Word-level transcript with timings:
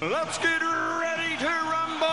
Let's 0.00 0.38
get 0.38 0.60
ready 0.60 1.36
to 1.38 1.46
rumble! 1.46 2.06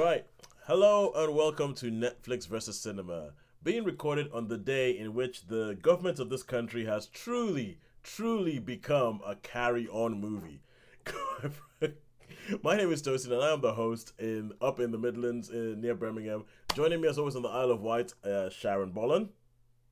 Right. 0.00 0.24
Hello 0.68 1.12
and 1.16 1.34
welcome 1.34 1.74
to 1.74 1.86
Netflix 1.90 2.46
versus 2.46 2.78
Cinema, 2.78 3.32
being 3.64 3.82
recorded 3.82 4.30
on 4.32 4.46
the 4.46 4.58
day 4.58 4.96
in 4.96 5.12
which 5.12 5.48
the 5.48 5.76
government 5.82 6.20
of 6.20 6.30
this 6.30 6.44
country 6.44 6.84
has 6.84 7.06
truly, 7.06 7.78
truly 8.04 8.60
become 8.60 9.20
a 9.26 9.34
carry 9.34 9.88
on 9.88 10.20
movie. 10.20 10.60
My 12.62 12.76
name 12.76 12.92
is 12.92 13.02
Tosin 13.02 13.32
and 13.32 13.42
I 13.42 13.52
am 13.52 13.60
the 13.60 13.72
host 13.72 14.12
in 14.20 14.52
up 14.60 14.78
in 14.78 14.92
the 14.92 14.98
Midlands 14.98 15.50
in, 15.50 15.80
near 15.80 15.94
Birmingham. 15.94 16.44
Joining 16.74 17.00
me 17.00 17.06
as 17.06 17.18
always 17.18 17.36
on 17.36 17.42
the 17.42 17.48
Isle 17.48 17.70
of 17.70 17.82
Wight, 17.82 18.12
uh, 18.24 18.50
Sharon 18.50 18.90
Bollen. 18.90 19.28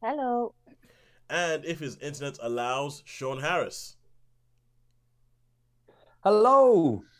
Hello. 0.02 0.52
And 1.30 1.64
if 1.64 1.78
his 1.78 1.96
internet 1.98 2.38
allows, 2.42 3.04
Sean 3.06 3.40
Harris. 3.40 3.96
Hello. 6.24 7.02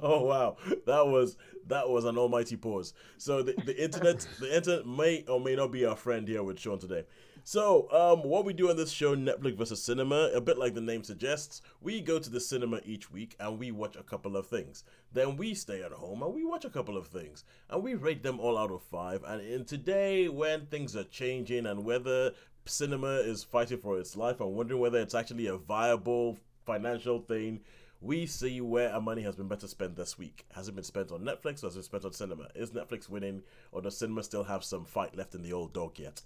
Oh 0.00 0.22
wow, 0.22 0.56
that 0.86 1.04
was 1.08 1.36
that 1.66 1.88
was 1.88 2.04
an 2.04 2.16
almighty 2.16 2.54
pause. 2.54 2.94
So 3.18 3.42
the, 3.42 3.54
the 3.66 3.82
internet 3.82 4.24
the 4.38 4.54
internet 4.54 4.86
may 4.86 5.24
or 5.26 5.40
may 5.40 5.56
not 5.56 5.72
be 5.72 5.84
our 5.84 5.96
friend 5.96 6.28
here 6.28 6.44
with 6.44 6.60
Sean 6.60 6.78
today. 6.78 7.06
So 7.44 7.88
um, 7.90 8.28
what 8.28 8.44
we 8.44 8.52
do 8.52 8.70
on 8.70 8.76
this 8.76 8.90
show, 8.90 9.16
Netflix 9.16 9.56
versus 9.56 9.82
cinema, 9.82 10.30
a 10.34 10.40
bit 10.40 10.58
like 10.58 10.74
the 10.74 10.80
name 10.80 11.02
suggests, 11.02 11.62
we 11.80 12.00
go 12.00 12.18
to 12.18 12.30
the 12.30 12.40
cinema 12.40 12.80
each 12.84 13.10
week 13.10 13.36
and 13.40 13.58
we 13.58 13.70
watch 13.70 13.96
a 13.96 14.02
couple 14.02 14.36
of 14.36 14.46
things. 14.46 14.84
Then 15.12 15.36
we 15.36 15.54
stay 15.54 15.82
at 15.82 15.92
home 15.92 16.22
and 16.22 16.34
we 16.34 16.44
watch 16.44 16.64
a 16.64 16.70
couple 16.70 16.96
of 16.96 17.06
things 17.06 17.44
and 17.68 17.82
we 17.82 17.94
rate 17.94 18.22
them 18.22 18.40
all 18.40 18.58
out 18.58 18.70
of 18.70 18.82
five. 18.82 19.22
And 19.24 19.40
in 19.40 19.64
today, 19.64 20.28
when 20.28 20.66
things 20.66 20.96
are 20.96 21.04
changing 21.04 21.66
and 21.66 21.84
whether 21.84 22.32
cinema 22.66 23.16
is 23.16 23.42
fighting 23.42 23.78
for 23.78 23.98
its 23.98 24.16
life 24.16 24.40
and 24.40 24.54
wondering 24.54 24.80
whether 24.80 24.98
it's 24.98 25.14
actually 25.14 25.46
a 25.46 25.56
viable 25.56 26.38
financial 26.66 27.20
thing 27.20 27.60
we 28.02 28.24
see 28.26 28.60
where 28.60 28.92
our 28.92 29.00
money 29.00 29.22
has 29.22 29.36
been 29.36 29.48
better 29.48 29.68
spent 29.68 29.94
this 29.94 30.16
week. 30.16 30.46
Has 30.54 30.68
it 30.68 30.74
been 30.74 30.84
spent 30.84 31.12
on 31.12 31.20
Netflix 31.20 31.62
or 31.62 31.66
has 31.66 31.74
it 31.74 31.80
been 31.80 31.82
spent 31.82 32.04
on 32.06 32.12
cinema? 32.12 32.48
Is 32.54 32.70
Netflix 32.70 33.10
winning 33.10 33.42
or 33.72 33.82
does 33.82 33.98
cinema 33.98 34.22
still 34.22 34.44
have 34.44 34.64
some 34.64 34.86
fight 34.86 35.14
left 35.14 35.34
in 35.34 35.42
the 35.42 35.52
old 35.52 35.74
dog 35.74 35.98
yet? 35.98 36.22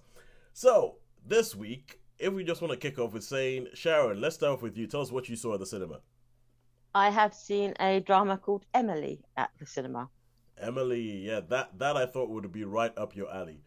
So, 0.52 0.96
this 1.26 1.54
week, 1.54 2.00
if 2.18 2.32
we 2.32 2.44
just 2.44 2.60
want 2.60 2.72
to 2.72 2.78
kick 2.78 2.98
off 2.98 3.12
with 3.12 3.24
saying, 3.24 3.68
Sharon, 3.74 4.20
let's 4.20 4.36
start 4.36 4.54
off 4.54 4.62
with 4.62 4.76
you. 4.76 4.86
Tell 4.86 5.00
us 5.00 5.10
what 5.10 5.28
you 5.28 5.36
saw 5.36 5.54
at 5.54 5.60
the 5.60 5.66
cinema. 5.66 6.00
I 6.94 7.10
have 7.10 7.34
seen 7.34 7.74
a 7.80 8.00
drama 8.00 8.38
called 8.38 8.66
Emily 8.72 9.20
at 9.36 9.50
the 9.58 9.66
cinema. 9.66 10.08
Emily, 10.58 11.26
yeah, 11.26 11.40
that, 11.48 11.76
that 11.78 11.96
I 11.96 12.06
thought 12.06 12.30
would 12.30 12.52
be 12.52 12.64
right 12.64 12.96
up 12.96 13.16
your 13.16 13.32
alley. 13.34 13.60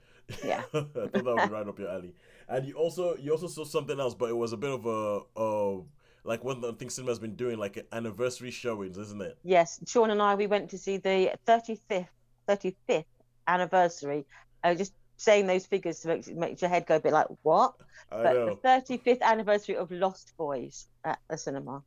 Yeah. 0.45 0.63
I 0.73 0.81
thought 0.81 0.93
that 0.93 1.23
would 1.25 1.49
be 1.49 1.53
right 1.53 1.67
up 1.67 1.79
your 1.79 1.89
alley. 1.89 2.13
And 2.49 2.65
you 2.65 2.75
also 2.75 3.17
you 3.17 3.31
also 3.31 3.47
saw 3.47 3.65
something 3.65 3.99
else, 3.99 4.15
but 4.15 4.29
it 4.29 4.37
was 4.37 4.53
a 4.53 4.57
bit 4.57 4.71
of 4.71 4.85
a, 4.85 5.21
a 5.35 5.81
like 6.23 6.43
one 6.43 6.57
of 6.57 6.61
the 6.61 6.73
things 6.73 6.93
cinema's 6.93 7.19
been 7.19 7.35
doing, 7.35 7.57
like 7.57 7.85
anniversary 7.91 8.51
showings, 8.51 8.97
isn't 8.97 9.21
it? 9.21 9.37
Yes, 9.43 9.79
Sean 9.85 10.11
and 10.11 10.21
I 10.21 10.35
we 10.35 10.47
went 10.47 10.69
to 10.69 10.77
see 10.77 10.97
the 10.97 11.33
35th 11.45 12.07
35th 12.47 13.05
anniversary. 13.47 14.25
I 14.63 14.69
was 14.69 14.77
just 14.77 14.93
saying 15.17 15.47
those 15.47 15.65
figures 15.65 15.99
to 16.01 16.07
make, 16.07 16.27
make 16.35 16.61
your 16.61 16.69
head 16.69 16.85
go 16.85 16.95
a 16.95 16.99
bit 16.99 17.13
like 17.13 17.27
what? 17.43 17.73
I 18.11 18.23
but 18.23 18.33
know. 18.33 18.59
the 18.61 18.67
35th 18.67 19.21
anniversary 19.21 19.75
of 19.75 19.91
Lost 19.91 20.33
Boys 20.37 20.87
at 21.03 21.19
the 21.29 21.37
cinema. 21.37 21.83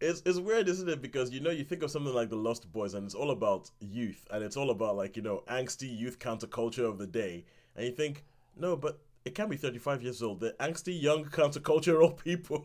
It's 0.00 0.22
it's 0.26 0.38
weird, 0.38 0.68
isn't 0.68 0.88
it? 0.88 1.00
Because 1.00 1.30
you 1.30 1.40
know 1.40 1.50
you 1.50 1.64
think 1.64 1.82
of 1.82 1.90
something 1.90 2.12
like 2.12 2.28
the 2.28 2.36
Lost 2.36 2.70
Boys, 2.72 2.94
and 2.94 3.06
it's 3.06 3.14
all 3.14 3.30
about 3.30 3.70
youth, 3.80 4.26
and 4.30 4.42
it's 4.42 4.56
all 4.56 4.70
about 4.70 4.96
like 4.96 5.16
you 5.16 5.22
know 5.22 5.44
angsty 5.48 5.96
youth 5.96 6.18
counterculture 6.18 6.84
of 6.84 6.98
the 6.98 7.06
day, 7.06 7.44
and 7.76 7.86
you 7.86 7.92
think 7.92 8.24
no, 8.56 8.76
but 8.76 8.98
it 9.24 9.34
can 9.34 9.48
be 9.48 9.56
35 9.56 10.02
years 10.02 10.22
old. 10.22 10.40
The 10.40 10.54
angsty 10.60 11.00
young 11.00 11.24
counterculture 11.24 11.94
countercultural 11.94 12.24
people. 12.24 12.64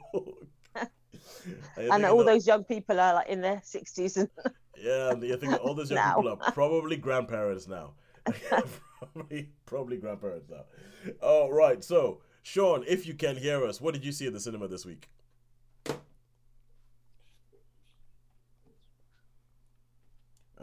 and 1.77 2.05
all 2.05 2.23
those 2.23 2.47
young 2.47 2.63
people 2.63 2.99
are 2.99 3.15
like 3.15 3.27
in 3.27 3.41
their 3.41 3.57
60s 3.57 4.17
and 4.17 4.29
yeah, 4.77 5.11
and 5.11 5.23
you 5.23 5.37
think 5.37 5.53
all 5.63 5.73
those 5.73 5.91
young 5.91 5.97
Now. 5.97 6.15
people 6.15 6.29
are 6.29 6.51
probably 6.51 6.97
grandparents 6.97 7.67
now. 7.67 7.93
probably, 8.99 9.49
probably 9.65 9.97
grandparents 9.97 10.49
now. 10.49 10.65
Oh, 11.21 11.49
right. 11.49 11.83
So, 11.83 12.21
Sean, 12.43 12.83
if 12.87 13.05
you 13.05 13.13
can 13.13 13.37
hear 13.37 13.65
us, 13.65 13.81
what 13.81 13.93
did 13.93 14.05
you 14.05 14.11
see 14.11 14.27
at 14.27 14.33
the 14.33 14.39
cinema 14.39 14.67
this 14.67 14.85
week? 14.85 15.09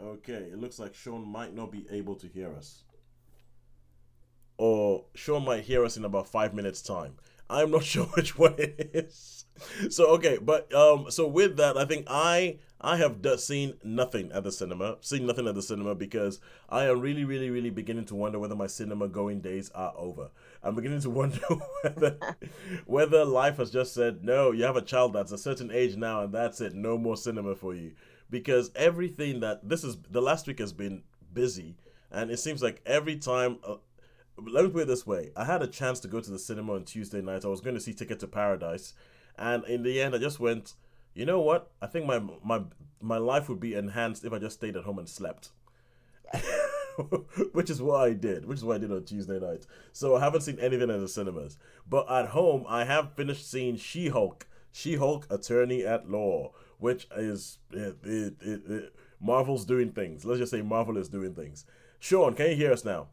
Okay, 0.01 0.33
it 0.33 0.59
looks 0.59 0.79
like 0.79 0.93
Sean 0.93 1.27
might 1.27 1.53
not 1.53 1.71
be 1.71 1.85
able 1.91 2.15
to 2.15 2.27
hear 2.27 2.53
us. 2.55 2.83
Or 4.57 5.05
Sean 5.15 5.43
might 5.45 5.63
hear 5.63 5.83
us 5.85 5.97
in 5.97 6.05
about 6.05 6.27
five 6.27 6.53
minutes' 6.53 6.81
time. 6.81 7.15
I'm 7.49 7.71
not 7.71 7.83
sure 7.93 8.05
which 8.05 8.37
one 8.37 8.55
it 8.57 8.91
is. 8.93 9.45
So 9.89 10.07
okay, 10.15 10.37
but 10.41 10.73
um, 10.73 11.11
so 11.11 11.27
with 11.27 11.57
that, 11.57 11.77
I 11.77 11.83
think 11.85 12.05
I 12.09 12.59
I 12.79 12.95
have 12.95 13.21
d- 13.21 13.37
seen 13.37 13.73
nothing 13.83 14.31
at 14.31 14.43
the 14.45 14.51
cinema, 14.53 14.97
seen 15.01 15.25
nothing 15.25 15.47
at 15.47 15.55
the 15.55 15.61
cinema 15.61 15.95
because 15.95 16.39
I 16.69 16.85
am 16.85 17.01
really, 17.01 17.25
really, 17.25 17.49
really 17.49 17.69
beginning 17.69 18.05
to 18.05 18.15
wonder 18.15 18.39
whether 18.39 18.55
my 18.55 18.67
cinema 18.67 19.09
going 19.09 19.41
days 19.41 19.69
are 19.75 19.93
over. 19.97 20.29
I'm 20.63 20.75
beginning 20.75 21.01
to 21.01 21.09
wonder 21.09 21.39
whether 21.81 22.17
whether 22.85 23.25
life 23.25 23.57
has 23.57 23.71
just 23.71 23.93
said 23.93 24.23
no. 24.23 24.51
You 24.51 24.63
have 24.63 24.77
a 24.77 24.81
child 24.81 25.13
that's 25.13 25.31
a 25.33 25.37
certain 25.37 25.71
age 25.71 25.97
now, 25.97 26.23
and 26.23 26.33
that's 26.33 26.61
it. 26.61 26.73
No 26.73 26.97
more 26.97 27.17
cinema 27.17 27.55
for 27.55 27.73
you 27.73 27.91
because 28.29 28.71
everything 28.75 29.41
that 29.41 29.67
this 29.67 29.83
is 29.83 29.97
the 30.09 30.21
last 30.21 30.47
week 30.47 30.59
has 30.59 30.71
been 30.71 31.03
busy, 31.33 31.75
and 32.11 32.31
it 32.31 32.37
seems 32.37 32.61
like 32.61 32.81
every 32.85 33.17
time. 33.17 33.59
Let 34.47 34.65
me 34.65 34.71
put 34.71 34.83
it 34.83 34.87
this 34.87 35.07
way: 35.07 35.31
I 35.35 35.45
had 35.45 35.61
a 35.61 35.67
chance 35.67 35.99
to 36.01 36.07
go 36.07 36.19
to 36.19 36.31
the 36.31 36.39
cinema 36.39 36.73
on 36.73 36.85
Tuesday 36.85 37.21
night. 37.21 37.45
I 37.45 37.49
was 37.49 37.61
going 37.61 37.75
to 37.75 37.81
see 37.81 37.93
Ticket 37.93 38.19
to 38.19 38.27
Paradise, 38.27 38.93
and 39.37 39.63
in 39.65 39.83
the 39.83 40.01
end, 40.01 40.15
I 40.15 40.17
just 40.17 40.39
went. 40.39 40.73
You 41.15 41.25
know 41.25 41.41
what? 41.41 41.71
I 41.81 41.87
think 41.87 42.05
my 42.05 42.21
my 42.43 42.61
my 43.01 43.17
life 43.17 43.49
would 43.49 43.59
be 43.59 43.75
enhanced 43.75 44.23
if 44.23 44.31
I 44.31 44.39
just 44.39 44.57
stayed 44.57 44.75
at 44.75 44.83
home 44.83 44.99
and 44.99 45.09
slept. 45.09 45.49
which 47.53 47.69
is 47.69 47.81
what 47.81 48.01
I 48.01 48.13
did. 48.13 48.45
Which 48.45 48.59
is 48.59 48.63
what 48.63 48.75
I 48.75 48.79
did 48.79 48.91
on 48.91 49.03
Tuesday 49.03 49.39
night. 49.39 49.65
So 49.93 50.15
I 50.15 50.19
haven't 50.19 50.41
seen 50.41 50.59
anything 50.59 50.89
in 50.89 51.01
the 51.01 51.07
cinemas. 51.07 51.57
But 51.89 52.09
at 52.11 52.27
home, 52.27 52.65
I 52.67 52.83
have 52.83 53.13
finished 53.15 53.49
seeing 53.49 53.77
She-Hulk. 53.77 54.47
She-Hulk, 54.71 55.27
Attorney 55.29 55.85
at 55.85 56.09
Law, 56.09 56.51
which 56.77 57.07
is 57.15 57.57
it, 57.71 57.97
it, 58.03 58.33
it, 58.41 58.93
Marvel's 59.19 59.65
doing 59.65 59.91
things. 59.91 60.25
Let's 60.25 60.39
just 60.39 60.51
say 60.51 60.61
Marvel 60.61 60.97
is 60.97 61.09
doing 61.09 61.33
things. 61.33 61.65
Sean, 61.99 62.33
can 62.33 62.51
you 62.51 62.55
hear 62.55 62.71
us 62.71 62.85
now? 62.85 63.07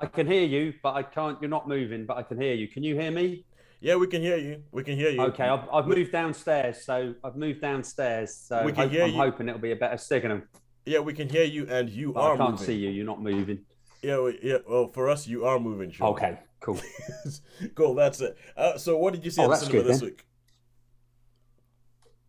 I 0.00 0.06
can 0.06 0.26
hear 0.26 0.44
you, 0.44 0.74
but 0.82 0.94
I 0.94 1.02
can't. 1.02 1.38
You're 1.40 1.50
not 1.50 1.66
moving, 1.68 2.06
but 2.06 2.16
I 2.16 2.22
can 2.22 2.40
hear 2.40 2.54
you. 2.54 2.68
Can 2.68 2.82
you 2.82 2.94
hear 2.98 3.10
me? 3.10 3.44
Yeah, 3.80 3.96
we 3.96 4.06
can 4.06 4.22
hear 4.22 4.36
you. 4.36 4.62
We 4.72 4.82
can 4.84 4.96
hear 4.96 5.10
you. 5.10 5.20
Okay, 5.22 5.44
I've, 5.44 5.68
I've 5.72 5.86
moved 5.86 6.12
downstairs, 6.12 6.84
so 6.84 7.14
I've 7.24 7.36
moved 7.36 7.60
downstairs. 7.60 8.34
So 8.34 8.64
We 8.64 8.72
can 8.72 8.84
hope- 8.84 8.92
hear 8.92 9.04
I'm 9.04 9.10
you. 9.10 9.16
hoping 9.16 9.48
it'll 9.48 9.60
be 9.60 9.72
a 9.72 9.76
better 9.76 9.96
signal. 9.98 10.42
Yeah, 10.86 11.00
we 11.00 11.12
can 11.14 11.28
hear 11.28 11.44
you, 11.44 11.66
and 11.68 11.88
you 11.90 12.12
But 12.12 12.20
are 12.20 12.34
I 12.34 12.36
can't 12.36 12.50
moving. 12.52 12.66
see 12.66 12.76
you. 12.76 12.90
You're 12.90 13.06
not 13.06 13.22
moving. 13.22 13.60
Yeah, 14.02 14.20
we- 14.20 14.38
yeah. 14.42 14.58
Well, 14.68 14.90
for 14.92 15.08
us, 15.08 15.26
you 15.26 15.44
are 15.44 15.58
moving. 15.60 15.90
Sean. 15.90 16.10
Okay, 16.14 16.38
cool. 16.60 16.78
cool. 17.74 17.94
That's 17.94 18.20
it. 18.20 18.36
Uh, 18.56 18.78
so, 18.78 18.96
what 18.98 19.12
did 19.14 19.24
you 19.24 19.30
see 19.30 19.42
Oh, 19.42 19.52
at 19.52 19.60
the 19.60 19.66
cinema 19.66 19.82
good 19.82 19.86
this 19.92 20.00
then. 20.00 20.08
week? 20.10 20.24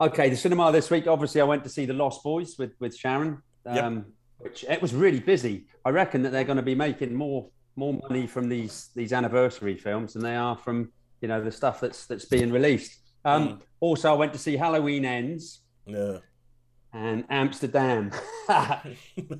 Okay, 0.01 0.29
the 0.29 0.37
cinema 0.37 0.71
this 0.71 0.89
week. 0.89 1.07
Obviously, 1.07 1.41
I 1.41 1.43
went 1.43 1.63
to 1.63 1.69
see 1.69 1.85
The 1.85 1.93
Lost 1.93 2.23
Boys 2.23 2.57
with 2.57 2.71
with 2.79 2.95
Sharon. 2.95 3.41
Yep. 3.65 3.83
Um, 3.83 4.05
Which 4.37 4.63
it 4.69 4.81
was 4.81 4.93
really 4.93 5.19
busy. 5.19 5.65
I 5.83 5.89
reckon 5.89 6.21
that 6.23 6.31
they're 6.31 6.45
going 6.45 6.57
to 6.57 6.63
be 6.63 6.75
making 6.75 7.13
more 7.13 7.49
more 7.79 7.95
money 8.07 8.27
from 8.27 8.49
these 8.49 8.75
these 8.99 9.11
anniversary 9.19 9.75
films 9.85 10.13
than 10.13 10.21
they 10.23 10.35
are 10.35 10.57
from 10.65 10.77
you 11.21 11.27
know 11.29 11.41
the 11.43 11.51
stuff 11.51 11.79
that's 11.83 12.05
that's 12.09 12.25
being 12.35 12.51
released. 12.51 12.91
Um, 13.25 13.43
Mm. 13.47 13.61
Also, 13.81 14.05
I 14.13 14.17
went 14.21 14.33
to 14.33 14.39
see 14.39 14.55
Halloween 14.57 15.03
Ends 15.05 15.43
Yeah. 15.85 16.17
and 16.93 17.23
Amsterdam 17.29 18.11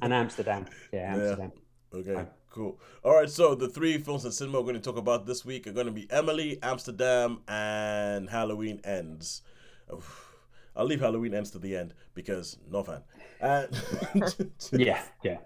and 0.03 0.13
Amsterdam. 0.21 0.65
Yeah, 0.93 1.13
Amsterdam. 1.15 1.51
Okay, 1.93 2.25
cool. 2.55 2.79
All 3.03 3.15
right, 3.19 3.29
so 3.29 3.55
the 3.55 3.67
three 3.77 3.97
films 3.97 4.23
in 4.25 4.31
cinema 4.31 4.57
we're 4.59 4.71
going 4.71 4.81
to 4.83 4.89
talk 4.91 4.97
about 5.07 5.25
this 5.25 5.43
week 5.45 5.67
are 5.67 5.73
going 5.79 5.87
to 5.93 5.97
be 6.01 6.07
Emily, 6.11 6.49
Amsterdam, 6.61 7.39
and 7.47 8.29
Halloween 8.29 8.79
Ends. 8.83 9.41
I'll 10.75 10.85
leave 10.85 11.01
Halloween 11.01 11.33
Ends 11.33 11.51
to 11.51 11.59
the 11.59 11.75
end 11.75 11.93
because 12.13 12.57
no 12.69 12.83
fan. 12.83 13.01
And 13.41 13.69
Yeah, 14.71 15.01
yeah. 15.23 15.37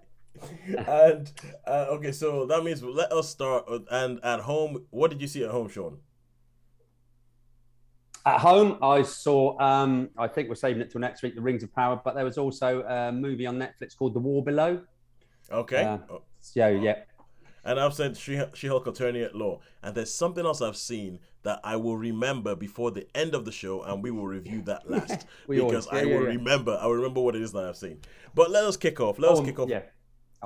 And 0.86 1.30
uh, 1.66 1.86
okay, 1.90 2.12
so 2.12 2.46
that 2.46 2.62
means 2.64 2.82
let 2.82 3.12
us 3.12 3.28
start. 3.28 3.68
with- 3.70 3.86
And 3.90 4.18
at 4.24 4.40
home, 4.40 4.86
what 4.90 5.10
did 5.10 5.20
you 5.20 5.28
see 5.28 5.44
at 5.44 5.50
home, 5.50 5.68
Sean? 5.68 5.98
At 8.26 8.40
home, 8.40 8.78
I 8.82 9.02
saw. 9.02 9.58
Um, 9.60 10.08
I 10.16 10.28
think 10.28 10.48
we're 10.48 10.54
saving 10.54 10.80
it 10.80 10.90
till 10.90 11.00
next 11.00 11.22
week. 11.22 11.34
The 11.34 11.42
Rings 11.42 11.62
of 11.62 11.74
Power, 11.74 12.00
but 12.02 12.14
there 12.14 12.24
was 12.24 12.38
also 12.38 12.82
a 12.82 13.12
movie 13.12 13.46
on 13.46 13.58
Netflix 13.58 13.94
called 13.96 14.14
The 14.14 14.18
War 14.20 14.42
Below. 14.42 14.80
Okay. 15.52 15.82
Uh, 15.84 15.98
So 16.40 16.68
yeah, 16.68 17.00
And 17.64 17.78
I've 17.78 17.92
said 17.94 18.16
She 18.16 18.40
She 18.54 18.66
Hulk 18.66 18.86
Attorney 18.86 19.22
at 19.22 19.34
Law. 19.34 19.60
And 19.82 19.94
there's 19.94 20.12
something 20.12 20.44
else 20.46 20.62
I've 20.62 20.76
seen 20.76 21.18
that 21.42 21.60
I 21.62 21.76
will 21.76 21.98
remember 21.98 22.54
before 22.56 22.90
the 22.90 23.06
end 23.14 23.34
of 23.34 23.44
the 23.44 23.52
show, 23.52 23.82
and 23.82 24.02
we 24.02 24.10
will 24.10 24.26
review 24.26 24.62
that 24.62 24.88
last 24.90 25.26
always- 25.46 25.62
because 25.62 25.86
I 25.88 25.96
yeah, 25.98 26.02
yeah, 26.04 26.16
will 26.16 26.22
yeah. 26.24 26.28
remember. 26.30 26.78
I 26.80 26.86
will 26.86 26.94
remember 26.94 27.20
what 27.20 27.36
it 27.36 27.42
is 27.42 27.52
that 27.52 27.64
I've 27.64 27.76
seen. 27.76 27.98
But 28.34 28.50
let 28.50 28.64
us 28.64 28.78
kick 28.78 29.00
off. 29.00 29.18
Let 29.18 29.32
us 29.32 29.40
Oh, 29.40 29.44
kick 29.44 29.58
off. 29.58 29.68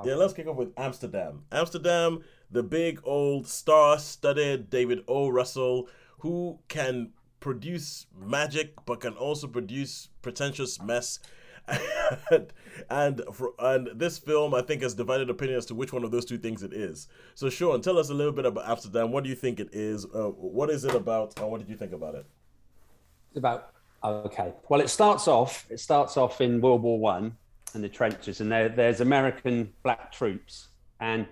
Yeah, 0.05 0.13
Yeah, 0.13 0.17
let's 0.17 0.33
kick 0.33 0.47
off 0.47 0.57
with 0.57 0.73
Amsterdam. 0.77 1.45
Amsterdam. 1.53 2.23
the 2.51 2.63
big 2.63 3.01
old 3.05 3.47
star-studded 3.47 4.71
David 4.71 5.01
O. 5.07 5.29
Russell, 5.29 5.89
who 6.21 6.59
can 6.69 7.13
produce 7.41 8.07
magic 8.19 8.75
but 8.87 9.01
can 9.01 9.15
also 9.15 9.47
produce 9.47 10.09
pretentious 10.23 10.81
mess. 10.83 11.19
and 12.31 12.53
and, 12.91 13.23
for, 13.33 13.53
and 13.59 13.91
this 13.95 14.19
film, 14.19 14.55
I 14.55 14.63
think, 14.63 14.83
has 14.83 14.95
divided 14.95 15.29
opinion 15.29 15.59
as 15.59 15.67
to 15.67 15.75
which 15.75 15.93
one 15.93 16.05
of 16.05 16.11
those 16.11 16.25
two 16.25 16.39
things 16.39 16.63
it 16.63 16.73
is. 16.73 17.09
So, 17.35 17.51
Sean, 17.51 17.83
tell 17.83 17.99
us 17.99 18.09
a 18.09 18.15
little 18.15 18.33
bit 18.33 18.47
about 18.47 18.69
Amsterdam. 18.69 19.13
What 19.13 19.25
do 19.25 19.31
you 19.31 19.37
think 19.37 19.61
it 19.61 19.69
is? 19.73 20.07
Uh, 20.07 20.31
what 20.31 20.71
is 20.71 20.85
it 20.85 20.95
about? 20.95 21.39
And 21.39 21.51
what 21.51 21.61
did 21.61 21.69
you 21.69 21.77
think 21.77 21.93
about 21.93 22.15
it? 22.15 22.25
It's 23.31 23.39
about 23.39 23.73
okay. 24.03 24.55
Well, 24.71 24.81
it 24.81 24.89
starts 24.89 25.29
off. 25.29 25.67
It 25.69 25.81
starts 25.81 26.17
off 26.17 26.41
in 26.41 26.63
World 26.63 26.83
War 26.83 26.99
One 26.99 27.37
and 27.75 27.85
the 27.85 27.89
trenches, 27.89 28.41
and 28.41 28.51
there, 28.51 28.69
there's 28.69 29.01
American 29.01 29.73
black 29.83 30.13
troops, 30.13 30.69
and 31.01 31.27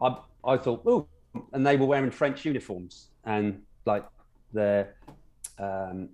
I 0.00 0.16
I 0.44 0.56
thought, 0.56 0.82
oh, 0.86 1.06
and 1.52 1.66
they 1.66 1.76
were 1.76 1.86
wearing 1.86 2.10
French 2.10 2.44
uniforms, 2.44 3.08
and 3.24 3.62
like 3.86 4.04
the 4.52 4.88
um, 5.58 6.08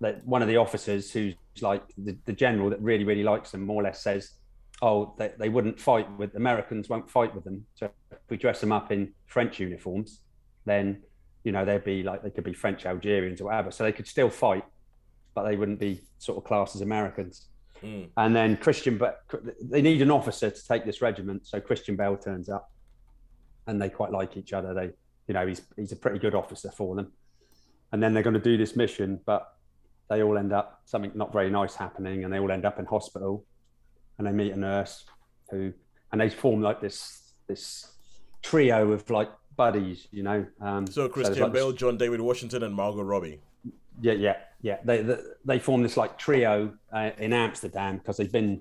that 0.00 0.26
one 0.26 0.42
of 0.42 0.48
the 0.48 0.56
officers 0.56 1.10
who's 1.10 1.34
like 1.60 1.82
the, 1.96 2.16
the 2.24 2.32
general 2.32 2.70
that 2.70 2.80
really 2.80 3.04
really 3.04 3.22
likes 3.22 3.50
them 3.50 3.62
more 3.62 3.80
or 3.80 3.84
less 3.84 4.02
says 4.02 4.32
oh 4.82 5.14
they, 5.18 5.32
they 5.38 5.48
wouldn't 5.48 5.78
fight 5.80 6.06
with 6.18 6.34
americans 6.34 6.88
won't 6.88 7.08
fight 7.10 7.34
with 7.34 7.44
them. 7.44 7.64
So 7.74 7.90
if 8.10 8.18
we 8.28 8.36
dress 8.36 8.60
them 8.60 8.72
up 8.72 8.90
in 8.90 9.12
french 9.26 9.60
uniforms 9.60 10.20
then 10.64 11.02
you 11.44 11.52
know 11.52 11.64
they'd 11.64 11.84
be 11.84 12.02
like 12.02 12.22
they 12.22 12.30
could 12.30 12.44
be 12.44 12.52
french 12.52 12.86
algerians 12.86 13.40
or 13.40 13.44
whatever. 13.44 13.70
So 13.70 13.84
they 13.84 13.92
could 13.92 14.06
still 14.06 14.30
fight 14.30 14.64
but 15.34 15.44
they 15.44 15.56
wouldn't 15.56 15.80
be 15.80 16.00
sort 16.18 16.38
of 16.38 16.44
classed 16.44 16.74
as 16.74 16.80
americans 16.80 17.46
Mm. 17.84 18.08
and 18.16 18.34
then 18.34 18.56
christian 18.56 18.96
but 18.98 19.22
they 19.62 19.82
need 19.82 20.00
an 20.02 20.10
officer 20.10 20.48
to 20.50 20.66
take 20.66 20.84
this 20.84 21.02
regiment. 21.02 21.46
So 21.46 21.60
christian 21.60 21.96
Bale 21.96 22.16
turns 22.16 22.48
up 22.48 22.70
and 23.66 23.80
they 23.80 23.88
quite 23.90 24.10
like 24.10 24.36
each 24.36 24.52
other. 24.52 24.72
They 24.74 24.90
you 25.28 25.34
know 25.34 25.46
he's 25.46 25.62
he's 25.76 25.92
a 25.92 25.96
pretty 25.96 26.18
good 26.18 26.34
officer 26.34 26.70
for 26.70 26.96
them. 26.96 27.12
And 27.92 28.02
then 28.02 28.12
they're 28.14 28.22
going 28.22 28.34
to 28.34 28.40
do 28.52 28.56
this 28.56 28.74
mission 28.76 29.20
but 29.26 29.42
they 30.10 30.22
all 30.22 30.36
end 30.38 30.52
up 30.52 30.80
something 30.84 31.12
not 31.14 31.32
very 31.32 31.50
nice 31.50 31.74
happening 31.74 32.24
and 32.24 32.32
they 32.32 32.38
all 32.38 32.50
end 32.50 32.64
up 32.64 32.78
in 32.78 32.84
hospital. 32.86 33.44
And 34.18 34.26
they 34.26 34.32
meet 34.32 34.52
a 34.52 34.56
nurse 34.56 35.04
who 35.50 35.72
and 36.12 36.20
they 36.20 36.30
form 36.30 36.60
like 36.62 36.80
this 36.80 37.32
this 37.48 37.92
trio 38.42 38.92
of 38.92 39.08
like 39.10 39.30
buddies 39.56 40.08
you 40.10 40.22
know 40.22 40.44
um 40.60 40.86
So 40.86 41.08
Christian 41.08 41.40
like 41.42 41.52
this- 41.52 41.62
Bale, 41.62 41.72
John 41.72 41.96
David 41.96 42.20
Washington, 42.20 42.62
and 42.62 42.74
Margot 42.74 43.02
Robbie. 43.02 43.40
yeah 44.00 44.12
yeah 44.14 44.36
yeah 44.64 44.78
they 44.84 45.02
they, 45.02 45.18
they 45.44 45.58
form 45.58 45.82
this 45.82 45.96
like 45.96 46.18
trio 46.18 46.72
uh, 46.92 47.10
in 47.18 47.32
amsterdam 47.32 47.98
because 47.98 48.16
they've 48.16 48.32
been 48.32 48.60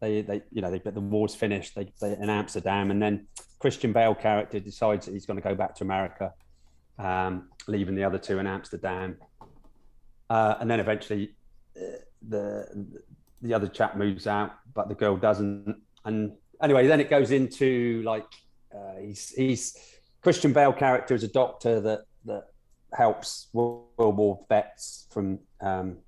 they 0.00 0.20
they 0.20 0.42
you 0.52 0.60
know 0.60 0.70
they 0.70 0.78
the 0.78 1.00
war's 1.00 1.34
finished 1.34 1.74
they 1.74 1.90
they 2.00 2.12
in 2.12 2.28
amsterdam 2.28 2.90
and 2.90 3.00
then 3.00 3.26
christian 3.58 3.92
bale 3.92 4.14
character 4.14 4.60
decides 4.60 5.06
that 5.06 5.12
he's 5.12 5.24
going 5.24 5.40
to 5.40 5.48
go 5.48 5.54
back 5.54 5.74
to 5.74 5.84
america 5.84 6.34
um 6.98 7.48
leaving 7.66 7.94
the 7.94 8.04
other 8.04 8.18
two 8.18 8.38
in 8.38 8.46
amsterdam 8.46 9.16
uh, 10.28 10.56
and 10.60 10.70
then 10.70 10.80
eventually 10.80 11.34
uh, 11.76 11.98
the 12.28 12.86
the 13.42 13.54
other 13.54 13.68
chap 13.68 13.96
moves 13.96 14.26
out, 14.26 14.52
but 14.74 14.88
the 14.88 14.94
girl 14.94 15.16
doesn't. 15.16 15.76
And 16.04 16.32
anyway, 16.62 16.86
then 16.86 17.00
it 17.00 17.10
goes 17.10 17.30
into 17.30 18.02
like 18.04 18.26
uh, 18.74 19.00
he's 19.00 19.30
he's 19.30 19.76
Christian 20.22 20.52
Bale 20.52 20.72
character 20.72 21.14
is 21.14 21.22
a 21.22 21.28
doctor 21.28 21.80
that 21.80 22.00
helps 22.96 23.48
World 23.52 23.86
War 23.98 24.44
vets 24.48 25.06
from 25.10 25.38
um, 25.60 25.98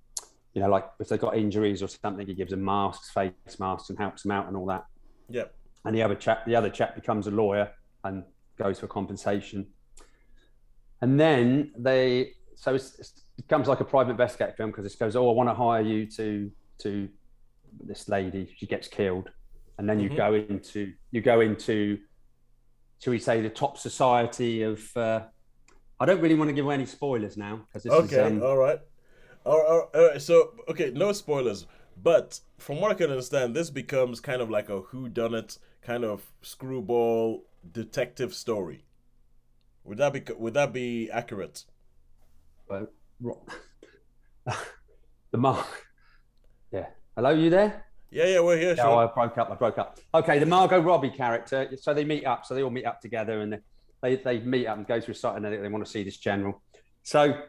you 0.54 0.62
know 0.62 0.68
like 0.68 0.86
if 1.00 1.08
they've 1.08 1.20
got 1.20 1.36
injuries 1.36 1.82
or 1.82 1.88
something, 1.88 2.26
he 2.26 2.34
gives 2.34 2.50
them 2.50 2.64
masks, 2.64 3.10
face 3.10 3.32
masks, 3.58 3.90
and 3.90 3.98
helps 3.98 4.22
them 4.22 4.32
out 4.32 4.46
and 4.48 4.56
all 4.56 4.66
that. 4.66 4.84
Yep. 5.28 5.54
And 5.84 5.94
the 5.94 6.02
other 6.02 6.14
chap, 6.14 6.44
the 6.46 6.56
other 6.56 6.70
chap 6.70 6.94
becomes 6.94 7.26
a 7.26 7.30
lawyer 7.30 7.70
and 8.04 8.24
goes 8.58 8.80
for 8.80 8.86
compensation. 8.88 9.66
And 11.00 11.18
then 11.18 11.72
they, 11.78 12.32
so 12.56 12.74
it 12.74 12.90
becomes 13.36 13.68
like 13.68 13.80
a 13.80 13.84
private 13.84 14.10
investigative 14.12 14.56
film 14.56 14.70
because 14.70 14.92
it 14.92 14.98
goes, 14.98 15.14
oh, 15.14 15.30
I 15.30 15.32
want 15.32 15.48
to 15.48 15.54
hire 15.54 15.82
you 15.82 16.06
to 16.12 16.50
to 16.82 17.08
this 17.84 18.08
lady. 18.08 18.52
She 18.56 18.66
gets 18.66 18.88
killed, 18.88 19.30
and 19.78 19.88
then 19.88 20.00
you 20.00 20.10
Mhm. 20.10 20.16
go 20.16 20.34
into 20.34 20.92
you 21.12 21.20
go 21.20 21.40
into, 21.40 21.98
shall 23.00 23.12
we 23.12 23.18
say, 23.18 23.40
the 23.40 23.50
top 23.50 23.78
society 23.78 24.62
of. 24.62 24.96
Uh, 24.96 25.20
I 26.00 26.06
don't 26.06 26.20
really 26.20 26.34
want 26.34 26.48
to 26.48 26.54
give 26.54 26.64
away 26.64 26.74
any 26.74 26.86
spoilers 26.86 27.36
now 27.36 27.66
because 27.66 27.82
this 27.82 27.92
Okay, 27.92 28.16
is. 28.16 28.32
Um, 28.32 28.42
all 28.42 28.56
right. 28.56 28.78
All 29.44 29.58
right, 29.58 29.88
all 29.94 30.08
right. 30.08 30.22
So, 30.22 30.52
okay, 30.68 30.90
no 30.94 31.12
spoilers. 31.12 31.66
But 32.00 32.40
from 32.58 32.80
what 32.80 32.90
I 32.90 32.94
can 32.94 33.10
understand, 33.10 33.54
this 33.54 33.70
becomes 33.70 34.20
kind 34.20 34.40
of 34.40 34.50
like 34.50 34.68
a 34.68 34.80
whodunit 34.80 35.58
kind 35.82 36.04
of 36.04 36.30
screwball 36.42 37.44
detective 37.72 38.34
story. 38.34 38.84
Would 39.84 39.98
that 39.98 40.12
be 40.12 40.22
would 40.36 40.54
that 40.54 40.72
be 40.72 41.10
accurate? 41.10 41.64
the 42.68 42.86
mark. 45.38 45.66
Yeah. 46.70 46.86
Hello, 47.16 47.30
you 47.30 47.50
there? 47.50 47.86
Yeah, 48.10 48.26
yeah, 48.26 48.40
we're 48.40 48.58
here. 48.58 48.74
Yeah, 48.76 48.82
Sean. 48.84 49.08
I 49.08 49.12
broke 49.12 49.38
up. 49.38 49.50
I 49.50 49.54
broke 49.54 49.78
up. 49.78 49.98
Okay, 50.14 50.38
the 50.38 50.46
Margot 50.46 50.80
Robbie 50.80 51.10
character. 51.10 51.68
So 51.80 51.92
they 51.92 52.04
meet 52.04 52.24
up. 52.24 52.46
So 52.46 52.54
they 52.54 52.62
all 52.62 52.70
meet 52.70 52.86
up 52.86 53.00
together, 53.00 53.40
and 53.40 53.58
they 54.02 54.16
they 54.16 54.40
meet 54.40 54.66
up 54.66 54.76
and 54.78 54.86
go 54.86 55.00
through 55.00 55.14
something, 55.14 55.44
and 55.44 55.54
they, 55.54 55.58
they 55.60 55.68
want 55.68 55.84
to 55.84 55.90
see 55.90 56.02
this 56.04 56.16
general. 56.16 56.62
So 57.02 57.42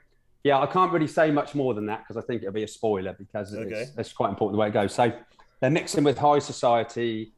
yeah, 0.44 0.60
I 0.60 0.68
can't 0.68 0.92
really 0.92 1.07
say 1.07 1.31
much 1.31 1.54
more 1.54 1.74
than 1.74 1.86
that 1.88 2.00
because 2.07 2.16
I 2.22 2.25
think 2.25 2.42
it'll 2.44 2.54
be 2.54 2.63
a 2.63 2.68
spoiler 2.68 3.13
because 3.13 3.54
Okay. 3.54 3.69
it's, 3.81 3.92
it's 3.98 4.13
quite 4.13 4.30
important 4.30 4.56
the 4.56 4.62
way 4.62 4.68
it 4.69 4.74
goes. 4.74 4.94
So 4.94 5.12
they're 5.60 5.69
mixing 5.69 6.04
with 6.06 6.18
high 6.18 6.40
society, 6.40 7.34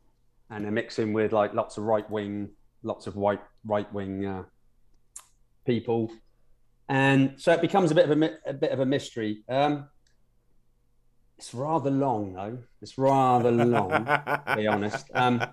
and 0.50 0.63
they're 0.63 0.72
mixing 0.72 1.12
with 1.13 1.31
like 1.34 1.54
lots 1.54 1.78
of 1.78 1.84
right 1.86 2.08
wing, 2.10 2.50
lots 2.84 3.08
of 3.08 3.16
white 3.16 3.42
right 3.66 3.92
wing 3.94 4.25
uh, 4.25 4.44
people, 5.66 6.12
and 6.90 7.34
so 7.38 7.52
it 7.54 7.62
becomes 7.62 7.90
a 7.92 7.96
bit 7.96 8.10
of 8.10 8.22
a, 8.22 8.31
a 8.46 8.54
bit 8.54 8.72
of 8.72 8.80
a 8.80 8.86
mystery. 8.86 9.44
Um, 9.50 9.88
it's 11.38 11.56
rather 11.56 11.90
long 11.90 12.34
though. 12.34 12.60
It's 12.84 13.00
rather 13.00 13.52
long 13.52 14.06
to 14.06 14.54
be 14.56 14.68
honest. 14.68 15.07
Um, 15.16 15.44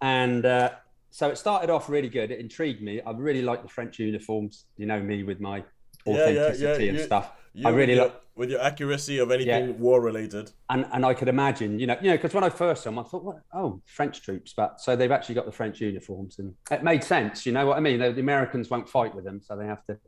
and 0.00 0.44
uh, 0.44 0.70
so 1.12 1.28
it 1.28 1.36
started 1.36 1.70
off 1.70 1.88
really 1.88 2.08
good. 2.08 2.30
It 2.30 2.40
intrigued 2.40 2.82
me. 2.82 3.00
I 3.02 3.10
really 3.12 3.42
like 3.42 3.62
the 3.62 3.68
French 3.68 3.98
uniforms. 3.98 4.64
You 4.78 4.86
know 4.86 4.98
me 5.00 5.22
with 5.22 5.40
my 5.40 5.58
Yeah, 5.58 6.14
yeah, 6.14 6.22
authenticity 6.22 6.84
yeah, 6.84 6.88
and 6.90 6.98
you- 6.98 7.04
stuff. 7.04 7.30
You 7.54 7.68
I 7.68 7.70
really 7.70 7.96
like, 7.96 8.14
with 8.34 8.48
your 8.50 8.62
accuracy 8.62 9.18
of 9.18 9.30
anything 9.30 9.68
Yeah. 9.68 9.74
war 9.76 10.00
related. 10.00 10.50
and 10.70 10.86
and 10.90 11.04
I 11.04 11.12
could 11.12 11.28
imagine, 11.28 11.78
you 11.78 11.86
know, 11.86 11.98
you 12.00 12.08
know, 12.08 12.16
because 12.16 12.32
when 12.32 12.42
I 12.42 12.48
first 12.48 12.82
saw 12.82 12.88
them, 12.90 12.98
I 12.98 13.02
thought, 13.02 13.24
what? 13.24 13.42
Oh, 13.52 13.82
French 13.84 14.22
troops, 14.22 14.54
but 14.56 14.80
so 14.80 14.96
they've 14.96 15.12
actually 15.12 15.34
got 15.34 15.44
the 15.44 15.52
French 15.52 15.78
uniforms, 15.82 16.38
and 16.38 16.54
it 16.70 16.82
made 16.82 17.04
sense. 17.04 17.44
You 17.44 17.52
know 17.52 17.66
what 17.66 17.76
I 17.76 17.80
mean? 17.80 17.98
The 18.00 18.10
the 18.10 18.22
Americans 18.22 18.70
won't 18.70 18.88
fight 18.88 19.14
with 19.14 19.24
them, 19.24 19.42
so 19.42 19.54
they 19.54 19.66
have 19.66 19.84
to. 19.88 19.98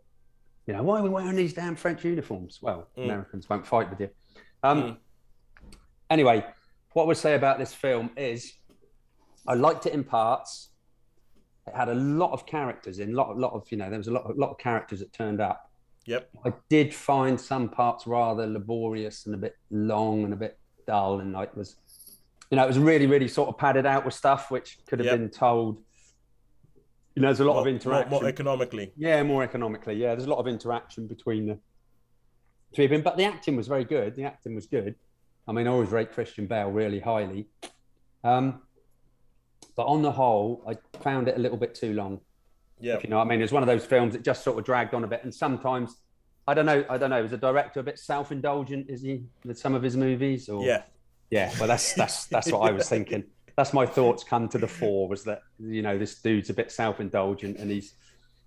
You 0.67 0.73
know, 0.73 0.83
why 0.83 1.01
are 1.01 1.03
we 1.03 1.11
wearing 1.11 1.37
these 1.37 1.53
damn 1.53 1.77
French 1.77 2.03
uniforms? 2.03 2.61
Well, 2.63 2.89
Mm. 2.97 3.05
Americans 3.05 3.47
won't 3.51 3.67
fight 3.67 3.91
with 3.91 4.01
you. 4.01 4.09
Um, 4.63 4.83
Mm. 4.83 4.97
Anyway, 6.09 6.47
what 6.95 7.03
I 7.05 7.07
would 7.07 7.17
say 7.19 7.35
about 7.35 7.59
this 7.59 7.75
film 7.75 8.11
is, 8.17 8.55
I 9.47 9.53
liked 9.55 9.85
it 9.87 9.93
in 9.93 10.03
parts. 10.05 10.71
It 11.67 11.75
had 11.75 11.89
a 11.89 11.95
lot 11.95 12.33
of 12.33 12.45
characters 12.47 12.99
in, 12.99 13.15
lot, 13.15 13.37
lot 13.39 13.53
of 13.55 13.67
you 13.71 13.79
know, 13.79 13.89
there 13.89 13.99
was 13.99 14.09
a 14.09 14.13
lot, 14.13 14.29
a 14.31 14.33
lot 14.39 14.51
of 14.51 14.59
characters 14.59 15.01
that 15.01 15.13
turned 15.13 15.41
up. 15.41 15.71
Yep. 16.07 16.29
I 16.45 16.53
did 16.69 16.95
find 16.95 17.41
some 17.41 17.71
parts 17.71 18.07
rather 18.07 18.47
laborious 18.47 19.25
and 19.27 19.35
a 19.35 19.39
bit 19.39 19.57
long 19.71 20.25
and 20.25 20.33
a 20.35 20.37
bit 20.37 20.59
dull, 20.87 21.21
and 21.21 21.33
like 21.33 21.57
was, 21.57 21.77
you 22.51 22.57
know, 22.57 22.65
it 22.65 22.69
was 22.69 22.79
really, 22.79 23.07
really 23.07 23.29
sort 23.29 23.49
of 23.49 23.57
padded 23.57 23.87
out 23.87 24.05
with 24.05 24.13
stuff 24.13 24.51
which 24.51 24.79
could 24.87 24.99
have 24.99 25.07
Yep. 25.07 25.19
been 25.19 25.31
told. 25.31 25.81
You 27.15 27.23
know, 27.23 27.29
there's 27.29 27.41
a 27.41 27.45
lot 27.45 27.53
More, 27.55 27.61
of 27.61 27.65
more, 27.67 27.75
interaction. 27.75 28.11
more 28.11 28.27
economically. 28.29 28.93
Yeah, 28.97 29.23
more 29.23 29.43
economically. 29.43 29.95
Yeah, 29.95 30.09
there's 30.15 30.27
a 30.27 30.31
lot 30.31 30.39
of 30.41 30.47
interaction 30.49 31.07
between 31.07 31.47
the 31.47 31.59
three 32.75 32.85
of 32.87 32.91
them, 32.91 33.03
but 33.03 33.17
the 33.17 33.25
acting 33.25 33.57
was 33.57 33.69
very 33.69 33.85
good. 33.85 34.17
The 34.17 34.25
acting 34.25 34.55
was 34.55 34.67
good. 34.67 34.97
I 35.49 35.53
mean, 35.53 35.67
I 35.67 35.71
always 35.71 35.91
rate 35.91 36.13
Christian 36.13 36.47
Bale 36.47 36.71
really 36.71 37.01
highly. 37.01 37.47
Um, 38.25 38.63
but 39.77 39.85
on 39.87 40.03
the 40.03 40.13
whole, 40.13 40.63
I 40.69 40.77
found 41.03 41.29
it 41.29 41.37
a 41.37 41.41
little 41.41 41.57
bit 41.59 41.75
too 41.75 41.93
long. 41.95 42.21
Yeah. 42.81 42.95
If 42.95 43.05
you 43.05 43.11
know 43.11 43.19
what 43.19 43.27
I 43.27 43.29
mean, 43.29 43.41
it's 43.43 43.53
one 43.53 43.63
of 43.63 43.67
those 43.67 43.85
films 43.85 44.13
that 44.15 44.23
just 44.23 44.43
sort 44.45 44.59
of 44.59 44.65
dragged 44.65 44.95
on 44.95 45.05
a 45.05 45.07
bit, 45.09 45.23
and 45.25 45.35
sometimes. 45.35 45.97
I 46.47 46.53
don't 46.53 46.67
know. 46.67 46.85
I 46.91 46.99
don't 46.99 47.09
know. 47.09 47.25
Is 47.25 47.31
the 47.31 47.39
director 47.39 47.81
a 47.81 47.83
bit 47.83 47.99
self-indulgent? 47.99 48.91
Is 48.91 49.01
he 49.01 49.23
with 49.47 49.59
some 49.59 49.75
of 49.75 49.83
his 49.83 49.97
movies? 49.97 50.51
Or 50.51 50.63
Yeah. 50.63 50.83
yeah, 51.31 51.51
well, 51.59 51.67
that's 51.69 51.95
that's 51.95 52.27
that's 52.27 52.53
what 52.53 52.69
I 52.69 52.71
was 52.73 52.87
thinking. 52.89 53.25
That's 53.57 53.73
my 53.73 53.87
thoughts 53.87 54.25
come 54.25 54.49
to 54.49 54.59
the 54.59 54.67
fore. 54.67 55.09
Was 55.09 55.23
that 55.25 55.41
you 55.61 55.81
know 55.81 55.97
this 55.97 56.21
dude's 56.21 56.51
a 56.51 56.55
bit 56.55 56.71
self-indulgent 56.73 57.57
and 57.59 57.71
he's, 57.71 57.95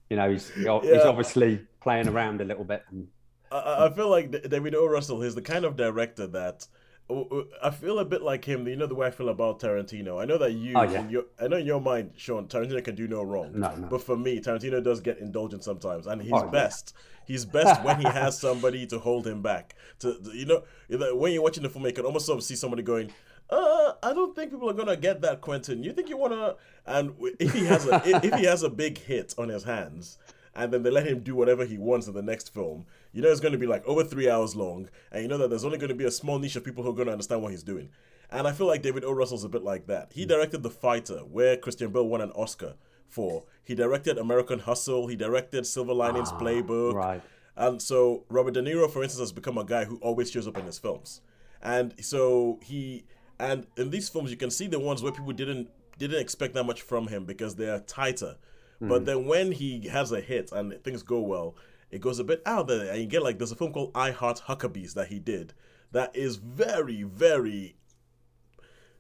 you 0.09 0.17
know, 0.17 0.29
he's 0.29 0.49
he's 0.49 0.65
Yeah. 0.65 1.01
obviously 1.05 1.61
playing 1.81 2.07
around 2.09 2.41
a 2.41 2.43
little 2.43 2.65
bit. 2.65 2.83
And, 2.91 3.07
I- 3.51 3.55
I, 3.57 3.85
I 3.87 3.93
feel 3.93 4.09
like 4.09 4.31
David 4.49 4.75
O. 4.75 4.85
Russell 4.85 5.23
is 5.23 5.33
the 5.33 5.41
kind 5.41 5.63
of 5.65 5.75
director 5.77 6.27
that 6.27 6.67
I 7.09 7.69
feel 7.69 7.99
a 7.99 8.05
bit 8.05 8.21
like 8.21 8.43
him. 8.43 8.67
You 8.67 8.75
know 8.75 8.85
the 8.85 8.95
way 8.95 9.07
I 9.07 9.11
feel 9.11 9.29
about 9.29 9.59
Tarantino. 9.61 10.21
I 10.21 10.25
know 10.25 10.37
that 10.37 10.51
you, 10.51 10.73
Oh, 10.75 10.83
yeah. 10.83 10.99
in 10.99 11.09
your, 11.09 11.23
I 11.41 11.47
know 11.47 11.57
in 11.57 11.65
your 11.65 11.79
mind, 11.79 12.11
Sean, 12.17 12.47
Tarantino 12.47 12.83
can 12.83 12.95
do 12.95 13.07
no 13.07 13.23
wrong. 13.23 13.51
No, 13.57 13.73
no. 13.75 13.87
But 13.87 14.01
for 14.01 14.17
me, 14.17 14.39
Tarantino 14.41 14.83
does 14.83 14.99
get 14.99 15.19
indulgent 15.19 15.63
sometimes, 15.63 16.05
and 16.07 16.21
he's 16.21 16.33
Oh, 16.33 16.43
yeah. 16.45 16.51
best. 16.51 16.93
He's 17.25 17.45
best 17.45 17.81
when 17.83 17.97
he 17.99 18.03
has 18.07 18.37
somebody 18.47 18.85
to 18.87 18.99
hold 18.99 19.25
him 19.25 19.41
back. 19.41 19.75
To 19.99 20.13
to- 20.19 20.35
you 20.35 20.45
know, 20.45 20.63
you 20.89 20.97
know, 20.97 21.15
when 21.15 21.31
you're 21.31 21.41
watching 21.43 21.63
the 21.63 21.69
film, 21.69 21.85
you 21.85 21.93
can 21.93 22.05
almost 22.05 22.25
sort 22.25 22.37
of 22.39 22.43
see 22.43 22.55
somebody 22.55 22.83
going, 22.83 23.11
Uh, 23.49 23.93
I 24.03 24.13
don't 24.13 24.35
think 24.35 24.51
people 24.51 24.69
are 24.69 24.73
gonna 24.73 24.97
get 24.97 25.21
that, 25.21 25.39
Quentin. 25.39 25.81
You 25.81 25.93
think 25.93 26.09
you 26.09 26.17
wanna? 26.17 26.55
And 26.85 27.13
if 27.39 27.53
he 27.53 27.63
has 27.65 27.85
a 27.87 28.01
if 28.25 28.33
he 28.35 28.43
has 28.45 28.63
a 28.63 28.69
big 28.69 28.97
hit 28.97 29.33
on 29.37 29.47
his 29.47 29.63
hands, 29.63 30.17
and 30.57 30.73
then 30.73 30.83
they 30.83 30.89
let 30.89 31.07
him 31.07 31.21
do 31.21 31.35
whatever 31.35 31.63
he 31.63 31.77
wants 31.77 32.07
in 32.07 32.13
the 32.13 32.21
next 32.21 32.53
film, 32.53 32.85
you 33.13 33.21
know 33.21 33.29
it's 33.29 33.39
going 33.39 33.53
to 33.53 33.57
be 33.57 33.67
like 33.67 33.85
over 33.85 34.03
three 34.03 34.29
hours 34.29 34.55
long, 34.55 34.89
and 35.11 35.21
you 35.21 35.29
know 35.29 35.37
that 35.37 35.49
there's 35.49 35.63
only 35.63 35.77
going 35.77 35.87
to 35.87 35.95
be 35.95 36.03
a 36.03 36.11
small 36.11 36.39
niche 36.39 36.57
of 36.57 36.65
people 36.65 36.83
who 36.83 36.89
are 36.89 36.95
going 36.95 37.05
to 37.05 37.13
understand 37.13 37.41
what 37.41 37.51
he's 37.51 37.63
doing. 37.63 37.89
And 38.29 38.45
I 38.45 38.51
feel 38.51 38.67
like 38.67 38.81
David 38.81 39.05
O. 39.05 39.11
Russell's 39.13 39.45
a 39.45 39.49
bit 39.49 39.63
like 39.63 39.87
that. 39.87 40.11
He 40.13 40.23
hmm. 40.23 40.29
directed 40.29 40.63
The 40.63 40.69
Fighter, 40.69 41.19
where 41.19 41.55
Christian 41.55 41.91
Bale 41.91 42.07
won 42.07 42.19
an 42.19 42.31
Oscar 42.31 42.73
for. 43.07 43.43
He 43.63 43.75
directed 43.75 44.17
American 44.17 44.59
Hustle. 44.59 45.07
He 45.07 45.15
directed 45.15 45.65
Silver 45.65 45.93
Linings 45.93 46.29
ah, 46.33 46.39
Playbook. 46.39 46.93
right. 46.93 47.21
And 47.55 47.81
so 47.81 48.23
Robert 48.29 48.53
De 48.53 48.61
Niro, 48.61 48.89
for 48.89 49.01
instance, 49.01 49.19
has 49.19 49.31
become 49.31 49.57
a 49.57 49.63
guy 49.63 49.85
who 49.85 49.97
always 49.97 50.29
shows 50.29 50.47
up 50.47 50.57
in 50.57 50.65
his 50.65 50.77
films. 50.77 51.21
And 51.61 51.93
so 52.03 52.59
he 52.61 53.05
and 53.39 53.65
in 53.77 53.89
these 53.89 54.09
films 54.09 54.29
you 54.29 54.37
can 54.37 54.51
see 54.51 54.67
the 54.67 54.79
ones 54.79 55.01
where 55.01 55.11
people 55.11 55.33
didn't 55.33 55.69
didn't 55.97 56.19
expect 56.19 56.53
that 56.53 56.65
much 56.65 56.81
from 56.81 57.07
him 57.07 57.25
because 57.25 57.55
they're 57.55 57.79
tighter. 57.79 58.35
But 58.79 58.99
hmm. 58.99 59.05
then 59.05 59.25
when 59.25 59.51
he 59.51 59.87
has 59.87 60.11
a 60.11 60.21
hit 60.21 60.51
and 60.51 60.81
things 60.83 61.03
go 61.03 61.19
well, 61.19 61.55
it 61.89 62.01
goes 62.01 62.19
a 62.19 62.23
bit 62.23 62.41
out 62.45 62.67
there 62.67 62.91
and 62.91 62.99
you 62.99 63.07
get 63.07 63.23
like 63.23 63.37
there's 63.37 63.51
a 63.51 63.55
film 63.55 63.71
called 63.71 63.91
I 63.95 64.11
Heart 64.11 64.43
Huckabees 64.47 64.93
that 64.93 65.07
he 65.07 65.19
did 65.19 65.53
that 65.91 66.15
is 66.15 66.35
very, 66.35 67.03
very 67.03 67.75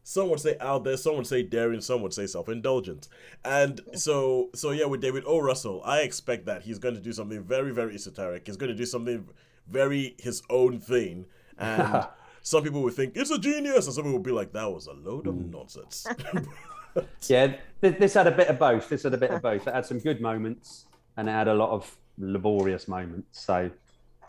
some 0.03 0.29
would 0.29 0.39
say 0.39 0.55
out 0.61 0.85
there, 0.85 0.95
some 0.95 1.17
would 1.17 1.27
say 1.27 1.43
daring, 1.43 1.81
some 1.81 2.01
would 2.01 2.13
say 2.13 2.27
self-indulgent. 2.27 3.09
And 3.43 3.81
so 3.93 4.49
so 4.55 4.71
yeah, 4.71 4.85
with 4.85 5.01
David 5.01 5.23
O. 5.27 5.39
Russell, 5.39 5.81
I 5.83 5.99
expect 5.99 6.45
that 6.45 6.61
he's 6.61 6.79
going 6.79 6.95
to 6.95 7.01
do 7.01 7.11
something 7.11 7.43
very, 7.43 7.73
very 7.73 7.95
esoteric. 7.95 8.47
He's 8.47 8.55
going 8.55 8.71
to 8.71 8.75
do 8.75 8.85
something 8.85 9.27
very 9.67 10.15
his 10.17 10.41
own 10.49 10.79
thing. 10.79 11.25
And 11.57 12.07
some 12.41 12.63
people 12.63 12.81
would 12.83 12.93
think 12.93 13.17
it's 13.17 13.31
a 13.31 13.37
genius, 13.37 13.85
and 13.85 13.93
some 13.93 14.05
people 14.05 14.19
would 14.19 14.23
be 14.23 14.31
like, 14.31 14.53
that 14.53 14.71
was 14.71 14.87
a 14.87 14.93
load 14.93 15.27
of 15.27 15.35
hmm. 15.35 15.51
nonsense. 15.51 16.07
Yeah, 17.27 17.55
th- 17.81 17.97
this 17.99 18.13
had 18.13 18.27
a 18.27 18.31
bit 18.31 18.47
of 18.47 18.57
both. 18.59 18.89
This 18.89 19.03
had 19.03 19.13
a 19.13 19.17
bit 19.17 19.31
of 19.31 19.41
both. 19.41 19.67
It 19.67 19.73
had 19.73 19.85
some 19.85 19.99
good 19.99 20.21
moments 20.21 20.85
and 21.17 21.27
it 21.27 21.31
had 21.31 21.47
a 21.47 21.53
lot 21.53 21.71
of 21.71 21.95
laborious 22.17 22.87
moments. 22.87 23.41
So, 23.45 23.69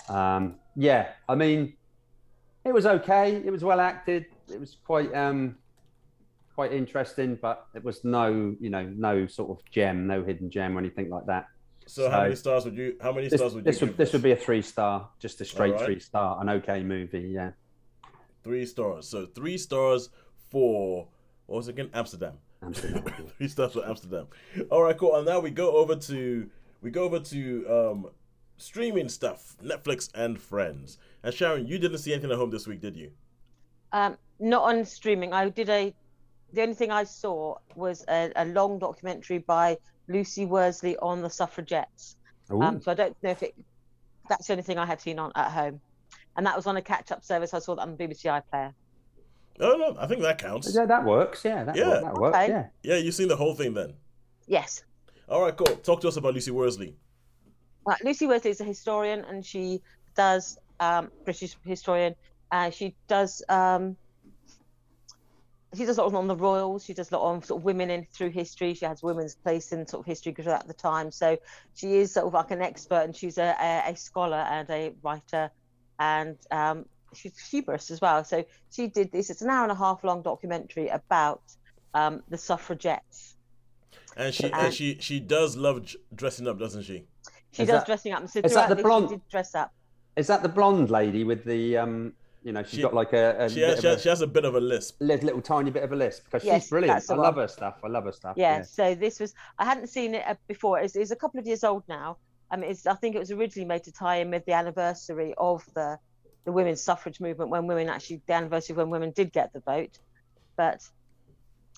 um, 0.08 0.56
yeah, 0.76 1.08
I 1.28 1.34
mean, 1.34 1.74
it 2.64 2.72
was 2.72 2.86
okay. 2.86 3.36
It 3.36 3.50
was 3.50 3.62
well 3.64 3.80
acted. 3.80 4.26
It 4.52 4.58
was 4.60 4.76
quite 4.84 5.14
um, 5.14 5.56
quite 6.54 6.72
interesting, 6.72 7.38
but 7.40 7.66
it 7.74 7.84
was 7.84 8.04
no, 8.04 8.56
you 8.60 8.70
know, 8.70 8.82
no 8.96 9.26
sort 9.26 9.50
of 9.50 9.64
gem, 9.70 10.06
no 10.06 10.24
hidden 10.24 10.50
gem 10.50 10.76
or 10.76 10.80
anything 10.80 11.08
like 11.08 11.26
that. 11.26 11.46
so 11.86 12.10
how 12.10 12.22
many 12.22 12.34
stars 12.34 12.64
would 12.64 12.76
you 12.76 12.96
how 13.00 13.12
many 13.12 13.28
This, 13.28 13.38
stars 13.38 13.54
would 13.54 13.64
you 13.64 13.70
this 13.70 13.78
give 13.78 13.88
would 13.90 13.96
this 13.96 14.12
would 14.12 14.22
be 14.22 14.32
a 14.32 14.36
three 14.36 14.62
star, 14.62 15.08
just 15.18 15.40
a 15.40 15.44
straight 15.44 15.72
Alright. 15.74 15.86
three 15.86 16.00
star, 16.00 16.40
an 16.40 16.48
okay 16.48 16.82
movie. 16.82 17.30
Yeah. 17.34 17.52
Three 18.42 18.66
stars. 18.66 19.08
So 19.08 19.26
three 19.26 19.58
stars 19.58 20.10
for 20.50 21.08
what 21.46 21.56
was 21.56 21.68
it 21.68 21.72
again? 21.72 21.90
Amsterdam. 21.94 22.34
Amsterdam. 22.62 23.04
three 23.36 23.48
stars 23.48 23.72
for 23.72 23.86
Amsterdam. 23.86 24.26
All 24.70 24.82
right, 24.82 24.96
cool. 24.96 25.14
And 25.16 25.26
now 25.26 25.40
we 25.40 25.50
go 25.50 25.76
over 25.76 25.96
to 25.96 26.50
we 26.82 26.90
go 26.90 27.04
over 27.04 27.20
to 27.20 27.66
um 27.68 28.06
streaming 28.56 29.08
stuff, 29.08 29.56
Netflix 29.62 30.10
and 30.14 30.38
Friends. 30.38 30.98
And 31.22 31.32
Sharon, 31.32 31.66
you 31.66 31.78
didn't 31.78 31.98
see 31.98 32.12
anything 32.12 32.30
at 32.30 32.36
home 32.36 32.50
this 32.50 32.66
week, 32.66 32.80
did 32.80 32.96
you? 32.96 33.10
Um, 33.92 34.18
not 34.38 34.62
on 34.62 34.84
streaming. 34.84 35.32
I 35.32 35.48
did 35.48 35.68
a. 35.68 35.94
The 36.52 36.62
only 36.62 36.74
thing 36.74 36.90
I 36.90 37.04
saw 37.04 37.56
was 37.74 38.04
a, 38.08 38.32
a 38.36 38.46
long 38.46 38.78
documentary 38.78 39.38
by 39.38 39.76
Lucy 40.08 40.46
Worsley 40.46 40.96
on 40.96 41.20
the 41.20 41.28
suffragettes. 41.28 42.16
Um, 42.50 42.80
so 42.80 42.90
I 42.90 42.94
don't 42.94 43.22
know 43.22 43.30
if 43.30 43.42
it. 43.42 43.54
That's 44.28 44.46
the 44.46 44.54
only 44.54 44.62
thing 44.62 44.78
I 44.78 44.86
had 44.86 45.00
seen 45.00 45.18
on 45.18 45.32
at 45.34 45.50
home, 45.50 45.80
and 46.36 46.46
that 46.46 46.56
was 46.56 46.66
on 46.66 46.76
a 46.76 46.82
catch-up 46.82 47.24
service. 47.24 47.52
I 47.54 47.58
saw 47.58 47.74
that 47.76 47.82
on 47.82 47.96
BBC 47.96 48.24
iPlayer. 48.24 48.72
Oh 49.60 49.76
no, 49.76 49.96
I 49.98 50.06
think 50.06 50.22
that 50.22 50.38
counts. 50.38 50.74
yeah, 50.74 50.86
that 50.86 51.04
works. 51.04 51.44
Yeah, 51.44 51.64
that, 51.64 51.76
Yeah. 51.76 51.88
works. 51.88 52.04
that 52.04 52.14
works. 52.14 52.36
Okay. 52.36 52.48
Yeah. 52.48 52.66
Yeah, 52.82 52.96
you've 52.96 53.14
seen 53.14 53.28
the 53.28 53.36
whole 53.36 53.54
thing 53.54 53.74
then. 53.74 53.94
Yes. 54.46 54.84
All 55.28 55.42
right, 55.42 55.56
cool. 55.56 55.76
Talk 55.76 56.00
to 56.02 56.08
us 56.08 56.16
about 56.16 56.34
Lucy 56.34 56.50
Worsley. 56.50 56.96
Right, 57.86 58.02
Lucy 58.04 58.26
Worsley 58.26 58.50
is 58.50 58.60
a 58.60 58.64
historian, 58.64 59.24
and 59.24 59.44
she 59.44 59.82
does 60.16 60.58
um, 60.80 61.10
British 61.24 61.56
historian. 61.64 62.14
Uh, 62.50 62.70
she 62.70 62.94
does 63.08 63.42
um, 63.48 63.96
she 65.76 65.84
does 65.84 65.98
a 65.98 66.02
lot 66.02 66.14
on 66.14 66.26
the 66.28 66.36
royals. 66.36 66.84
She 66.84 66.94
does 66.94 67.10
a 67.12 67.16
lot 67.16 67.24
on 67.28 67.42
sort 67.42 67.60
of 67.60 67.64
women 67.64 67.90
in 67.90 68.06
through 68.12 68.30
history. 68.30 68.72
She 68.74 68.86
has 68.86 69.02
women's 69.02 69.34
place 69.34 69.72
in 69.72 69.86
sort 69.86 70.00
of 70.00 70.06
history 70.06 70.34
at 70.46 70.66
the 70.66 70.72
time. 70.72 71.10
So 71.10 71.36
she 71.74 71.96
is 71.96 72.12
sort 72.12 72.26
of 72.26 72.32
like 72.32 72.50
an 72.50 72.62
expert, 72.62 73.02
and 73.04 73.14
she's 73.14 73.36
a, 73.38 73.54
a, 73.60 73.90
a 73.92 73.96
scholar 73.96 74.38
and 74.50 74.68
a 74.70 74.92
writer, 75.02 75.50
and 75.98 76.36
um, 76.50 76.86
she's 77.14 77.38
humorous 77.38 77.90
as 77.90 78.00
well. 78.00 78.24
So 78.24 78.44
she 78.70 78.86
did 78.88 79.12
this. 79.12 79.30
It's 79.30 79.42
an 79.42 79.50
hour 79.50 79.62
and 79.62 79.72
a 79.72 79.74
half 79.74 80.04
long 80.04 80.22
documentary 80.22 80.88
about 80.88 81.42
um, 81.94 82.22
the 82.28 82.38
suffragettes. 82.38 83.36
And 84.16 84.34
she 84.34 84.44
and 84.44 84.54
And- 84.54 84.74
she 84.74 84.98
she 85.00 85.20
does 85.20 85.56
love 85.56 85.94
dressing 86.14 86.46
up, 86.48 86.58
doesn't 86.58 86.82
she? 86.82 87.04
She 87.52 87.62
Is 87.62 87.68
does 87.68 87.80
that- 87.80 87.86
dressing 87.86 88.12
up. 88.12 88.20
And 88.20 88.30
so 88.30 88.40
is 88.40 88.44
that 88.44 88.50
throughout 88.52 88.68
the 88.68 88.74
this, 88.76 88.82
blonde- 88.82 89.08
She 89.10 89.14
did 89.16 89.28
dress 89.28 89.54
up. 89.54 89.72
Is 90.16 90.26
that 90.26 90.42
the 90.42 90.48
blonde 90.48 90.90
lady 90.90 91.24
with 91.24 91.44
the 91.44 91.76
um? 91.78 92.12
You 92.44 92.52
know, 92.52 92.62
she's 92.62 92.74
She- 92.76 92.82
got 92.82 92.94
like 92.94 93.12
a, 93.12 93.36
a 93.44 93.48
She 93.50 93.60
has, 93.60 93.78
of 93.78 93.80
she, 93.82 93.88
a 93.88 93.98
she 93.98 94.08
has 94.08 94.20
a 94.20 94.26
bit 94.26 94.44
of 94.44 94.54
a 94.54 94.60
lisp. 94.60 94.96
little, 95.00 95.26
little 95.26 95.42
tiny 95.42 95.70
bit 95.70 95.82
of 95.82 95.92
a 95.92 95.96
lisp 95.96 96.24
because 96.24 96.44
Yes, 96.44 96.62
she's 96.62 96.70
brilliant. 96.70 96.94
that's 96.96 97.06
the 97.08 97.14
I 97.14 97.16
love 97.18 97.34
one. 97.36 97.42
her 97.44 97.48
stuff. 97.48 97.74
I 97.84 97.88
love 97.88 98.04
her 98.04 98.12
stuff. 98.12 98.34
yeah, 98.36 98.62
so 98.62 98.94
this 98.94 99.18
was 99.20 99.34
i 99.58 99.64
hadn't 99.64 99.88
seen 99.88 100.14
it 100.14 100.24
uh, 100.26 100.34
before 100.46 100.78
it's, 100.78 100.94
it's 100.94 101.10
a 101.10 101.16
couple 101.16 101.40
of 101.40 101.46
years 101.46 101.64
old 101.64 101.82
now 101.88 102.16
um 102.52 102.62
it's 102.62 102.86
i 102.86 102.94
think 102.94 103.16
it 103.16 103.18
was 103.18 103.32
originally 103.32 103.66
made 103.66 103.82
to 103.84 103.92
tie 103.92 104.16
in 104.16 104.30
with 104.30 104.44
the 104.46 104.52
anniversary 104.52 105.34
of 105.36 105.64
the 105.74 105.98
the 106.48 106.52
women's 106.52 106.80
suffrage 106.80 107.20
movement 107.20 107.50
when 107.50 107.66
women 107.66 107.90
actually 107.90 108.22
the 108.26 108.32
anniversary 108.32 108.74
when 108.74 108.88
women 108.88 109.10
did 109.10 109.30
get 109.30 109.52
the 109.52 109.60
vote. 109.60 109.98
But 110.56 110.80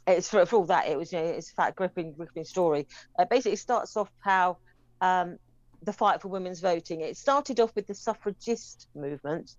it's 0.07 0.29
for, 0.29 0.47
for 0.47 0.57
all 0.59 0.65
that 0.67 0.87
it 0.87 0.97
was 0.97 1.13
you 1.13 1.19
know 1.19 1.25
it's 1.25 1.51
a 1.51 1.55
fact 1.55 1.75
gripping 1.75 2.13
gripping 2.13 2.45
story. 2.45 2.87
Uh, 3.19 3.25
basically 3.25 3.55
it 3.55 3.59
starts 3.59 3.97
off 3.97 4.09
how 4.21 4.59
um 5.01 5.39
the 5.83 5.93
fight 5.93 6.23
for 6.23 6.29
women's 6.29 6.61
voting. 6.61 7.01
It 7.01 7.17
started 7.17 7.59
off 7.59 7.75
with 7.75 7.89
the 7.89 7.97
suffragist 7.97 8.87
movement 8.95 9.57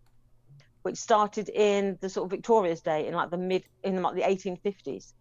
which 0.84 0.96
started 0.96 1.50
in 1.50 1.98
the 2.00 2.08
sort 2.08 2.28
of 2.28 2.32
victoria's 2.32 2.80
day 2.80 3.06
in 3.06 3.14
like 3.14 3.32
the 3.32 3.38
mid 3.38 3.66
in 3.84 4.02
like 4.02 4.16
the 4.16 4.22
1850s 4.22 5.12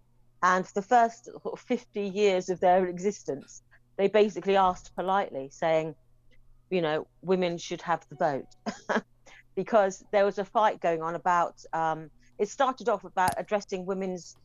and 0.44 0.64
for 0.68 0.74
the 0.74 0.86
first 0.86 1.24
sort 1.24 1.52
of 1.52 1.58
50 1.58 2.00
years 2.00 2.48
of 2.48 2.60
their 2.60 2.86
existence 2.86 3.62
they 3.96 4.06
basically 4.06 4.56
asked 4.56 4.94
politely 4.94 5.48
saying 5.50 5.96
you 6.70 6.80
know 6.80 7.08
women 7.22 7.58
should 7.58 7.82
have 7.82 8.06
the 8.08 8.14
vote 8.14 9.02
because 9.62 9.94
there 10.12 10.24
was 10.24 10.38
a 10.38 10.44
fight 10.56 10.80
going 10.80 11.02
on 11.02 11.14
about 11.22 11.56
um, 11.72 12.00
it 12.42 12.48
started 12.48 12.88
off 12.88 13.04
about 13.04 13.34
addressing 13.42 13.84
women's 13.84 14.36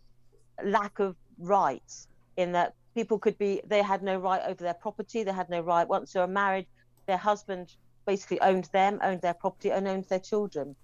lack 0.64 1.00
of 1.00 1.16
rights 1.40 2.08
in 2.36 2.52
that 2.52 2.74
people 2.98 3.18
could 3.20 3.38
be 3.38 3.62
they 3.74 3.82
had 3.82 4.02
no 4.04 4.16
right 4.18 4.42
over 4.50 4.62
their 4.64 4.80
property 4.86 5.24
they 5.24 5.32
had 5.42 5.50
no 5.50 5.62
right 5.62 5.88
once 5.88 6.12
they 6.12 6.20
were 6.20 6.28
married 6.44 6.68
their 7.08 7.24
husband 7.32 7.68
basically 8.06 8.40
owned 8.42 8.68
them 8.74 9.00
owned 9.02 9.22
their 9.22 9.34
property 9.34 9.72
and 9.72 9.88
owned 9.88 10.06
their 10.10 10.20
children. 10.20 10.76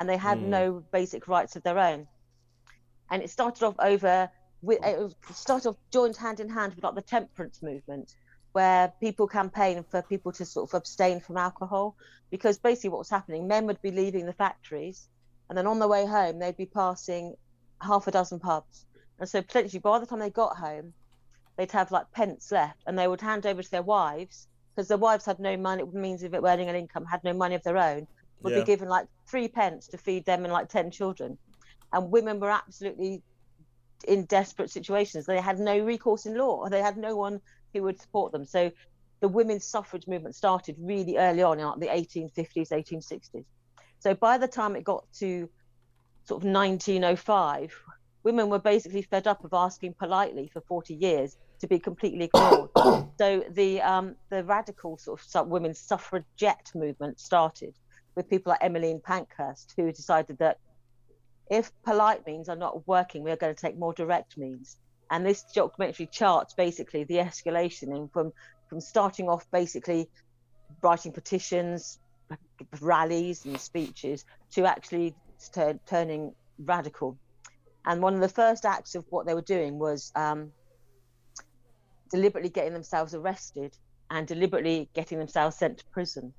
And 0.00 0.08
they 0.08 0.16
had 0.16 0.38
Mm. 0.38 0.48
no 0.58 0.84
basic 0.92 1.26
rights 1.28 1.56
of 1.56 1.62
their 1.62 1.78
own. 1.78 2.06
And 3.10 3.22
it 3.22 3.30
started 3.30 3.64
off 3.64 3.76
over 3.78 4.30
with 4.60 4.78
it 4.84 5.14
started 5.32 5.68
off 5.68 5.76
joined 5.92 6.16
hand 6.16 6.40
in 6.40 6.48
hand 6.48 6.74
with 6.74 6.84
like 6.84 6.94
the 6.94 7.02
temperance 7.02 7.62
movement 7.62 8.12
where 8.58 8.92
people 8.98 9.28
campaign 9.28 9.84
for 9.88 10.02
people 10.02 10.32
to 10.32 10.44
sort 10.44 10.68
of 10.68 10.74
abstain 10.74 11.20
from 11.20 11.36
alcohol 11.36 11.94
because 12.32 12.58
basically 12.58 12.90
what 12.90 12.98
was 12.98 13.08
happening 13.08 13.46
men 13.46 13.66
would 13.66 13.80
be 13.82 13.92
leaving 13.92 14.26
the 14.26 14.32
factories 14.32 15.08
and 15.48 15.56
then 15.56 15.68
on 15.68 15.78
the 15.78 15.86
way 15.86 16.04
home 16.04 16.40
they'd 16.40 16.56
be 16.56 16.66
passing 16.66 17.34
half 17.80 18.08
a 18.08 18.10
dozen 18.10 18.40
pubs. 18.40 18.84
And 19.20 19.28
so 19.28 19.42
potentially 19.42 19.78
by 19.78 20.00
the 20.00 20.06
time 20.06 20.18
they 20.18 20.30
got 20.30 20.56
home 20.56 20.92
they'd 21.56 21.70
have 21.70 21.92
like 21.92 22.10
pence 22.12 22.50
left 22.50 22.80
and 22.84 22.98
they 22.98 23.06
would 23.06 23.20
hand 23.20 23.46
over 23.46 23.62
to 23.62 23.70
their 23.70 23.82
wives 23.82 24.48
because 24.74 24.88
their 24.88 24.98
wives 24.98 25.24
had 25.24 25.38
no 25.38 25.56
money 25.56 25.84
means 25.92 26.24
of 26.24 26.34
earning 26.34 26.68
an 26.68 26.74
income 26.74 27.04
had 27.06 27.22
no 27.22 27.32
money 27.32 27.54
of 27.54 27.62
their 27.62 27.78
own 27.78 28.08
would 28.42 28.54
Yeah. 28.54 28.60
be 28.60 28.66
given 28.66 28.88
like 28.88 29.06
three 29.30 29.46
pence 29.46 29.86
to 29.88 29.98
feed 29.98 30.24
them 30.26 30.42
and 30.44 30.52
like 30.52 30.68
10 30.68 30.90
children. 30.90 31.38
And 31.92 32.10
women 32.10 32.40
were 32.40 32.50
absolutely 32.50 33.22
in 34.06 34.24
desperate 34.26 34.70
situations. 34.70 35.26
They 35.26 35.40
had 35.40 35.58
no 35.58 35.78
recourse 35.78 36.26
in 36.26 36.36
law. 36.36 36.68
They 36.68 36.82
had 36.82 36.96
no 36.96 37.16
one 37.16 37.40
who 37.72 37.82
would 37.82 38.00
support 38.00 38.32
them. 38.32 38.44
So 38.44 38.70
the 39.20 39.28
women's 39.28 39.64
suffrage 39.64 40.06
movement 40.06 40.34
started 40.34 40.76
really 40.78 41.16
early 41.16 41.42
on 41.42 41.58
in 41.58 41.66
like 41.66 41.80
the 41.80 41.86
1850s 41.86 42.70
1860s 42.70 43.44
so 43.98 44.14
by 44.14 44.38
the 44.38 44.46
time 44.46 44.76
it 44.76 44.84
got 44.84 45.04
to 45.14 45.48
sort 46.24 46.42
of 46.42 46.48
1905 46.48 47.74
women 48.22 48.48
were 48.48 48.58
basically 48.58 49.02
fed 49.02 49.26
up 49.26 49.44
of 49.44 49.52
asking 49.52 49.94
politely 49.94 50.50
for 50.52 50.60
40 50.60 50.94
years 50.94 51.36
to 51.60 51.66
be 51.66 51.78
completely 51.78 52.24
ignored. 52.24 52.70
So 53.18 53.42
the 53.50 53.82
um, 53.82 54.14
the 54.30 54.44
radical 54.44 54.96
sort 54.96 55.20
of 55.34 55.48
women's 55.48 55.80
suffragette 55.80 56.70
movement 56.72 57.18
started 57.18 57.74
with 58.14 58.30
people 58.30 58.50
like 58.50 58.62
Emmeline 58.62 59.00
Pankhurst, 59.00 59.74
who 59.76 59.90
decided 59.90 60.38
that 60.38 60.58
if 61.50 61.72
polite 61.82 62.24
means 62.24 62.48
are 62.48 62.54
not 62.54 62.86
working, 62.86 63.24
we 63.24 63.32
are 63.32 63.36
going 63.36 63.52
to 63.52 63.60
take 63.60 63.76
more 63.76 63.92
direct 63.92 64.38
means. 64.38 64.76
And 65.10 65.24
this 65.24 65.42
documentary 65.54 66.06
charts 66.06 66.54
basically 66.54 67.04
the 67.04 67.16
escalation 67.16 68.12
from 68.12 68.32
from 68.68 68.80
starting 68.80 69.28
off 69.28 69.50
basically 69.50 70.08
writing 70.82 71.12
petitions, 71.12 71.98
rallies, 72.80 73.44
and 73.46 73.58
speeches 73.58 74.24
to 74.52 74.66
actually 74.66 75.14
turn, 75.54 75.80
turning 75.86 76.34
radical. 76.58 77.16
And 77.86 78.02
one 78.02 78.14
of 78.14 78.20
the 78.20 78.28
first 78.28 78.64
acts 78.64 78.94
of 78.94 79.04
what 79.08 79.26
they 79.26 79.34
were 79.34 79.40
doing 79.40 79.78
was 79.78 80.12
um, 80.14 80.52
deliberately 82.10 82.50
getting 82.50 82.72
themselves 82.72 83.14
arrested 83.14 83.76
and 84.10 84.26
deliberately 84.26 84.88
getting 84.94 85.18
themselves 85.18 85.56
sent 85.56 85.78
to 85.78 85.84
prison. 85.86 86.32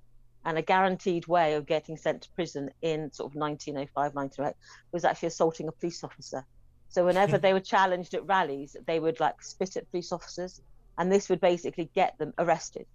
And 0.45 0.57
a 0.57 0.61
guaranteed 0.61 1.27
way 1.27 1.55
of 1.55 1.65
getting 1.65 1.97
sent 1.97 2.21
to 2.23 2.29
prison 2.31 2.69
in 2.81 3.11
sort 3.11 3.31
of 3.31 3.35
1905, 3.35 4.15
1908 4.15 4.55
was 4.91 5.03
actually 5.03 5.27
assaulting 5.27 5.67
a 5.67 5.71
police 5.71 6.03
officer. 6.03 6.45
So 6.89 7.05
whenever 7.05 7.37
they 7.37 7.53
were 7.53 7.59
challenged 7.59 8.13
at 8.15 8.25
rallies, 8.25 8.75
they 8.87 8.99
would 8.99 9.19
like 9.19 9.41
spit 9.43 9.77
at 9.77 9.89
police 9.91 10.11
officers, 10.11 10.61
and 10.97 11.11
this 11.11 11.29
would 11.29 11.39
basically 11.39 11.89
get 11.93 12.17
them 12.17 12.33
arrested. 12.39 12.87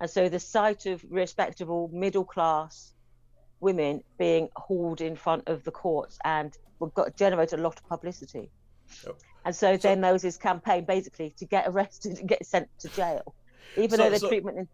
And 0.00 0.08
so 0.08 0.28
the 0.28 0.40
sight 0.40 0.86
of 0.86 1.04
respectable 1.10 1.90
middle 1.92 2.24
class 2.24 2.94
women 3.58 4.02
being 4.18 4.48
hauled 4.56 5.00
in 5.00 5.16
front 5.16 5.48
of 5.48 5.64
the 5.64 5.70
courts 5.70 6.18
and 6.24 6.56
got 6.94 7.16
generated 7.16 7.58
a 7.58 7.62
lot 7.62 7.76
of 7.76 7.86
publicity. 7.88 8.50
And 9.44 9.54
so, 9.54 9.74
so 9.74 9.76
then 9.76 10.00
there 10.00 10.12
was 10.12 10.22
his 10.22 10.38
campaign 10.38 10.84
basically 10.84 11.30
to 11.38 11.44
get 11.44 11.66
arrested 11.66 12.18
and 12.18 12.28
get 12.28 12.46
sent 12.46 12.68
to 12.80 12.88
jail, 12.88 13.34
even 13.76 13.90
So- 13.90 13.96
though 14.04 14.10
the 14.10 14.18
so- 14.18 14.28
treatment. 14.28 14.58
In, 14.58 14.68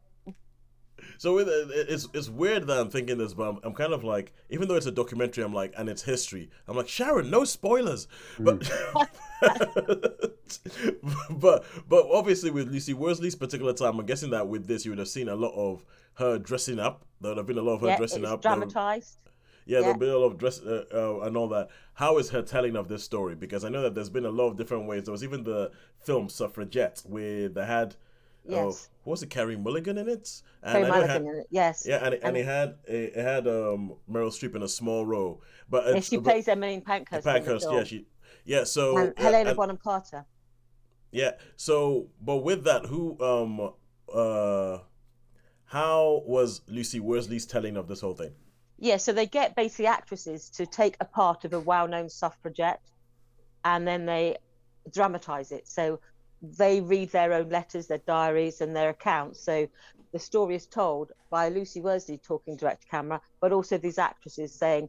So 1.18 1.34
with 1.34 1.48
it's 1.48 2.08
it's 2.14 2.28
weird 2.28 2.66
that 2.66 2.78
I'm 2.78 2.90
thinking 2.90 3.18
this, 3.18 3.34
but 3.34 3.48
I'm, 3.48 3.58
I'm 3.62 3.74
kind 3.74 3.92
of 3.92 4.04
like, 4.04 4.32
even 4.50 4.68
though 4.68 4.74
it's 4.76 4.86
a 4.86 4.92
documentary, 4.92 5.44
I'm 5.44 5.54
like, 5.54 5.72
and 5.76 5.88
it's 5.88 6.02
history. 6.02 6.50
I'm 6.68 6.76
like, 6.76 6.88
Sharon, 6.88 7.30
no 7.30 7.44
spoilers. 7.44 8.08
But 8.38 8.70
but 11.30 11.64
but 11.88 12.06
obviously 12.12 12.50
with 12.50 12.68
Lucy 12.68 12.94
Worsley's 12.94 13.34
particular 13.34 13.72
time, 13.72 13.98
I'm 13.98 14.06
guessing 14.06 14.30
that 14.30 14.48
with 14.48 14.66
this, 14.66 14.84
you 14.84 14.90
would 14.92 14.98
have 14.98 15.08
seen 15.08 15.28
a 15.28 15.36
lot 15.36 15.54
of 15.54 15.84
her 16.14 16.38
dressing 16.38 16.78
up. 16.78 17.04
There 17.20 17.30
would 17.30 17.38
have 17.38 17.46
been 17.46 17.58
a 17.58 17.62
lot 17.62 17.74
of 17.74 17.80
her 17.82 17.88
yeah, 17.88 17.96
dressing 17.98 18.24
up. 18.24 18.42
There 18.42 18.54
dramatized. 18.54 19.18
yeah, 19.66 19.80
there'll 19.80 19.98
be 19.98 20.08
a 20.08 20.18
lot 20.18 20.26
of 20.26 20.38
dress 20.38 20.60
uh, 20.60 20.84
uh, 20.92 21.20
and 21.26 21.36
all 21.36 21.48
that. 21.48 21.68
How 21.94 22.18
is 22.18 22.30
her 22.30 22.42
telling 22.42 22.76
of 22.76 22.88
this 22.88 23.02
story? 23.02 23.34
Because 23.34 23.64
I 23.64 23.68
know 23.68 23.82
that 23.82 23.94
there's 23.94 24.10
been 24.10 24.26
a 24.26 24.30
lot 24.30 24.48
of 24.48 24.56
different 24.56 24.86
ways. 24.86 25.04
There 25.04 25.12
was 25.12 25.24
even 25.24 25.44
the 25.44 25.72
film 25.98 26.28
Suffragette, 26.28 27.02
where 27.06 27.48
they 27.48 27.66
had, 27.66 27.96
Yes. 28.48 28.88
was 29.04 29.22
it, 29.22 29.30
Carey 29.30 29.56
Mulligan 29.56 29.98
in 29.98 30.08
it? 30.08 30.42
And 30.62 30.72
Terry 30.72 30.84
I 30.84 30.88
know 30.88 30.94
it 30.94 30.96
Mulligan 30.98 31.08
had- 31.10 31.22
in 31.34 31.40
it, 31.40 31.46
yes. 31.50 31.84
yeah, 31.86 32.04
and 32.04 32.14
it, 32.14 32.20
and 32.22 32.36
it 32.36 32.44
had 32.44 32.76
it 32.86 33.14
had 33.16 33.46
um 33.46 33.94
Meryl 34.10 34.30
Streep 34.30 34.54
in 34.56 34.62
a 34.62 34.68
small 34.68 35.04
role, 35.06 35.42
but 35.68 35.94
Yeah, 35.94 36.00
she 36.00 36.16
but- 36.16 36.24
plays 36.24 36.48
Emmeline 36.48 36.80
Pankhurst. 36.82 37.24
Pankhurst. 37.26 37.66
Yeah, 37.70 37.84
she. 37.84 38.06
Yeah, 38.44 38.64
so 38.64 38.96
and 38.96 39.18
Helena 39.18 39.50
and- 39.50 39.56
Bonham 39.56 39.76
Carter. 39.76 40.24
yeah. 41.10 41.32
So, 41.56 42.08
but 42.20 42.36
with 42.38 42.64
that, 42.64 42.86
who 42.86 43.20
um 43.20 43.72
uh, 44.12 44.78
how 45.64 46.22
was 46.26 46.60
Lucy 46.68 47.00
Worsley's 47.00 47.44
telling 47.46 47.76
of 47.76 47.88
this 47.88 48.00
whole 48.00 48.14
thing? 48.14 48.32
Yeah, 48.78 48.98
so 48.98 49.12
they 49.12 49.26
get 49.26 49.56
basically 49.56 49.86
actresses 49.86 50.50
to 50.50 50.66
take 50.66 50.96
a 51.00 51.04
part 51.04 51.44
of 51.44 51.52
a 51.54 51.58
well-known 51.60 52.08
suffragette, 52.08 52.82
and 53.64 53.86
then 53.88 54.06
they 54.06 54.36
dramatize 54.92 55.50
it. 55.50 55.66
So 55.66 55.98
they 56.52 56.80
read 56.80 57.10
their 57.10 57.32
own 57.32 57.48
letters, 57.48 57.86
their 57.86 57.98
diaries, 58.06 58.60
and 58.60 58.74
their 58.74 58.90
accounts. 58.90 59.44
So 59.44 59.68
the 60.12 60.18
story 60.18 60.54
is 60.54 60.66
told 60.66 61.12
by 61.30 61.48
Lucy 61.48 61.80
Worsley 61.80 62.18
talking 62.18 62.56
direct 62.56 62.82
to 62.82 62.88
camera, 62.88 63.20
but 63.40 63.52
also 63.52 63.78
these 63.78 63.98
actresses 63.98 64.54
saying, 64.54 64.88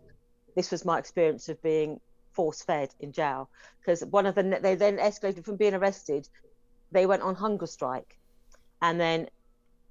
"This 0.56 0.72
was 0.72 0.86
my 0.86 1.00
experience 1.00 1.50
of 1.50 1.62
being 1.62 2.00
force-fed 2.32 2.94
in 3.00 3.12
jail." 3.12 3.50
Because 3.80 4.06
one 4.06 4.26
of 4.26 4.36
them, 4.36 4.50
they 4.50 4.76
then 4.76 4.98
escalated 4.98 5.46
from 5.46 5.58
being 5.58 5.74
arrested, 5.74 6.28
they 6.92 7.06
went 7.06 7.24
on 7.24 7.36
hunger 7.36 7.68
strike, 7.68 8.18
and 8.82 9.00
then 9.00 9.30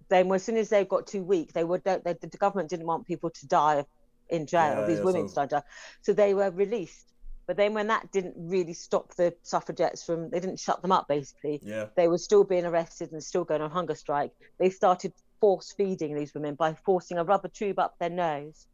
then 0.09 0.31
as 0.33 0.45
soon 0.45 0.57
as 0.57 0.69
they 0.69 0.85
got 0.85 1.07
too 1.07 1.23
weak, 1.23 1.53
they 1.53 1.65
would 1.65 1.83
they, 1.85 1.99
the 2.05 2.39
government 2.39 2.71
didn't 2.71 2.87
want 2.87 3.07
people 3.07 3.31
to 3.31 3.47
die 3.49 3.85
in 4.29 4.47
jail. 4.47 4.81
Yeah, 4.81 4.87
these 4.87 4.99
yeah, 4.99 5.05
women 5.05 5.29
so- 5.29 5.47
to 5.47 5.65
so 6.03 6.13
they 6.13 6.35
were 6.35 6.51
released. 6.51 7.13
But 7.47 7.57
then 7.57 7.75
when 7.75 7.87
that 7.89 8.11
didn't 8.11 8.35
really 8.37 8.73
stop 8.73 9.15
the 9.15 9.35
suffragettes 9.43 10.05
from, 10.05 10.31
they 10.31 10.41
didn't 10.41 10.59
shut 10.59 10.83
them 10.83 10.93
up 10.93 11.07
basically. 11.09 11.61
Yeah, 11.63 11.87
They 11.97 12.09
were 12.09 12.19
still 12.19 12.45
being 12.45 12.67
arrested 12.67 13.13
and 13.13 13.23
still 13.23 13.45
going 13.45 13.63
on 13.63 13.71
hunger 13.71 13.95
strike. 13.95 14.33
They 14.59 14.71
started 14.71 15.13
force 15.41 15.73
feeding 15.77 16.15
these 16.15 16.35
women 16.35 16.55
by 16.55 16.75
forcing 16.85 17.19
a 17.19 17.25
rubber 17.25 17.49
tube 17.49 17.79
up 17.79 17.95
their 18.01 18.11
nose 18.11 18.67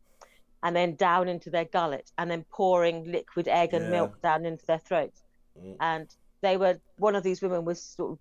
and 0.63 0.75
then 0.75 0.95
down 0.95 1.29
into 1.29 1.51
their 1.51 1.65
gullet 1.67 2.11
and 2.19 2.31
then 2.31 2.45
pouring 2.51 3.05
liquid 3.11 3.49
egg 3.49 3.75
and 3.75 3.85
Yeah. 3.85 3.91
milk 3.91 4.23
down 4.23 4.47
into 4.47 4.65
their 4.65 4.79
throats. 4.79 5.23
Mm. 5.61 5.77
And 5.81 6.17
they 6.41 6.57
were, 6.57 6.79
one 6.97 7.17
of 7.17 7.23
these 7.23 7.43
women 7.43 7.65
was 7.65 7.83
sort 7.83 8.13
of 8.13 8.19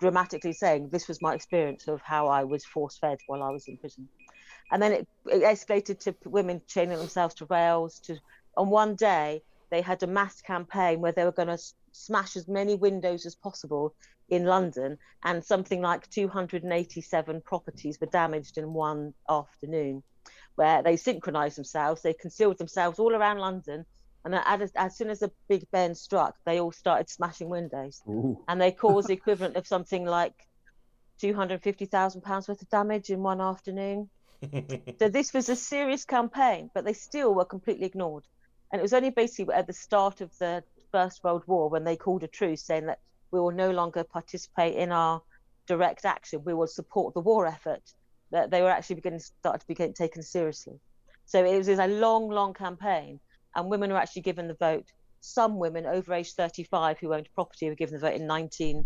dramatically 0.00 0.52
saying, 0.52 0.88
This 0.88 1.06
was 1.06 1.22
my 1.22 1.34
experience 1.34 1.86
of 1.86 2.00
how 2.02 2.26
I 2.26 2.44
was 2.44 2.64
force 2.64 2.98
fed 2.98 3.18
while 3.26 3.42
I 3.42 3.50
was 3.50 3.68
in 3.68 3.76
prison. 3.76 4.08
And 4.72 4.82
then 4.82 4.92
it, 4.92 5.08
it 5.26 5.42
escalated 5.42 6.00
to 6.00 6.16
women 6.24 6.62
chaining 6.66 6.98
themselves 6.98 7.34
to 7.36 7.46
rails. 7.46 8.00
To 8.06 8.16
on 8.56 8.68
one 8.68 8.96
day, 8.96 9.42
they 9.72 9.80
had 9.80 10.02
a 10.02 10.06
mass 10.06 10.42
campaign 10.42 11.00
where 11.00 11.12
they 11.12 11.24
were 11.24 11.32
going 11.32 11.48
to 11.48 11.58
smash 11.92 12.36
as 12.36 12.46
many 12.46 12.74
windows 12.74 13.24
as 13.24 13.34
possible 13.34 13.94
in 14.28 14.44
London, 14.44 14.98
and 15.24 15.42
something 15.42 15.80
like 15.80 16.08
287 16.10 17.40
properties 17.40 17.98
were 17.98 18.06
damaged 18.06 18.58
in 18.58 18.74
one 18.74 19.14
afternoon, 19.30 20.02
where 20.56 20.82
they 20.82 20.96
synchronized 20.96 21.56
themselves, 21.56 22.02
they 22.02 22.12
concealed 22.12 22.58
themselves 22.58 22.98
all 22.98 23.14
around 23.14 23.38
London, 23.38 23.86
and 24.26 24.34
as, 24.34 24.70
as 24.76 24.96
soon 24.96 25.08
as 25.08 25.20
the 25.20 25.32
Big 25.48 25.66
Ben 25.70 25.94
struck, 25.94 26.36
they 26.44 26.60
all 26.60 26.70
started 26.70 27.08
smashing 27.08 27.48
windows, 27.48 28.02
Ooh. 28.06 28.44
and 28.48 28.60
they 28.60 28.72
caused 28.72 29.08
the 29.08 29.14
equivalent 29.14 29.56
of 29.56 29.66
something 29.66 30.04
like 30.04 30.34
250,000 31.18 32.20
pounds 32.20 32.46
worth 32.46 32.60
of 32.60 32.68
damage 32.68 33.08
in 33.08 33.22
one 33.22 33.40
afternoon. 33.40 34.10
So 34.98 35.08
this 35.08 35.32
was 35.32 35.48
a 35.48 35.54
serious 35.54 36.04
campaign, 36.04 36.68
but 36.74 36.84
they 36.84 36.94
still 36.94 37.32
were 37.32 37.44
completely 37.44 37.86
ignored. 37.86 38.24
And 38.72 38.80
it 38.80 38.82
was 38.82 38.94
only 38.94 39.10
basically 39.10 39.54
at 39.54 39.66
the 39.66 39.72
start 39.72 40.22
of 40.22 40.36
the 40.38 40.64
First 40.90 41.22
World 41.22 41.42
War 41.46 41.68
when 41.68 41.84
they 41.84 41.96
called 41.96 42.22
a 42.22 42.28
truce, 42.28 42.62
saying 42.62 42.86
that 42.86 43.00
we 43.30 43.38
will 43.38 43.50
no 43.50 43.70
longer 43.70 44.02
participate 44.02 44.76
in 44.76 44.90
our 44.90 45.22
direct 45.66 46.06
action. 46.06 46.42
We 46.44 46.54
will 46.54 46.66
support 46.66 47.12
the 47.14 47.20
war 47.20 47.46
effort. 47.46 47.82
That 48.30 48.50
they 48.50 48.62
were 48.62 48.70
actually 48.70 48.96
beginning 48.96 49.18
to 49.18 49.24
start 49.24 49.60
to 49.60 49.66
be 49.66 49.74
taken 49.74 50.22
seriously. 50.22 50.80
So 51.26 51.44
it 51.44 51.56
was 51.56 51.68
a 51.68 51.86
long, 51.86 52.30
long 52.30 52.54
campaign, 52.54 53.20
and 53.54 53.68
women 53.68 53.90
were 53.90 53.98
actually 53.98 54.22
given 54.22 54.48
the 54.48 54.54
vote. 54.54 54.90
Some 55.20 55.58
women 55.58 55.86
over 55.86 56.14
age 56.14 56.32
35 56.32 56.98
who 56.98 57.14
owned 57.14 57.28
property 57.34 57.68
were 57.68 57.74
given 57.74 57.94
the 57.94 58.00
vote 58.00 58.14
in 58.14 58.26
19, 58.26 58.84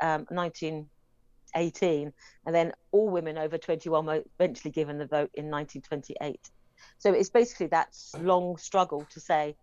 um, 0.00 0.26
1918, 0.30 2.12
and 2.44 2.54
then 2.54 2.72
all 2.90 3.08
women 3.08 3.38
over 3.38 3.56
21 3.56 4.04
were 4.04 4.22
eventually 4.38 4.72
given 4.72 4.98
the 4.98 5.06
vote 5.06 5.30
in 5.34 5.48
1928. 5.48 6.50
So 6.98 7.12
it's 7.12 7.30
basically 7.30 7.68
that 7.68 7.88
long 8.20 8.56
struggle 8.56 9.06
to 9.10 9.20
say 9.20 9.56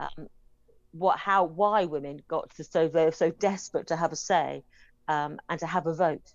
um, 0.00 0.28
what, 0.92 1.18
how, 1.18 1.44
why 1.44 1.84
women 1.84 2.20
got 2.28 2.50
to 2.56 2.64
so 2.64 2.88
they're 2.88 3.12
so 3.12 3.30
desperate 3.30 3.88
to 3.88 3.96
have 3.96 4.12
a 4.12 4.16
say 4.16 4.64
um, 5.08 5.38
and 5.48 5.60
to 5.60 5.66
have 5.66 5.86
a 5.86 5.94
vote. 5.94 6.32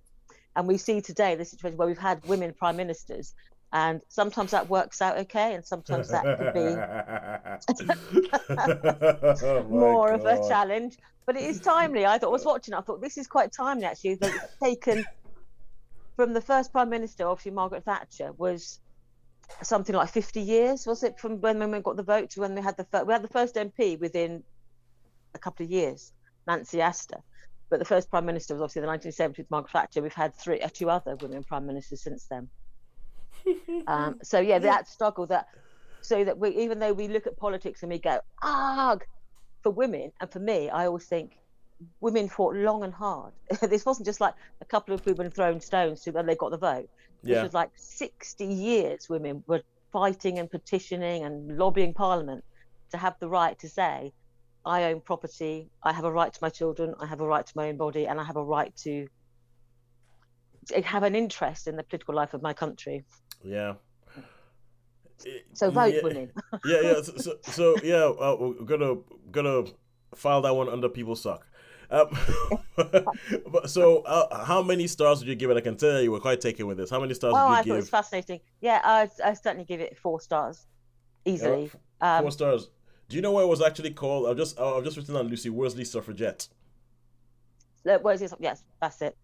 And 0.56 0.68
we 0.68 0.78
see 0.78 1.02
today 1.02 1.36
the 1.36 1.46
situation 1.46 1.78
where 1.78 1.88
we've 1.88 1.98
had 1.98 2.24
women 2.26 2.54
prime 2.54 2.78
ministers, 2.78 3.34
and 3.72 4.02
sometimes 4.08 4.52
that 4.52 4.70
works 4.70 5.02
out 5.02 5.18
okay, 5.18 5.56
and 5.56 5.66
sometimes 5.66 6.10
that 6.10 6.24
could 6.38 6.54
be 6.54 6.76
Oh 9.44 9.64
more 9.64 10.12
of 10.12 10.26
a 10.26 10.48
challenge. 10.48 10.98
But 11.26 11.38
it 11.38 11.44
is 11.44 11.60
timely. 11.60 12.06
I 12.06 12.20
thought 12.20 12.28
I 12.28 12.32
was 12.32 12.46
watching. 12.46 12.74
I 12.76 12.82
thought 12.82 13.02
this 13.02 13.18
is 13.18 13.26
quite 13.28 13.52
timely 13.52 13.86
actually. 13.86 14.16
That 14.16 14.36
it's 14.36 14.58
taken 14.62 15.06
from 16.16 16.34
the 16.34 16.42
first 16.42 16.72
prime 16.72 16.90
minister, 16.90 17.28
obviously 17.28 17.52
Margaret 17.52 17.86
Thatcher, 17.86 18.32
was 18.34 18.80
something 19.62 19.96
like 19.96 20.10
50 20.10 20.42
years, 20.42 20.86
was 20.86 21.04
it, 21.04 21.20
from 21.20 21.42
when 21.42 21.60
women 21.60 21.82
got 21.82 21.96
the 21.96 22.04
vote 22.04 22.32
to 22.32 22.42
when 22.42 22.56
we 22.56 22.62
had 22.62 22.78
the 22.78 22.86
first, 22.86 23.08
we 23.08 23.14
had 23.14 23.24
the 23.24 23.28
first 23.30 23.56
MP 23.56 24.00
within 24.00 24.44
a 25.34 25.40
couple 25.40 25.66
of 25.66 25.72
years, 25.72 26.14
Nancy 26.48 26.82
Astor. 26.82 27.22
But 27.70 27.80
the 27.80 27.86
first 27.86 28.10
prime 28.10 28.26
minister 28.26 28.54
was 28.54 28.62
obviously 28.62 28.82
the 28.82 28.88
1970s 28.88 29.38
with 29.38 29.52
Margaret 29.52 29.72
Thatcher. 29.72 30.02
We've 30.02 30.14
had 30.14 30.36
three, 30.36 30.62
uh, 30.62 30.70
two 30.72 30.90
other 30.90 31.16
women 31.16 31.44
prime 31.44 31.66
ministers 31.66 32.02
since 32.02 32.28
then. 32.30 32.50
Um, 33.88 34.20
so 34.24 34.40
yeah, 34.40 34.60
that 34.60 34.88
struggle 34.88 35.28
that 35.28 35.48
so 36.00 36.24
that 36.24 36.38
we 36.38 36.50
even 36.50 36.80
though 36.80 36.94
we 36.94 37.08
look 37.08 37.28
at 37.28 37.38
politics 37.38 37.82
and 37.82 37.92
we 37.92 37.98
go 37.98 38.20
ah 38.42 38.98
for 39.64 39.72
women 39.72 40.12
and 40.22 40.32
for 40.32 40.40
me 40.40 40.70
I 40.70 40.86
always 40.86 41.06
think 41.06 41.38
women 42.00 42.30
fought 42.30 42.56
long 42.56 42.84
and 42.84 42.94
hard. 42.94 43.34
this 43.62 43.86
wasn't 43.86 44.06
just 44.06 44.22
like 44.22 44.34
a 44.62 44.66
couple 44.66 44.94
of 44.94 45.06
women 45.06 45.32
throwing 45.32 45.60
stones 45.60 46.02
to 46.02 46.12
when 46.12 46.26
they 46.26 46.36
got 46.36 46.52
the 46.52 46.58
vote. 46.58 46.90
Yeah. 47.24 47.44
was 47.44 47.54
like 47.54 47.72
60 47.76 48.46
years 48.46 49.08
women 49.10 49.44
were 49.48 49.62
fighting 49.92 50.40
and 50.40 50.50
petitioning 50.50 51.24
and 51.24 51.58
lobbying 51.58 51.94
Parliament 51.94 52.44
to 52.92 52.98
have 52.98 53.16
the 53.20 53.30
right 53.30 53.58
to 53.60 53.70
say, 53.70 54.12
I 54.66 54.86
own 54.86 55.02
property, 55.02 55.70
I 55.84 55.92
have 55.94 56.06
a 56.06 56.12
right 56.12 56.34
to 56.34 56.40
my 56.42 56.50
children, 56.50 56.94
I 57.00 57.06
have 57.06 57.22
a 57.22 57.28
right 57.28 57.46
to 57.46 57.54
my 57.56 57.70
own 57.70 57.78
body, 57.78 58.08
and 58.08 58.20
I 58.20 58.24
have 58.24 58.38
a 58.38 58.44
right 58.44 58.74
to 58.78 59.08
have 60.84 61.04
an 61.04 61.16
interest 61.16 61.68
in 61.68 61.76
the 61.76 61.84
political 61.84 62.16
life 62.16 62.34
of 62.34 62.42
my 62.42 62.54
country. 62.54 63.04
Yeah. 63.44 63.74
So 65.54 65.70
vote, 65.70 65.94
yeah, 65.94 66.02
women. 66.04 66.32
Yeah, 66.66 66.82
yeah. 66.82 67.02
So, 67.04 67.18
so, 67.18 67.36
so 67.44 67.76
yeah, 67.84 68.06
uh, 68.06 68.36
we're 68.40 68.66
gonna 68.66 68.96
gonna 69.32 69.64
file 70.16 70.42
that 70.42 70.56
one 70.56 70.70
under 70.70 70.90
people 70.90 71.16
suck. 71.16 71.46
Um, 71.90 72.18
but 73.52 73.70
so, 73.70 74.00
uh, 74.02 74.44
how 74.46 74.62
many 74.64 74.88
stars 74.88 75.20
would 75.20 75.28
you 75.28 75.36
give 75.36 75.50
it? 75.52 75.58
I 75.58 75.62
can 75.62 75.76
tell 75.78 76.02
you 76.02 76.12
were 76.12 76.20
quite 76.20 76.42
taken 76.42 76.68
with 76.68 76.78
this. 76.78 76.90
How 76.90 77.00
many 77.00 77.14
stars 77.14 77.34
Oh, 77.38 77.48
would 77.50 77.54
I 77.54 77.58
you 77.60 77.64
thought 77.64 77.74
it 77.74 77.76
was 77.76 77.90
fascinating. 77.90 78.40
Yeah, 78.62 78.82
I 78.84 79.10
I 79.24 79.34
certainly 79.34 79.66
give 79.66 79.80
it 79.82 79.98
four 79.98 80.20
stars, 80.22 80.66
easily. 81.26 81.70
Four 81.70 81.80
Um, 82.02 82.32
stars. 82.32 82.70
Do 83.10 83.16
you 83.16 83.22
know 83.22 83.32
what 83.32 83.44
it 83.44 83.48
was 83.48 83.62
actually 83.62 83.92
called? 83.92 84.28
I've 84.28 84.38
just 84.38 84.60
I've 84.60 84.84
just 84.84 84.98
written 84.98 85.16
on 85.16 85.28
Lucy 85.28 85.50
Worsley 85.50 85.86
Suffragette. 85.86 86.48
Look, 87.86 88.04
Where's? 88.04 88.24
Yes, 88.40 88.64
that's 88.82 89.02
it. 89.02 89.18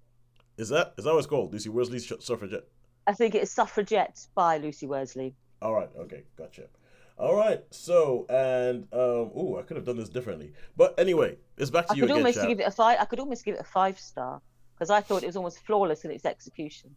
Is 0.58 0.70
that 0.70 0.94
is 0.98 1.06
that 1.06 1.12
what 1.14 1.20
it's 1.20 1.28
called? 1.28 1.54
Lucy 1.54 1.70
Worsley 1.70 2.00
Suffragette. 2.00 2.66
I 3.08 3.14
think 3.14 3.34
it's 3.34 3.52
Suffragette 3.52 4.28
by 4.36 4.58
Lucy 4.58 4.86
Worsley. 4.86 5.36
All 5.62 5.74
right. 5.74 5.90
Okay. 5.98 6.24
Gotcha. 6.38 6.64
All 7.20 7.36
right. 7.36 7.62
So 7.72 8.26
and 8.30 8.84
um. 8.94 9.32
Oh, 9.36 9.58
I 9.60 9.64
could 9.64 9.76
have 9.78 9.86
done 9.86 9.98
this 9.98 10.10
differently. 10.10 10.54
But 10.78 10.98
anyway, 10.98 11.38
it's 11.58 11.70
back 11.70 11.88
to 11.88 11.94
I 11.94 11.96
you 11.96 12.02
could 12.04 12.12
again, 12.12 12.18
almost 12.18 12.36
Sharon. 12.36 12.50
give 12.50 12.60
it 12.62 12.68
a 12.68 12.72
five. 12.72 12.98
I 13.00 13.06
could 13.06 13.20
almost 13.20 13.44
give 13.46 13.56
it 13.56 13.62
a 13.62 13.66
five 13.66 14.00
star 14.00 14.42
because 14.74 14.90
I 14.90 15.02
thought 15.02 15.24
it 15.24 15.28
was 15.28 15.36
almost 15.36 15.60
flawless 15.66 16.06
in 16.06 16.12
its 16.12 16.26
execution. 16.26 16.92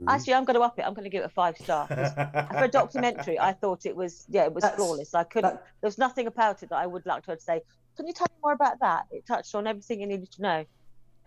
Mm-hmm. 0.00 0.08
Actually, 0.10 0.34
I'm 0.34 0.44
going 0.44 0.56
to 0.56 0.60
up 0.62 0.78
it. 0.78 0.82
I'm 0.82 0.94
going 0.94 1.04
to 1.04 1.10
give 1.10 1.22
it 1.22 1.26
a 1.26 1.30
five 1.30 1.56
star 1.56 1.86
For 2.52 2.64
a 2.64 2.68
documentary, 2.68 3.38
I 3.38 3.52
thought 3.52 3.86
it 3.86 3.96
was 3.96 4.26
yeah, 4.28 4.44
it 4.44 4.52
was 4.52 4.62
That's- 4.62 4.76
flawless. 4.78 5.14
I 5.14 5.24
couldn't. 5.24 5.54
that- 5.54 5.66
There's 5.80 5.96
nothing 5.98 6.26
about 6.26 6.62
it 6.62 6.68
that 6.68 6.76
I 6.76 6.86
would 6.86 7.06
like 7.06 7.24
to 7.24 7.38
say. 7.40 7.62
Can 7.96 8.06
you 8.06 8.12
tell 8.12 8.26
me 8.30 8.36
more 8.42 8.52
about 8.52 8.80
that? 8.80 9.06
It 9.10 9.26
touched 9.26 9.54
on 9.54 9.66
everything 9.66 10.00
you 10.00 10.06
needed 10.06 10.30
to 10.32 10.42
know. 10.42 10.64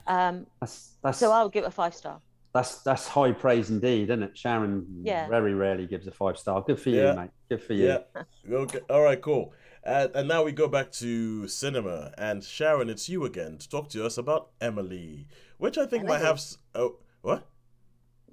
Um, 0.08 0.46
That's 0.60 0.92
that's 1.02 1.18
so 1.18 1.32
I'll 1.32 1.50
give 1.50 1.64
it 1.64 1.68
a 1.68 1.72
five 1.72 1.96
star. 1.96 2.20
That's 2.56 2.82
that's 2.84 3.06
high 3.08 3.34
praise 3.34 3.70
indeed, 3.70 4.04
isn't 4.10 4.24
it? 4.24 4.38
Sharon 4.38 4.86
Yeah. 5.04 5.28
very 5.28 5.54
rarely 5.54 5.86
gives 5.86 6.08
a 6.08 6.12
five 6.12 6.38
star. 6.38 6.62
Good 6.62 6.80
for 6.80 6.90
you, 6.90 7.02
Yeah. 7.04 7.14
mate. 7.16 7.30
Good 7.50 7.62
for 7.62 7.74
you. 7.74 7.88
Yeah. 7.88 8.24
Okay. 8.50 8.80
All 8.90 9.04
right. 9.04 9.22
Cool. 9.22 9.54
And, 9.84 10.10
and 10.16 10.28
now 10.28 10.42
we 10.44 10.52
go 10.54 10.68
back 10.68 10.92
to 10.94 11.48
cinema, 11.50 12.12
and 12.18 12.44
Sharon, 12.44 12.90
it's 12.90 13.08
you 13.10 13.26
again 13.26 13.58
to 13.60 13.70
talk 13.70 13.90
to 13.90 14.04
us 14.06 14.18
about 14.18 14.50
Emily, 14.62 15.28
which 15.60 15.78
I 15.78 15.86
think 15.86 16.06
might 16.08 16.22
have. 16.22 16.38
s- 16.38 16.58
Oh, 16.74 16.96
what? 17.22 17.46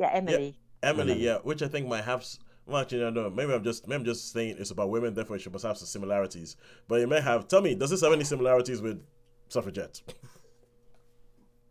Yeah, 0.00 0.10
Emily. 0.12 0.56
Emily, 0.82 1.12
Emily. 1.12 1.24
yeah, 1.24 1.38
which 1.42 1.60
I 1.60 1.68
think 1.68 1.88
might 1.88 2.04
have. 2.04 2.20
s- 2.20 2.38
Well, 2.64 2.80
actually, 2.80 3.00
no, 3.00 3.10
no. 3.10 3.28
Maybe 3.28 3.52
I'm 3.52 3.64
just, 3.64 3.86
maybe 3.88 3.98
I'm 4.00 4.04
just 4.04 4.32
saying 4.32 4.56
it's 4.60 4.70
about 4.70 4.88
women. 4.88 5.12
Therefore, 5.14 5.36
it 5.36 5.52
must 5.52 5.64
have 5.66 5.76
some 5.76 5.86
similarities. 5.88 6.56
But 6.88 7.00
it 7.00 7.08
may 7.08 7.20
have. 7.20 7.48
Tell 7.48 7.60
me, 7.60 7.74
does 7.74 7.90
this 7.90 8.00
have 8.02 8.12
any 8.12 8.24
similarities 8.24 8.80
with 8.80 9.02
suffragettes? 9.48 10.02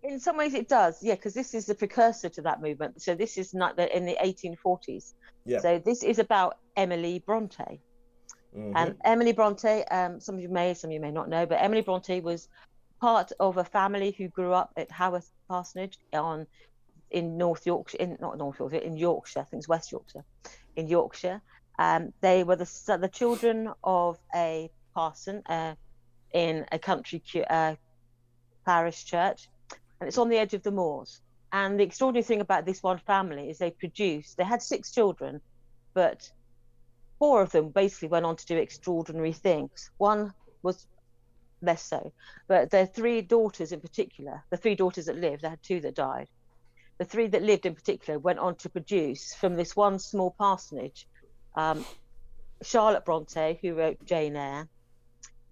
In 0.03 0.19
some 0.19 0.37
ways, 0.37 0.53
it 0.53 0.67
does. 0.67 1.03
Yeah, 1.03 1.15
because 1.15 1.33
this 1.33 1.53
is 1.53 1.65
the 1.67 1.75
precursor 1.75 2.29
to 2.29 2.41
that 2.41 2.61
movement. 2.61 3.01
So 3.01 3.13
this 3.13 3.37
is 3.37 3.53
not 3.53 3.77
the, 3.77 3.95
in 3.95 4.05
the 4.05 4.17
1840s. 4.23 5.13
Yeah. 5.45 5.59
So 5.59 5.79
this 5.79 6.03
is 6.03 6.19
about 6.19 6.57
Emily 6.75 7.19
Bronte. 7.19 7.79
Mhm. 8.55 8.73
And 8.75 8.97
Emily 9.05 9.31
Bronte, 9.31 9.83
um, 9.85 10.19
some 10.19 10.35
of 10.35 10.41
you 10.41 10.49
may, 10.49 10.73
some 10.73 10.89
of 10.89 10.93
you 10.93 10.99
may 10.99 11.11
not 11.11 11.29
know, 11.29 11.45
but 11.45 11.61
Emily 11.61 11.81
Bronte 11.81 12.19
was 12.21 12.49
part 12.99 13.31
of 13.39 13.57
a 13.57 13.63
family 13.63 14.11
who 14.11 14.27
grew 14.27 14.53
up 14.53 14.71
at 14.77 14.89
Haworth 14.91 15.31
Parsonage 15.47 15.97
on 16.13 16.47
in 17.09 17.37
North 17.37 17.65
Yorkshire, 17.65 17.97
in 17.97 18.17
not 18.21 18.37
North 18.37 18.59
Yorkshire, 18.59 18.77
in 18.77 18.95
Yorkshire, 18.95 19.41
I 19.41 19.43
think 19.43 19.59
it's 19.61 19.67
West 19.67 19.91
Yorkshire, 19.91 20.23
in 20.75 20.87
Yorkshire. 20.87 21.41
Um, 21.77 22.13
they 22.21 22.43
were 22.43 22.55
the 22.55 22.97
the 22.99 23.09
children 23.09 23.69
of 23.83 24.17
a 24.35 24.69
parson 24.93 25.41
uh, 25.47 25.75
in 26.33 26.65
a 26.71 26.79
country 26.79 27.21
uh, 27.49 27.75
parish 28.65 29.05
church, 29.05 29.49
and 30.01 30.07
it's 30.07 30.17
on 30.17 30.29
the 30.29 30.37
edge 30.37 30.55
of 30.55 30.63
the 30.63 30.71
moors. 30.71 31.21
And 31.53 31.79
the 31.79 31.83
extraordinary 31.83 32.23
thing 32.23 32.41
about 32.41 32.65
this 32.65 32.81
one 32.81 32.97
family 32.97 33.49
is 33.49 33.59
they 33.59 33.71
produced, 33.71 34.35
they 34.35 34.43
had 34.43 34.63
six 34.63 34.91
children, 34.91 35.41
but 35.93 36.29
four 37.19 37.43
of 37.43 37.51
them 37.51 37.69
basically 37.69 38.07
went 38.07 38.25
on 38.25 38.35
to 38.35 38.45
do 38.47 38.57
extraordinary 38.57 39.31
things. 39.31 39.91
One 39.97 40.33
was 40.63 40.87
less 41.61 41.83
so, 41.83 42.11
but 42.47 42.71
their 42.71 42.87
three 42.87 43.21
daughters 43.21 43.71
in 43.71 43.79
particular, 43.79 44.43
the 44.49 44.57
three 44.57 44.73
daughters 44.73 45.05
that 45.05 45.17
lived, 45.17 45.43
they 45.43 45.49
had 45.49 45.61
two 45.61 45.81
that 45.81 45.93
died. 45.93 46.27
The 46.97 47.05
three 47.05 47.27
that 47.27 47.43
lived 47.43 47.67
in 47.67 47.75
particular 47.75 48.17
went 48.17 48.39
on 48.39 48.55
to 48.57 48.69
produce 48.69 49.35
from 49.35 49.55
this 49.55 49.75
one 49.75 49.99
small 49.99 50.31
parsonage 50.31 51.07
um, 51.55 51.85
Charlotte 52.63 53.05
Bronte, 53.05 53.59
who 53.61 53.75
wrote 53.75 54.03
Jane 54.05 54.35
Eyre, 54.35 54.67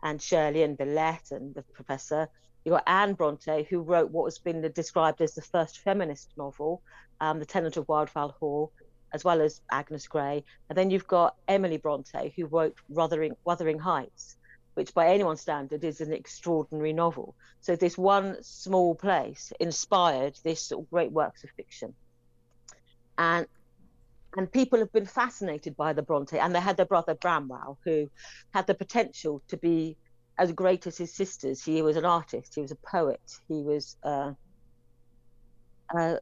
and 0.02 0.20
Shirley 0.20 0.64
and 0.64 0.78
Villette 0.78 1.32
and 1.32 1.54
the 1.54 1.62
Professor. 1.62 2.30
You 2.70 2.76
got 2.76 2.84
Anne 2.86 3.14
Bronte, 3.14 3.64
who 3.68 3.80
wrote 3.80 4.12
what 4.12 4.26
has 4.26 4.38
been 4.38 4.62
described 4.76 5.22
as 5.22 5.34
the 5.34 5.42
first 5.42 5.80
feminist 5.80 6.30
novel, 6.38 6.84
um, 7.20 7.40
The 7.40 7.46
Tenant 7.48 7.78
of 7.78 7.88
Wildfell 7.88 8.36
Hall, 8.36 8.72
as 9.12 9.24
well 9.24 9.42
as 9.42 9.62
Agnes 9.72 10.08
Grey. 10.08 10.44
And 10.70 10.78
then 10.78 10.92
you've 10.92 11.08
got 11.08 11.36
Emily 11.48 11.78
Bronte, 11.78 12.32
who 12.36 12.46
wrote 12.46 12.78
Wuthering, 12.88 13.36
Wuthering 13.44 13.80
Heights, 13.80 14.38
which 14.76 14.94
by 14.94 15.08
anyone's 15.08 15.42
standard 15.42 15.84
is 15.84 16.00
an 16.00 16.14
extraordinary 16.14 16.94
novel. 16.94 17.34
So 17.62 17.76
this 17.76 17.98
one 17.98 18.38
small 18.44 18.94
place 18.94 19.52
inspired 19.60 20.38
this 20.44 20.62
sort 20.62 20.84
of 20.86 20.92
great 20.92 21.12
works 21.12 21.44
of 21.44 21.50
fiction. 21.58 21.96
And 23.18 23.48
and 24.38 24.52
people 24.52 24.78
have 24.78 24.94
been 24.94 25.08
fascinated 25.08 25.76
by 25.76 25.94
the 25.94 26.04
Bronte, 26.04 26.38
and 26.38 26.54
they 26.54 26.60
had 26.60 26.78
their 26.78 26.86
brother 26.86 27.16
Branwell, 27.16 27.80
who 27.84 28.12
had 28.54 28.68
the 28.68 28.76
potential 28.76 29.42
to 29.48 29.58
be 29.58 29.98
as 30.40 30.52
great 30.54 30.88
as 30.88 30.98
his 30.98 31.16
sisters. 31.16 31.64
He 31.64 31.82
was 31.82 31.98
an 31.98 32.06
artist, 32.06 32.56
he 32.56 32.62
was 32.62 32.72
a 32.72 32.78
poet, 32.92 33.22
he 33.48 33.62
was 33.62 33.98
uh, 34.04 34.32
uh, 35.96 36.18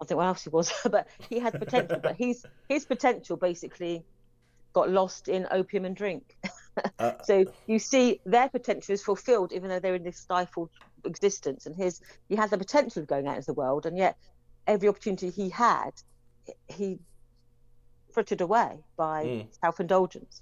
I 0.00 0.04
think 0.04 0.16
what 0.18 0.26
else 0.26 0.44
he 0.44 0.50
was, 0.50 0.72
but 0.90 1.08
he 1.28 1.38
had 1.40 1.58
potential. 1.58 2.00
but 2.02 2.16
his 2.16 2.44
his 2.68 2.84
potential 2.86 3.36
basically 3.36 4.04
got 4.74 4.90
lost 4.90 5.28
in 5.28 5.46
opium 5.50 5.84
and 5.84 5.96
drink. 5.96 6.24
Uh, 7.00 7.14
so 7.24 7.44
you 7.66 7.80
see 7.80 8.20
their 8.24 8.48
potential 8.48 8.94
is 8.94 9.02
fulfilled, 9.02 9.52
even 9.52 9.68
though 9.68 9.80
they're 9.80 9.96
in 9.96 10.04
this 10.04 10.20
stifled 10.20 10.70
existence. 11.04 11.66
And 11.66 11.74
his 11.74 12.00
he 12.28 12.36
had 12.36 12.50
the 12.50 12.58
potential 12.58 13.02
of 13.02 13.08
going 13.08 13.26
out 13.26 13.34
into 13.34 13.46
the 13.46 13.54
world, 13.54 13.84
and 13.84 13.98
yet 13.98 14.16
every 14.64 14.88
opportunity 14.88 15.30
he 15.30 15.50
had, 15.50 15.90
he 16.68 17.00
frittered 18.14 18.42
away 18.42 18.84
by 18.96 19.24
Mm. 19.24 19.54
self 19.60 19.80
indulgence. 19.80 20.40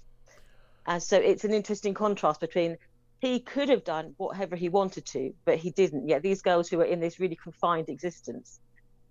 And 0.87 1.03
so 1.03 1.17
it's 1.17 1.43
an 1.43 1.53
interesting 1.53 1.93
contrast 1.93 2.39
between 2.39 2.77
he 3.19 3.39
could 3.39 3.69
have 3.69 3.83
done 3.83 4.13
whatever 4.17 4.55
he 4.55 4.69
wanted 4.69 5.05
to, 5.07 5.33
but 5.43 5.57
he 5.57 5.71
didn't. 5.71 6.07
Yet 6.07 6.21
these 6.21 6.41
girls 6.41 6.69
who 6.69 6.77
were 6.77 6.85
in 6.85 6.99
this 6.99 7.19
really 7.19 7.35
confined 7.35 7.89
existence 7.89 8.59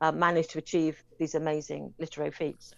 uh, 0.00 0.12
managed 0.12 0.50
to 0.50 0.58
achieve 0.58 1.02
these 1.18 1.34
amazing 1.34 1.92
literary 1.98 2.30
feats. 2.30 2.72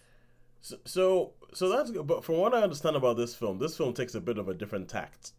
so, 0.61 0.77
so, 0.85 1.33
so 1.53 1.69
that's 1.69 1.91
good. 1.91 2.07
But 2.07 2.23
from 2.23 2.37
what 2.37 2.53
I 2.53 2.61
understand 2.61 2.95
about 2.95 3.15
this 3.17 3.35
film, 3.35 3.59
this 3.59 3.77
film 3.77 3.93
takes 3.93 4.15
a 4.15 4.21
bit 4.21 4.37
of 4.37 4.49
a 4.49 4.53
different 4.53 4.89
tact. 4.89 5.33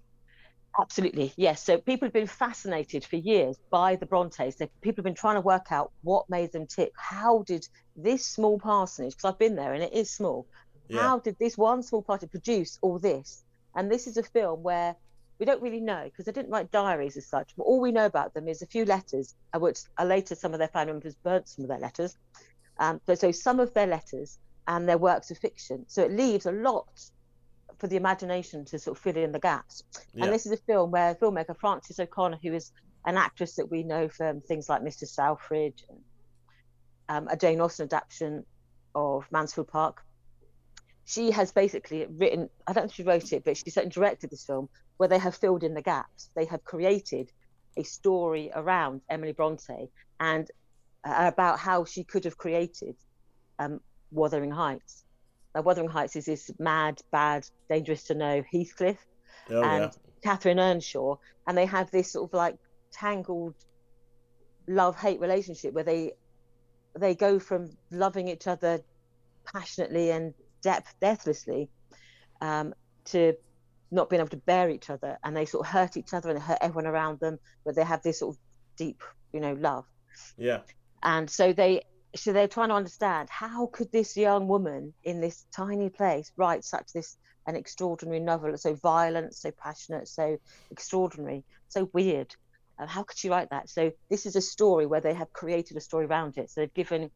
Absolutely, 0.81 1.33
yes. 1.37 1.62
So 1.62 1.79
people 1.79 2.07
have 2.07 2.12
been 2.12 2.29
fascinated 2.29 3.05
for 3.05 3.16
years 3.16 3.57
by 3.70 3.96
the 3.96 4.07
Brontes. 4.07 4.55
They, 4.57 4.70
people 4.81 5.03
have 5.03 5.05
been 5.05 5.14
trying 5.16 5.35
to 5.35 5.40
work 5.40 5.66
out 5.73 5.90
what 6.03 6.31
made 6.31 6.53
them 6.53 6.66
tick. 6.66 6.92
How 6.96 7.42
did 7.42 7.66
this 7.96 8.25
small 8.25 8.59
parsonage, 8.59 9.16
because 9.16 9.25
I've 9.33 9.38
been 9.38 9.57
there 9.57 9.75
and 9.75 9.83
it 9.83 9.92
is 9.92 10.11
small, 10.11 10.46
Yeah. 10.88 11.01
how 11.03 11.18
did 11.18 11.37
this 11.40 11.59
one 11.59 11.83
small 11.83 12.03
party 12.03 12.29
produce 12.29 12.79
all 12.83 13.01
this? 13.01 13.44
And 13.74 13.90
this 13.90 14.06
is 14.06 14.16
a 14.16 14.22
film 14.22 14.62
where 14.62 14.96
we 15.38 15.46
don't 15.46 15.62
really 15.62 15.80
know 15.80 16.04
because 16.04 16.26
they 16.26 16.33
didn't 16.33 16.50
write 16.50 16.70
diaries 16.70 17.16
as 17.16 17.26
such. 17.26 17.52
But 17.56 17.64
all 17.64 17.80
we 17.80 17.92
know 17.92 18.06
about 18.06 18.35
them 18.35 18.46
is 18.46 18.62
a 18.62 18.66
few 18.66 18.85
letters, 18.85 19.35
which 19.56 19.78
later 20.02 20.35
some 20.35 20.52
of 20.52 20.59
their 20.59 20.68
family 20.68 20.92
members 20.92 21.14
burnt 21.14 21.48
some 21.48 21.64
of 21.64 21.68
their 21.68 21.78
letters. 21.78 22.16
Um, 22.78 23.00
but 23.06 23.18
so 23.18 23.33
some 23.33 23.61
of 23.61 23.72
their 23.74 23.87
letters 23.87 24.38
and 24.68 24.88
their 24.88 24.98
works 24.98 25.30
of 25.30 25.38
fiction. 25.38 25.85
So 25.88 26.04
it 26.04 26.12
leaves 26.12 26.46
a 26.46 26.52
lot 26.52 27.11
for 27.78 27.87
the 27.87 27.96
imagination 27.96 28.64
to 28.66 28.78
sort 28.78 28.96
of 28.96 29.02
fill 29.02 29.16
in 29.16 29.33
the 29.33 29.38
gaps. 29.38 29.83
Yeah. 30.14 30.24
And 30.24 30.33
this 30.33 30.46
is 30.46 30.52
a 30.52 30.56
film 30.59 30.90
where 30.90 31.14
filmmaker 31.14 31.56
Frances 31.59 31.98
O'Connor, 31.98 32.38
who 32.42 32.52
is 32.52 32.72
an 33.06 33.16
actress 33.16 33.56
that 33.56 33.70
we 33.70 33.83
know 33.83 34.09
from 34.09 34.42
things 34.42 34.68
like 34.68 34.83
Mr. 34.83 35.09
Selfridge, 35.09 35.85
um, 37.09 37.28
a 37.28 37.37
Jane 37.37 37.61
Austen 37.61 37.85
adaptation 37.85 38.44
of 38.94 39.26
Mansfield 39.33 39.68
Park, 39.68 40.04
she 41.04 41.30
has 41.30 41.52
basically 41.52 42.06
written, 42.06 42.48
I 42.66 42.72
don't 42.72 42.84
know 42.84 42.88
if 42.88 42.94
she 42.94 43.02
wrote 43.02 43.32
it, 43.32 43.44
but 43.44 43.56
she 43.56 43.70
certainly 43.70 43.92
directed 43.92 44.30
this 44.30 44.44
film 44.44 44.68
where 44.96 45.08
they 45.08 45.18
have 45.18 45.34
filled 45.34 45.64
in 45.64 45.74
the 45.74 45.82
gaps. 45.82 46.30
They 46.36 46.44
have 46.46 46.62
created 46.64 47.30
a 47.76 47.82
story 47.82 48.50
around 48.54 49.00
Emily 49.08 49.32
Bronte 49.32 49.90
and 50.18 50.48
uh, 51.04 51.30
about 51.32 51.58
how 51.58 51.84
she 51.84 52.04
could 52.04 52.24
have 52.24 52.36
created 52.36 52.96
um, 53.58 53.80
Wuthering 54.10 54.50
Heights. 54.50 55.04
Now, 55.54 55.62
Wuthering 55.62 55.88
Heights 55.88 56.16
is 56.16 56.26
this 56.26 56.50
mad, 56.58 57.00
bad, 57.10 57.46
dangerous 57.68 58.04
to 58.04 58.14
know 58.14 58.42
Heathcliff 58.52 58.98
Oh 59.48 59.62
and 59.62 59.84
yeah. 59.84 59.90
Catherine 60.22 60.58
Earnshaw, 60.58 61.16
and 61.46 61.56
they 61.56 61.66
have 61.66 61.90
this 61.90 62.12
sort 62.12 62.30
of 62.30 62.34
like 62.34 62.56
tangled 62.92 63.54
love-hate 64.68 65.20
relationship 65.20 65.72
where 65.72 65.84
they 65.84 66.12
they 66.98 67.14
go 67.14 67.38
from 67.38 67.70
loving 67.90 68.28
each 68.28 68.46
other 68.46 68.80
passionately 69.52 70.10
and 70.10 70.34
depth 70.62 70.94
deathlessly 71.01 71.68
um, 72.40 72.75
to 73.07 73.35
not 73.90 74.09
being 74.09 74.20
able 74.20 74.31
to 74.31 74.37
bear 74.37 74.70
each 74.70 74.88
other, 74.90 75.18
and 75.25 75.37
they 75.37 75.44
sort 75.46 75.66
of 75.66 75.73
hurt 75.73 75.96
each 75.96 76.14
other 76.14 76.31
and 76.31 76.38
hurt 76.38 76.59
everyone 76.61 76.87
around 76.87 77.18
them, 77.20 77.38
but 77.64 77.75
they 77.75 77.85
have 77.85 78.03
this 78.03 78.20
sort 78.20 78.37
of 78.37 78.40
deep, 78.77 79.03
you 79.33 79.40
know, 79.40 79.55
love. 79.55 79.85
Yeah. 80.37 80.61
and 81.03 81.31
so 81.31 81.53
they 81.53 81.83
so 82.16 82.33
they're 82.33 82.49
trying 82.49 82.70
to 82.70 82.75
understand 82.75 83.29
how 83.31 83.66
could 83.66 83.92
this 83.92 84.16
young 84.16 84.49
woman 84.49 84.92
in 85.05 85.20
this 85.20 85.46
tiny 85.53 85.88
place 85.88 86.33
write 86.37 86.64
such 86.64 86.92
this 86.92 87.16
an 87.46 87.55
extraordinary 87.57 88.20
novel 88.20 88.57
so 88.59 88.75
violent 88.75 89.35
so 89.35 89.51
passionate 89.53 90.09
so 90.09 90.37
extraordinary 90.70 91.44
so 91.68 91.88
weird? 91.92 92.35
Uh, 92.79 92.87
how 92.87 93.03
could 93.03 93.16
she 93.16 93.29
write 93.29 93.51
that? 93.51 93.68
So 93.68 93.92
this 94.09 94.27
is 94.27 94.37
a 94.37 94.40
story 94.40 94.87
where 94.87 95.01
they 95.01 95.14
have 95.14 95.33
created 95.33 95.77
a 95.77 95.81
story 95.81 96.07
around 96.07 96.38
it. 96.38 96.51
So 96.51 96.61
they've 96.61 96.75
given 96.75 97.11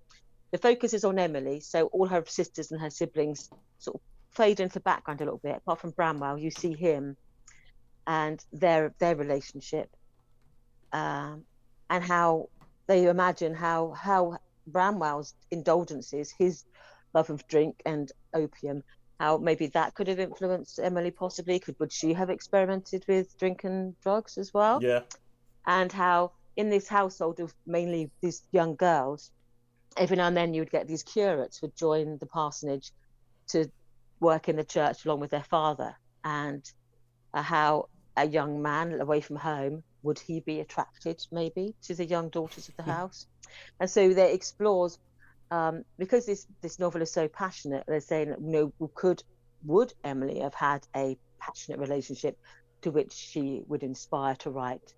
the 0.55 0.59
focus 0.59 0.95
is 0.95 1.05
on 1.05 1.19
emily 1.19 1.59
so 1.59 1.87
all 1.87 2.07
her 2.07 2.23
sisters 2.27 2.71
and 2.71 2.81
her 2.81 2.91
siblings 2.91 3.51
sort 3.79 3.97
of 3.97 4.01
fade 4.35 4.61
into 4.61 4.75
the 4.75 4.81
background 4.81 5.21
a 5.21 5.25
little 5.25 5.41
bit. 5.43 5.57
Apart 5.57 5.81
from 5.81 5.91
Branwell, 5.91 6.39
you 6.39 6.51
see 6.51 6.75
him 6.75 7.17
and 8.07 8.45
their 8.53 8.95
their 8.99 9.17
relationship, 9.17 9.89
um, 10.93 11.45
and 11.89 12.05
how 12.05 12.49
they 12.87 13.05
imagine 13.05 13.55
how 13.55 13.93
how 13.93 14.39
Branwell's 14.67 15.35
indulgences, 15.51 16.35
his 16.39 16.65
love 17.15 17.31
of 17.31 17.47
drink 17.49 17.81
and 17.87 18.11
opium, 18.35 18.83
how 19.21 19.39
maybe 19.39 19.69
that 19.69 19.95
could 19.95 20.09
have 20.09 20.19
influenced 20.19 20.79
Emily 20.79 21.11
possibly. 21.11 21.59
Could 21.59 21.79
would 21.79 21.93
she 21.93 22.13
have 22.13 22.31
experimented 22.31 23.05
with 23.09 23.39
drink 23.39 23.65
and 23.65 23.99
drugs 24.01 24.37
as 24.37 24.53
well? 24.53 24.83
Yeah. 24.83 25.03
And 25.67 25.91
how 25.91 26.33
in 26.57 26.71
this 26.71 26.89
household 26.89 27.41
of 27.41 27.55
mainly 27.67 28.11
these 28.21 28.43
young 28.53 28.77
girls, 28.77 29.31
every 29.97 30.17
now 30.17 30.27
and 30.27 30.37
then 30.37 30.55
you 30.55 30.61
would 30.61 30.71
get 30.71 30.89
these 30.89 31.03
curates 31.03 31.63
would 31.63 31.77
join 31.77 32.19
the 32.19 32.27
parsonage 32.27 32.93
to 33.49 33.71
work 34.21 34.49
in 34.49 34.57
the 34.57 34.65
church 34.65 35.05
along 35.05 35.21
with 35.21 35.31
their 35.31 35.45
father, 35.45 35.95
and 36.25 36.71
uh, 37.33 37.43
how 37.43 37.89
a 38.17 38.27
young 38.27 38.63
man 38.63 39.01
away 39.01 39.21
from 39.21 39.37
home 39.37 39.83
would 40.03 40.19
he 40.19 40.41
be 40.41 40.61
attracted 40.61 41.25
maybe 41.33 41.75
to 41.83 41.95
the 41.95 42.05
young 42.05 42.29
daughters 42.29 42.69
of 42.69 42.77
the 42.77 42.83
house, 42.83 43.27
and 43.81 43.91
so 43.91 44.13
they 44.13 44.33
explores 44.33 44.99
um, 45.51 45.85
because 45.99 46.27
this 46.27 46.47
this 46.61 46.79
novel 46.79 47.03
is 47.03 47.13
so 47.13 47.29
passionate. 47.29 47.85
They're 47.87 48.01
saying, 48.01 48.35
you 48.41 48.73
know, 48.79 48.89
could 48.95 49.23
would 49.65 49.93
Emily 50.05 50.41
have 50.41 50.55
had 50.55 50.87
a 50.97 51.17
passionate 51.39 51.79
relationship 51.79 52.39
to 52.83 52.91
which 52.91 53.13
she 53.13 53.63
would 53.67 53.83
inspire 53.83 54.35
to 54.37 54.51
write 54.51 54.95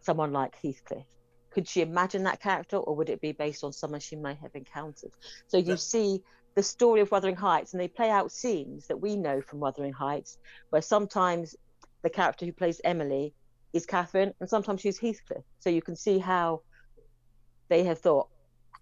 someone 0.00 0.32
like 0.32 0.56
Heathcliff? 0.62 1.04
Could 1.50 1.68
she 1.68 1.80
imagine 1.80 2.24
that 2.24 2.40
character, 2.40 2.76
or 2.76 2.94
would 2.96 3.10
it 3.10 3.20
be 3.20 3.32
based 3.32 3.64
on 3.64 3.72
someone 3.72 4.00
she 4.00 4.16
may 4.16 4.34
have 4.34 4.54
encountered? 4.54 5.12
So 5.48 5.56
you 5.56 5.70
Yeah. 5.70 5.76
see 5.76 6.22
the 6.56 6.62
story 6.62 7.00
of 7.00 7.10
Wuthering 7.10 7.36
Heights, 7.36 7.72
and 7.72 7.80
they 7.80 7.88
play 7.88 8.10
out 8.10 8.32
scenes 8.32 8.86
that 8.86 9.00
we 9.00 9.16
know 9.16 9.40
from 9.40 9.60
Wuthering 9.60 9.92
Heights, 9.92 10.38
where 10.70 10.82
sometimes 10.82 11.54
the 12.02 12.10
character 12.10 12.46
who 12.46 12.52
plays 12.52 12.80
Emily 12.84 13.34
is 13.72 13.86
Catherine, 13.86 14.32
and 14.40 14.48
sometimes 14.48 14.80
she's 14.80 14.98
Heathcliff. 14.98 15.44
So 15.60 15.70
you 15.70 15.82
can 15.82 15.96
see 15.96 16.18
how 16.18 16.62
they 17.68 17.84
have 17.84 18.00
thought, 18.00 18.28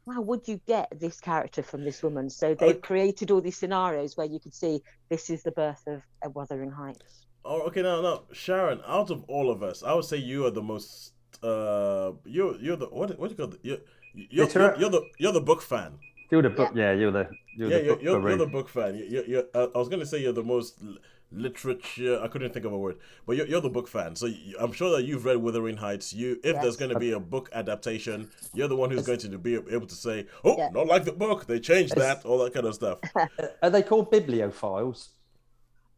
how 0.08 0.22
would 0.22 0.48
you 0.48 0.60
get 0.66 0.88
this 0.98 1.20
character 1.20 1.62
from 1.62 1.84
this 1.84 2.02
woman? 2.02 2.30
So 2.30 2.54
they've 2.54 2.70
Okay. 2.70 2.80
created 2.80 3.30
all 3.30 3.42
these 3.42 3.58
scenarios 3.58 4.16
where 4.16 4.26
you 4.26 4.40
could 4.40 4.54
see 4.54 4.82
this 5.10 5.28
is 5.28 5.42
the 5.42 5.52
birth 5.52 5.82
of 5.86 6.02
a 6.24 6.30
Wuthering 6.30 6.70
Heights. 6.70 7.26
Oh, 7.44 7.62
okay. 7.62 7.82
Now, 7.82 8.00
now, 8.00 8.24
Sharon. 8.32 8.80
Out 8.86 9.10
of 9.10 9.24
all 9.24 9.50
of 9.50 9.62
us, 9.62 9.82
I 9.82 9.92
would 9.94 10.04
say 10.04 10.16
you 10.16 10.46
are 10.46 10.50
the 10.50 10.62
most. 10.62 11.12
Uh, 11.42 12.12
you're 12.24 12.56
you're 12.60 12.76
the 12.76 12.86
what 12.86 13.18
what 13.18 13.28
do 13.28 13.34
you 13.34 13.36
call 13.36 13.54
it? 13.54 13.60
You're 13.62 13.78
you're, 14.14 14.48
you're, 14.48 14.76
you're 14.78 14.90
the 14.90 15.02
you're 15.18 15.32
the 15.32 15.40
book 15.40 15.62
fan. 15.62 15.98
You're 16.30 16.42
the 16.42 16.50
book. 16.50 16.72
Yeah, 16.74 16.92
you're 16.92 17.12
the 17.12 17.28
you're 17.56 17.70
yeah, 17.70 17.78
the 17.78 17.84
you're, 17.84 17.94
book 17.94 18.02
you're, 18.04 18.28
you're 18.28 18.38
the 18.38 18.46
book 18.46 18.68
fan. 18.68 18.96
You- 18.96 19.06
You're, 19.08 19.24
you're, 19.26 19.44
uh, 19.54 19.68
I 19.74 19.78
was 19.78 19.88
gonna 19.88 20.06
say 20.06 20.18
you're 20.20 20.32
the 20.32 20.42
most 20.42 20.82
literature. 21.30 22.20
I 22.22 22.28
couldn't 22.28 22.52
think 22.52 22.64
of 22.64 22.72
a 22.72 22.78
word, 22.78 22.96
but 23.26 23.36
you're, 23.36 23.46
you're 23.46 23.60
the 23.60 23.68
book 23.70 23.88
fan. 23.88 24.16
So 24.16 24.26
you, 24.26 24.56
I'm 24.58 24.72
sure 24.72 24.90
that 24.96 25.04
you've 25.04 25.24
read 25.24 25.36
Wuthering 25.38 25.76
Heights. 25.76 26.12
You, 26.12 26.40
if 26.42 26.60
there's 26.60 26.76
going 26.76 26.90
to 26.92 26.98
be 26.98 27.12
a 27.12 27.20
book 27.20 27.48
adaptation, 27.52 28.30
you're 28.54 28.68
the 28.68 28.76
one 28.76 28.90
who's 28.90 29.06
going 29.06 29.18
to 29.20 29.38
be 29.38 29.54
able 29.54 29.86
to 29.86 29.94
say, 29.94 30.26
"Oh, 30.44 30.56
Yeah. 30.56 30.70
not 30.72 30.86
like 30.86 31.04
the 31.04 31.12
book. 31.12 31.46
They 31.46 31.60
changed 31.60 31.94
that." 31.96 32.24
All 32.24 32.38
that 32.44 32.54
kind 32.54 32.66
of 32.66 32.74
stuff. 32.74 32.98
Are 33.62 33.70
they 33.70 33.82
called 33.82 34.10
bibliophiles? 34.10 35.08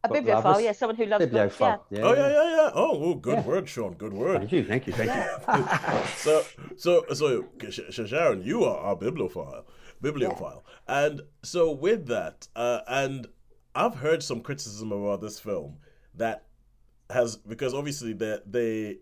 A 0.03 0.09
bibliophile, 0.09 0.51
lovers? 0.51 0.63
yeah, 0.63 0.71
someone 0.71 0.95
who 0.95 1.05
loves 1.05 1.25
books. 1.25 1.33
Yeah. 1.59 1.77
Bibliophile. 1.77 1.85
Yeah. 1.91 2.01
Oh 2.01 2.13
yeah, 2.13 2.27
yeah, 2.29 2.55
yeah. 2.55 2.71
Oh, 2.73 3.03
oh 3.03 3.15
good 3.15 3.37
Yeah. 3.39 3.45
word, 3.45 3.69
Sean. 3.69 3.93
Good 3.93 4.13
word. 4.13 4.39
Thank 4.39 4.51
you, 4.51 4.63
thank 4.65 4.87
you, 4.87 4.93
thank 4.93 5.11
you. 5.13 6.07
so 6.17 6.43
so 6.75 7.05
so 7.13 7.45
Sh- 7.69 7.81
Sh- 7.91 8.07
Sharon, 8.09 8.41
you 8.43 8.63
are 8.63 8.77
our 8.77 8.95
bibliophile, 8.95 9.65
bibliophile, 10.01 10.65
and 10.87 11.21
so 11.43 11.71
with 11.71 12.07
that, 12.07 12.47
uh, 12.55 12.79
and 12.87 13.27
I've 13.75 13.95
heard 13.95 14.23
some 14.23 14.41
criticism 14.41 14.91
about 14.91 15.21
this 15.21 15.39
film 15.39 15.77
that 16.15 16.45
has 17.11 17.35
because 17.35 17.73
obviously 17.73 18.13
that 18.13 18.51
they 18.51 18.97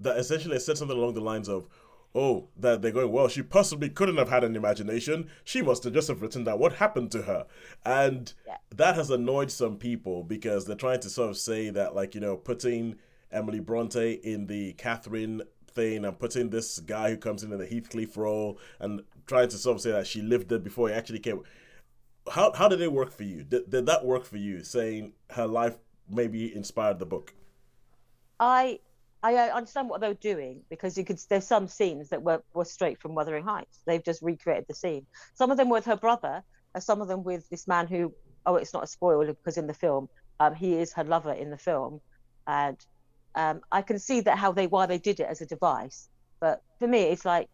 that 0.00 0.16
essentially 0.16 0.58
said 0.58 0.76
something 0.76 0.96
along 0.96 1.14
the 1.14 1.20
lines 1.20 1.48
of. 1.48 1.68
Oh, 2.14 2.48
that 2.58 2.82
they're 2.82 2.90
going, 2.92 3.10
well, 3.10 3.28
she 3.28 3.42
possibly 3.42 3.88
couldn't 3.88 4.18
have 4.18 4.28
had 4.28 4.44
an 4.44 4.54
imagination. 4.54 5.30
She 5.44 5.62
must 5.62 5.84
have 5.84 5.94
just 5.94 6.08
have 6.08 6.20
written 6.20 6.44
down 6.44 6.58
what 6.58 6.74
happened 6.74 7.10
to 7.12 7.22
her. 7.22 7.46
And 7.86 8.32
Yeah. 8.46 8.58
that 8.76 8.96
has 8.96 9.08
annoyed 9.10 9.50
some 9.50 9.78
people 9.78 10.22
because 10.22 10.66
they're 10.66 10.76
trying 10.76 11.00
to 11.00 11.08
sort 11.10 11.30
of 11.30 11.38
say 11.38 11.70
that, 11.70 11.94
like, 11.94 12.14
you 12.14 12.20
know, 12.20 12.36
putting 12.36 12.96
Emily 13.30 13.60
Bronte 13.60 14.12
in 14.12 14.46
the 14.46 14.74
Catherine 14.74 15.42
thing 15.68 16.04
and 16.04 16.18
putting 16.18 16.50
this 16.50 16.80
guy 16.80 17.08
who 17.08 17.16
comes 17.16 17.42
in 17.42 17.50
in 17.50 17.58
the 17.58 17.66
Heathcliff 17.66 18.16
role 18.18 18.58
and 18.78 19.02
trying 19.26 19.48
to 19.48 19.56
sort 19.56 19.76
of 19.76 19.80
say 19.80 19.92
that 19.92 20.06
she 20.06 20.20
lived 20.20 20.52
it 20.52 20.62
before 20.62 20.88
he 20.88 20.94
actually 20.94 21.18
came. 21.20 21.42
How, 22.30 22.52
how 22.52 22.68
did 22.68 22.82
it 22.82 22.92
work 22.92 23.10
for 23.10 23.24
you? 23.24 23.42
Did, 23.42 23.70
did 23.70 23.86
that 23.86 24.04
work 24.04 24.26
for 24.26 24.36
you, 24.36 24.62
saying 24.62 25.14
her 25.30 25.46
life 25.46 25.78
maybe 26.10 26.54
inspired 26.54 26.98
the 26.98 27.06
book? 27.06 27.32
I 28.38 28.80
I 29.22 29.36
uh, 29.36 29.54
understand 29.54 29.88
what 29.88 30.00
they 30.00 30.08
were 30.08 30.14
doing 30.14 30.62
because 30.68 30.98
you 30.98 31.04
could 31.04 31.20
there's 31.28 31.46
some 31.46 31.68
scenes 31.68 32.08
that 32.08 32.22
were, 32.22 32.42
were 32.54 32.64
straight 32.64 33.00
from 33.00 33.14
Wuthering 33.14 33.44
Heights. 33.44 33.80
They've 33.86 34.02
just 34.02 34.20
recreated 34.20 34.66
the 34.68 34.74
scene. 34.74 35.06
Some 35.34 35.50
of 35.50 35.56
them 35.56 35.68
with 35.68 35.84
her 35.84 35.96
brother, 35.96 36.42
and 36.74 36.82
some 36.82 37.00
of 37.00 37.08
them 37.08 37.22
with 37.22 37.48
this 37.48 37.68
man 37.68 37.86
who 37.86 38.12
oh 38.46 38.56
it's 38.56 38.74
not 38.74 38.84
a 38.84 38.88
spoiler 38.88 39.26
because 39.26 39.56
in 39.56 39.66
the 39.66 39.74
film 39.74 40.08
um, 40.40 40.54
he 40.54 40.74
is 40.74 40.92
her 40.94 41.04
lover 41.04 41.32
in 41.32 41.50
the 41.50 41.58
film, 41.58 42.00
and 42.46 42.76
um, 43.34 43.60
I 43.70 43.82
can 43.82 43.98
see 43.98 44.20
that 44.22 44.38
how 44.38 44.52
they 44.52 44.66
why 44.66 44.86
they 44.86 44.98
did 44.98 45.20
it 45.20 45.26
as 45.28 45.40
a 45.40 45.46
device. 45.46 46.08
But 46.40 46.62
for 46.80 46.88
me, 46.88 47.02
it's 47.04 47.24
like 47.24 47.48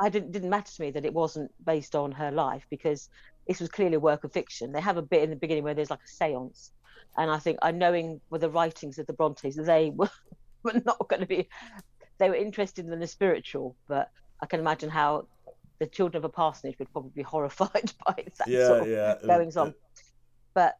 I 0.00 0.08
didn't 0.08 0.32
didn't 0.32 0.50
matter 0.50 0.72
to 0.72 0.82
me 0.82 0.90
that 0.92 1.04
it 1.04 1.12
wasn't 1.12 1.50
based 1.64 1.94
on 1.94 2.12
her 2.12 2.30
life 2.30 2.66
because 2.70 3.10
this 3.46 3.60
was 3.60 3.68
clearly 3.68 3.96
a 3.96 4.00
work 4.00 4.24
of 4.24 4.32
fiction. 4.32 4.72
They 4.72 4.80
have 4.80 4.96
a 4.96 5.02
bit 5.02 5.22
in 5.22 5.30
the 5.30 5.36
beginning 5.36 5.64
where 5.64 5.74
there's 5.74 5.90
like 5.90 6.00
a 6.00 6.24
séance, 6.24 6.70
and 7.16 7.30
I 7.30 7.38
think 7.38 7.58
I 7.62 7.70
knowing 7.72 8.20
with 8.30 8.40
the 8.42 8.50
writings 8.50 8.98
of 8.98 9.06
the 9.06 9.12
Brontes, 9.12 9.56
they 9.56 9.90
were, 9.94 10.10
were 10.64 10.80
not 10.84 11.08
going 11.08 11.20
to 11.20 11.26
be. 11.26 11.48
They 12.18 12.28
were 12.28 12.36
interested 12.36 12.86
in 12.86 13.00
the 13.00 13.06
spiritual, 13.06 13.76
but 13.88 14.08
I 14.42 14.46
can 14.46 14.60
imagine 14.60 14.90
how 14.90 15.28
the 15.80 15.86
children 15.86 16.18
of 16.18 16.24
a 16.24 16.28
parsonage 16.32 16.76
would 16.78 16.92
probably 16.92 17.12
be 17.14 17.22
horrified 17.34 17.92
by 18.06 18.24
that 18.38 18.48
Yeah, 18.48 18.66
sort 18.66 18.80
of 18.82 18.88
yeah. 18.88 19.14
goings 19.26 19.56
on. 19.56 19.74
But 20.54 20.74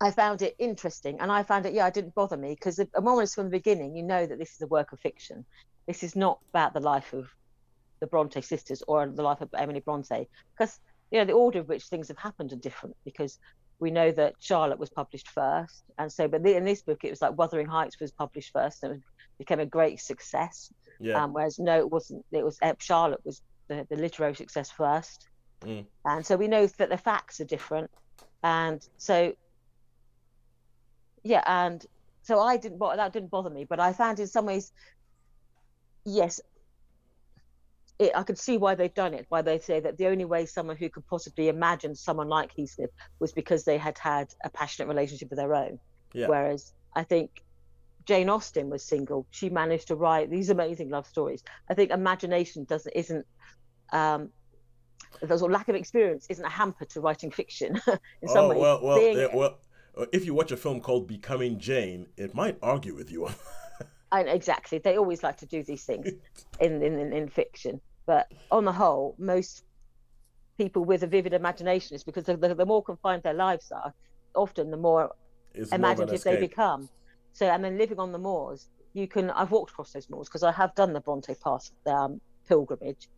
I 0.00 0.10
found 0.12 0.42
it 0.42 0.54
interesting, 0.58 1.18
and 1.20 1.30
I 1.32 1.42
found 1.42 1.66
it. 1.66 1.74
Yeah, 1.74 1.86
it 1.86 1.94
didn't 1.94 2.14
bother 2.14 2.36
me 2.36 2.54
because 2.54 2.80
almost 2.96 3.34
from 3.34 3.44
the 3.44 3.50
beginning, 3.50 3.96
you 3.96 4.02
know 4.04 4.26
that 4.26 4.38
this 4.38 4.54
is 4.54 4.62
a 4.62 4.66
work 4.68 4.92
of 4.92 5.00
fiction. 5.00 5.44
This 5.86 6.02
is 6.02 6.14
not 6.14 6.38
about 6.52 6.74
the 6.74 6.80
life 6.80 7.12
of 7.12 7.28
the 8.00 8.06
Bronte 8.06 8.40
sisters 8.42 8.82
or 8.86 9.06
the 9.08 9.22
life 9.22 9.40
of 9.40 9.50
Emily 9.56 9.80
Bronte, 9.80 10.28
because 10.56 10.78
you 11.10 11.18
know 11.18 11.24
the 11.24 11.32
order 11.32 11.60
of 11.60 11.68
which 11.68 11.84
things 11.86 12.08
have 12.08 12.18
happened 12.18 12.52
are 12.52 12.56
different. 12.56 12.96
Because 13.04 13.38
we 13.80 13.90
know 13.90 14.10
that 14.12 14.34
Charlotte 14.40 14.78
was 14.78 14.90
published 14.90 15.28
first, 15.28 15.84
and 15.98 16.12
so 16.12 16.28
but 16.28 16.42
the, 16.42 16.56
in 16.56 16.64
this 16.64 16.82
book 16.82 17.04
it 17.04 17.10
was 17.10 17.22
like 17.22 17.36
Wuthering 17.38 17.66
Heights 17.66 17.98
was 18.00 18.10
published 18.12 18.52
first, 18.52 18.82
and 18.82 18.94
it 18.96 19.02
became 19.38 19.60
a 19.60 19.66
great 19.66 20.00
success. 20.00 20.72
Yeah. 21.00 21.22
Um, 21.22 21.32
whereas 21.32 21.58
no, 21.58 21.78
it 21.78 21.90
wasn't. 21.90 22.24
It 22.32 22.44
was 22.44 22.58
Charlotte 22.78 23.20
was 23.24 23.42
the, 23.68 23.86
the 23.88 23.96
literary 23.96 24.34
success 24.34 24.70
first, 24.70 25.28
Mm. 25.62 25.86
and 26.04 26.24
so 26.24 26.36
we 26.36 26.46
know 26.46 26.66
that 26.66 26.88
the 26.88 26.96
facts 26.96 27.40
are 27.40 27.44
different, 27.44 27.90
and 28.44 28.86
so 28.96 29.32
yeah, 31.24 31.42
and 31.46 31.84
so 32.22 32.40
I 32.40 32.56
didn't. 32.56 32.78
That 32.78 33.12
didn't 33.12 33.30
bother 33.30 33.50
me, 33.50 33.64
but 33.64 33.80
I 33.80 33.92
found 33.92 34.20
in 34.20 34.28
some 34.28 34.46
ways, 34.46 34.72
yes, 36.04 36.40
it, 37.98 38.12
I 38.14 38.22
could 38.22 38.38
see 38.38 38.58
why 38.58 38.74
they've 38.74 38.94
done 38.94 39.14
it. 39.14 39.26
Why 39.28 39.42
they 39.42 39.58
say 39.58 39.80
that 39.80 39.98
the 39.98 40.06
only 40.06 40.24
way 40.24 40.46
someone 40.46 40.76
who 40.76 40.88
could 40.88 41.06
possibly 41.06 41.48
imagine 41.48 41.94
someone 41.94 42.28
like 42.28 42.52
Heathcliff 42.56 42.90
was 43.18 43.32
because 43.32 43.64
they 43.64 43.78
had 43.78 43.98
had 43.98 44.32
a 44.44 44.50
passionate 44.50 44.88
relationship 44.88 45.30
of 45.32 45.36
their 45.36 45.54
own. 45.54 45.78
Yeah. 46.12 46.28
Whereas 46.28 46.72
I 46.94 47.02
think 47.02 47.42
Jane 48.06 48.28
Austen 48.28 48.70
was 48.70 48.82
single. 48.82 49.26
She 49.30 49.50
managed 49.50 49.88
to 49.88 49.96
write 49.96 50.30
these 50.30 50.50
amazing 50.50 50.90
love 50.90 51.06
stories. 51.06 51.42
I 51.68 51.74
think 51.74 51.90
imagination 51.90 52.64
doesn't 52.64 52.92
isn't 52.94 53.26
um, 53.92 54.30
there's 55.22 55.40
a 55.40 55.46
lack 55.46 55.68
of 55.68 55.74
experience 55.74 56.26
isn't 56.28 56.44
a 56.44 56.50
hamper 56.50 56.84
to 56.84 57.00
writing 57.00 57.30
fiction 57.30 57.80
in 58.22 58.28
some 58.28 58.44
oh, 58.44 58.48
ways. 58.48 58.58
well, 58.58 58.80
well, 58.82 59.00
yeah, 59.00 59.26
well, 59.34 59.58
if 60.12 60.24
you 60.24 60.34
watch 60.34 60.52
a 60.52 60.56
film 60.56 60.80
called 60.80 61.06
Becoming 61.06 61.58
Jane, 61.58 62.06
it 62.16 62.34
might 62.34 62.58
argue 62.62 62.94
with 62.94 63.10
you. 63.10 63.28
I, 64.12 64.20
exactly. 64.22 64.78
They 64.78 64.96
always 64.96 65.22
like 65.22 65.38
to 65.38 65.46
do 65.46 65.62
these 65.62 65.84
things 65.84 66.08
in, 66.60 66.82
in, 66.82 66.98
in, 66.98 67.12
in 67.12 67.28
fiction. 67.28 67.80
But 68.08 68.32
on 68.50 68.64
the 68.64 68.72
whole, 68.72 69.14
most 69.18 69.64
people 70.56 70.82
with 70.82 71.02
a 71.02 71.06
vivid 71.06 71.34
imagination 71.34 71.94
is 71.94 72.02
because 72.02 72.24
the, 72.24 72.38
the, 72.38 72.54
the 72.54 72.64
more 72.64 72.82
confined 72.82 73.22
their 73.22 73.34
lives 73.34 73.70
are, 73.70 73.92
often 74.34 74.70
the 74.70 74.78
more 74.78 75.10
It's 75.52 75.70
more 75.70 75.78
imaginative 75.78 76.24
they 76.24 76.40
become. 76.40 76.88
So, 77.34 77.44
and 77.44 77.62
then 77.62 77.76
living 77.76 78.00
on 78.00 78.10
the 78.12 78.18
moors, 78.18 78.70
you 78.94 79.06
can. 79.06 79.30
I've 79.30 79.50
walked 79.50 79.72
across 79.72 79.92
those 79.92 80.08
moors 80.08 80.26
because 80.26 80.42
I 80.42 80.52
have 80.52 80.74
done 80.74 80.94
the 80.94 81.00
Bronte 81.00 81.34
Pass 81.34 81.70
um, 81.84 82.18
pilgrimage, 82.48 83.08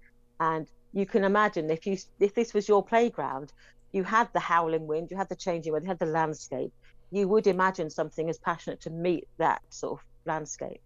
and 0.40 0.66
you 0.92 1.06
can 1.06 1.22
imagine 1.22 1.70
if 1.70 1.86
you 1.86 1.96
if 2.18 2.34
this 2.34 2.52
was 2.52 2.66
your 2.66 2.84
playground, 2.84 3.52
you 3.92 4.02
had 4.02 4.28
the 4.32 4.40
howling 4.40 4.88
wind, 4.88 5.12
you 5.12 5.16
had 5.16 5.28
the 5.28 5.36
changing 5.36 5.72
weather, 5.72 5.84
you 5.84 5.88
had 5.88 6.00
the 6.00 6.06
landscape. 6.06 6.72
You 7.12 7.28
would 7.28 7.46
imagine 7.46 7.90
something 7.90 8.28
as 8.28 8.38
passionate 8.38 8.80
to 8.80 8.90
meet 8.90 9.28
that 9.38 9.62
sort 9.68 10.00
of 10.00 10.06
landscape, 10.26 10.82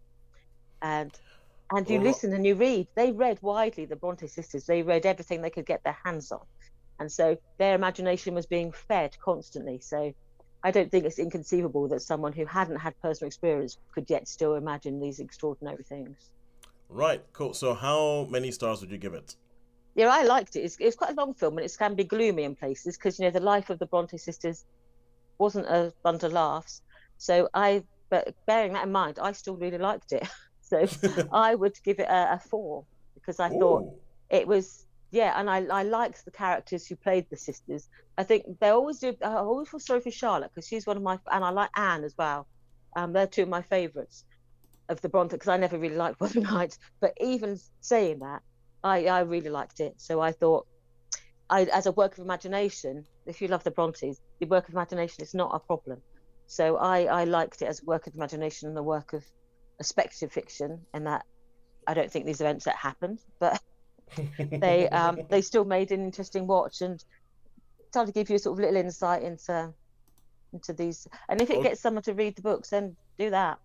and 0.83 1.11
and 1.73 1.89
you 1.89 1.99
Well, 1.99 2.09
listen 2.09 2.33
and 2.33 2.47
you 2.47 2.55
read. 2.55 2.89
They 2.97 3.13
read 3.13 3.39
widely. 3.43 3.87
The 3.87 3.97
Bronte 3.97 4.27
sisters. 4.27 4.67
They 4.67 4.83
read 4.83 5.07
everything 5.07 5.43
they 5.43 5.51
could 5.51 5.67
get 5.67 5.83
their 5.85 5.99
hands 6.05 6.31
on, 6.33 6.41
and 6.99 7.11
so 7.11 7.37
their 7.59 7.75
imagination 7.75 8.35
was 8.35 8.47
being 8.47 8.73
fed 8.73 9.17
constantly. 9.25 9.81
So 9.81 10.13
I 10.65 10.71
don't 10.71 10.91
think 10.91 11.05
it's 11.05 11.19
inconceivable 11.19 11.89
that 11.89 12.01
someone 12.01 12.33
who 12.33 12.47
hadn't 12.47 12.79
had 12.79 12.95
personal 13.03 13.29
experience 13.29 13.77
could 13.95 14.09
yet 14.09 14.27
still 14.27 14.55
imagine 14.55 14.99
these 14.99 15.21
extraordinary 15.21 15.85
things. 15.85 16.17
Right, 16.89 17.23
cool. 17.35 17.53
So 17.53 17.75
how 17.75 18.27
many 18.31 18.51
stars 18.51 18.81
would 18.81 18.91
you 18.91 18.97
give 18.97 19.13
it? 19.13 19.37
Yeah, 19.95 20.09
I 20.09 20.23
liked 20.23 20.57
it. 20.57 20.61
It's, 20.61 20.77
it's 20.81 20.97
quite 20.97 21.11
a 21.11 21.15
long 21.15 21.35
film 21.35 21.59
and 21.59 21.67
it 21.67 21.77
can 21.79 21.95
be 21.95 22.05
gloomy 22.05 22.45
in 22.45 22.57
places 22.57 22.97
because 22.97 23.19
you 23.19 23.27
know 23.27 23.31
the 23.31 23.41
life 23.41 23.69
of 23.69 23.79
the 23.79 23.87
Bronte 23.87 24.17
sisters 24.17 24.65
wasn't 25.39 25.67
a 25.67 25.93
bunch 26.03 26.23
of 26.23 26.33
laughs. 26.33 26.81
So 27.19 27.49
I, 27.53 27.83
but 28.11 28.35
bearing 28.47 28.73
that 28.73 28.87
in 28.87 28.93
mind, 28.93 29.19
I 29.21 29.33
still 29.33 29.57
really 29.57 29.79
liked 29.79 30.13
it. 30.13 30.27
so 30.65 30.87
I 31.33 31.55
would 31.55 31.77
give 31.85 31.99
it 32.01 32.09
a, 32.09 32.35
a 32.35 32.41
four 32.41 32.85
because 33.15 33.41
I 33.41 33.51
Ooh. 33.51 33.59
thought 33.59 33.95
it 34.31 34.47
was 34.47 34.87
yeah, 35.15 35.39
and 35.39 35.49
I 35.49 35.65
I 35.67 35.85
liked 35.85 36.25
the 36.25 36.33
characters 36.33 36.87
who 36.87 36.97
played 36.97 37.27
the 37.31 37.37
sisters. 37.37 37.89
I 38.19 38.25
think 38.25 38.59
they 38.59 38.71
always 38.71 38.99
do. 38.99 39.15
I 39.23 39.35
always 39.35 39.69
feel 39.69 39.79
sorry 39.79 40.01
for 40.01 40.11
Charlotte 40.11 40.51
because 40.53 40.67
she's 40.67 40.87
one 40.87 40.97
of 40.97 41.05
my, 41.05 41.19
and 41.31 41.45
I 41.45 41.51
like 41.51 41.71
Anne 41.77 42.03
as 42.03 42.15
well. 42.19 42.49
Um, 42.97 43.13
they're 43.13 43.29
two 43.29 43.45
of 43.45 43.49
my 43.49 43.63
favourites 43.63 44.25
of 44.89 45.01
the 45.03 45.09
Bronte 45.09 45.37
because 45.37 45.49
I 45.49 45.57
never 45.57 45.79
really 45.79 45.95
liked 45.95 46.21
Wuthering 46.21 46.45
Heights. 46.45 46.79
But 47.01 47.13
even 47.21 47.59
saying 47.81 48.19
that, 48.21 48.43
I 48.83 49.07
I 49.07 49.21
really 49.21 49.51
liked 49.51 49.79
it. 49.79 49.95
So 49.99 50.21
I 50.21 50.33
thought, 50.33 50.67
I 51.49 51.63
as 51.65 51.87
a 51.87 51.93
work 51.93 52.19
of 52.19 52.25
imagination, 52.25 53.05
if 53.25 53.41
you 53.41 53.47
love 53.47 53.63
the 53.63 53.71
Brontes, 53.71 54.21
the 54.41 54.47
work 54.47 54.67
of 54.67 54.75
imagination 54.75 55.23
is 55.23 55.33
not 55.33 55.55
a 55.55 55.61
problem. 55.61 56.03
So 56.49 56.77
I 56.77 57.05
I 57.05 57.23
liked 57.23 57.63
it 57.63 57.67
as 57.67 57.83
a 57.83 57.85
work 57.85 58.09
of 58.09 58.17
imagination 58.17 58.69
and 58.69 58.77
a 58.77 58.83
work 58.83 59.13
of 59.13 59.25
a 59.81 59.85
speculative 59.85 60.33
fiction, 60.33 60.81
and 60.93 61.07
that 61.07 61.25
I 61.87 61.95
don't 61.95 62.11
think 62.11 62.27
these 62.27 62.41
events 62.41 62.65
that 62.65 62.77
happened, 62.77 63.21
but 63.39 63.61
they 64.39 64.89
um, 64.89 65.21
they 65.29 65.41
still 65.41 65.65
made 65.65 65.93
an 65.93 66.05
interesting 66.05 66.47
watch 66.47 66.81
and 66.81 67.03
tried 67.93 68.07
to 68.07 68.13
give 68.13 68.31
you 68.31 68.37
a 68.37 68.39
sort 68.39 68.59
of 68.59 68.61
little 68.65 68.77
insight 68.77 69.23
into 69.23 69.73
into 70.53 70.73
these. 70.73 71.07
And 71.29 71.41
if 71.41 71.51
it 71.51 71.63
gets 71.63 71.81
someone 71.81 72.03
to 72.05 72.15
read 72.15 72.37
the 72.37 72.43
books, 72.43 72.71
then 72.71 72.97
do 73.19 73.31
that. 73.31 73.59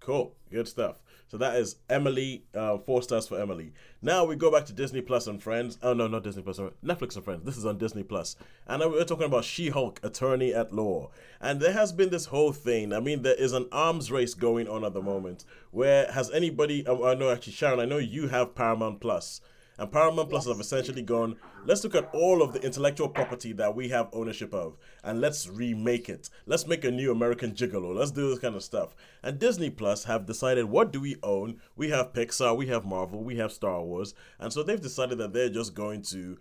Cool, 0.00 0.34
good 0.50 0.66
stuff. 0.66 0.96
So 1.32 1.38
that 1.38 1.56
is 1.56 1.76
Emily, 1.88 2.44
uh, 2.54 2.76
four 2.76 3.00
stars 3.00 3.26
for 3.26 3.40
Emily. 3.40 3.72
Now 4.02 4.26
we 4.26 4.36
go 4.36 4.52
back 4.52 4.66
to 4.66 4.74
Disney 4.74 5.00
Plus 5.00 5.26
and 5.26 5.42
Friends. 5.42 5.78
Oh 5.82 5.94
no, 5.94 6.06
not 6.06 6.24
Disney 6.24 6.42
Plus. 6.42 6.58
Netflix 6.84 7.16
and 7.16 7.24
Friends. 7.24 7.42
This 7.46 7.56
is 7.56 7.64
on 7.64 7.78
Disney 7.78 8.02
Plus, 8.02 8.36
and 8.66 8.82
we're 8.82 9.02
talking 9.04 9.24
about 9.24 9.46
She-Hulk, 9.46 9.98
Attorney 10.02 10.52
at 10.52 10.74
Law. 10.74 11.10
And 11.40 11.58
there 11.58 11.72
has 11.72 11.90
been 11.90 12.10
this 12.10 12.26
whole 12.26 12.52
thing. 12.52 12.92
I 12.92 13.00
mean, 13.00 13.22
there 13.22 13.32
is 13.34 13.54
an 13.54 13.66
arms 13.72 14.12
race 14.12 14.34
going 14.34 14.68
on 14.68 14.84
at 14.84 14.92
the 14.92 15.00
moment. 15.00 15.46
Where 15.70 16.12
has 16.12 16.30
anybody? 16.32 16.86
Oh, 16.86 17.06
I 17.06 17.14
know 17.14 17.30
actually, 17.30 17.54
Sharon. 17.54 17.80
I 17.80 17.86
know 17.86 17.96
you 17.96 18.28
have 18.28 18.54
Paramount 18.54 19.00
Plus. 19.00 19.40
And 19.78 19.90
Paramount 19.90 20.30
Plus 20.30 20.46
have 20.46 20.60
essentially 20.60 21.02
gone, 21.02 21.36
let's 21.64 21.82
look 21.82 21.94
at 21.94 22.10
all 22.12 22.42
of 22.42 22.52
the 22.52 22.62
intellectual 22.62 23.08
property 23.08 23.52
that 23.54 23.74
we 23.74 23.88
have 23.88 24.08
ownership 24.12 24.52
of 24.52 24.76
and 25.02 25.20
let's 25.20 25.48
remake 25.48 26.08
it. 26.08 26.28
Let's 26.46 26.66
make 26.66 26.84
a 26.84 26.90
new 26.90 27.10
American 27.10 27.52
Gigolo. 27.52 27.94
Let's 27.94 28.10
do 28.10 28.28
this 28.28 28.38
kind 28.38 28.54
of 28.54 28.62
stuff. 28.62 28.94
And 29.22 29.38
Disney 29.38 29.70
Plus 29.70 30.04
have 30.04 30.26
decided, 30.26 30.66
what 30.66 30.92
do 30.92 31.00
we 31.00 31.16
own? 31.22 31.60
We 31.74 31.90
have 31.90 32.12
Pixar, 32.12 32.56
we 32.56 32.66
have 32.66 32.84
Marvel, 32.84 33.24
we 33.24 33.36
have 33.36 33.52
Star 33.52 33.82
Wars. 33.82 34.14
And 34.38 34.52
so 34.52 34.62
they've 34.62 34.80
decided 34.80 35.18
that 35.18 35.32
they're 35.32 35.48
just 35.48 35.74
going 35.74 36.02
to 36.02 36.38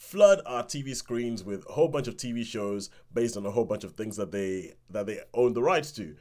flood 0.00 0.40
our 0.46 0.64
TV 0.64 0.96
screens 0.96 1.44
with 1.44 1.62
a 1.68 1.72
whole 1.72 1.88
bunch 1.88 2.08
of 2.08 2.16
TV 2.16 2.44
shows 2.44 2.88
based 3.12 3.36
on 3.36 3.44
a 3.44 3.50
whole 3.50 3.66
bunch 3.66 3.84
of 3.84 3.92
things 3.92 4.16
that 4.16 4.32
they 4.32 4.72
that 4.88 5.04
they 5.04 5.20
own 5.34 5.52
the 5.52 5.62
rights 5.62 5.92
to 5.92 6.16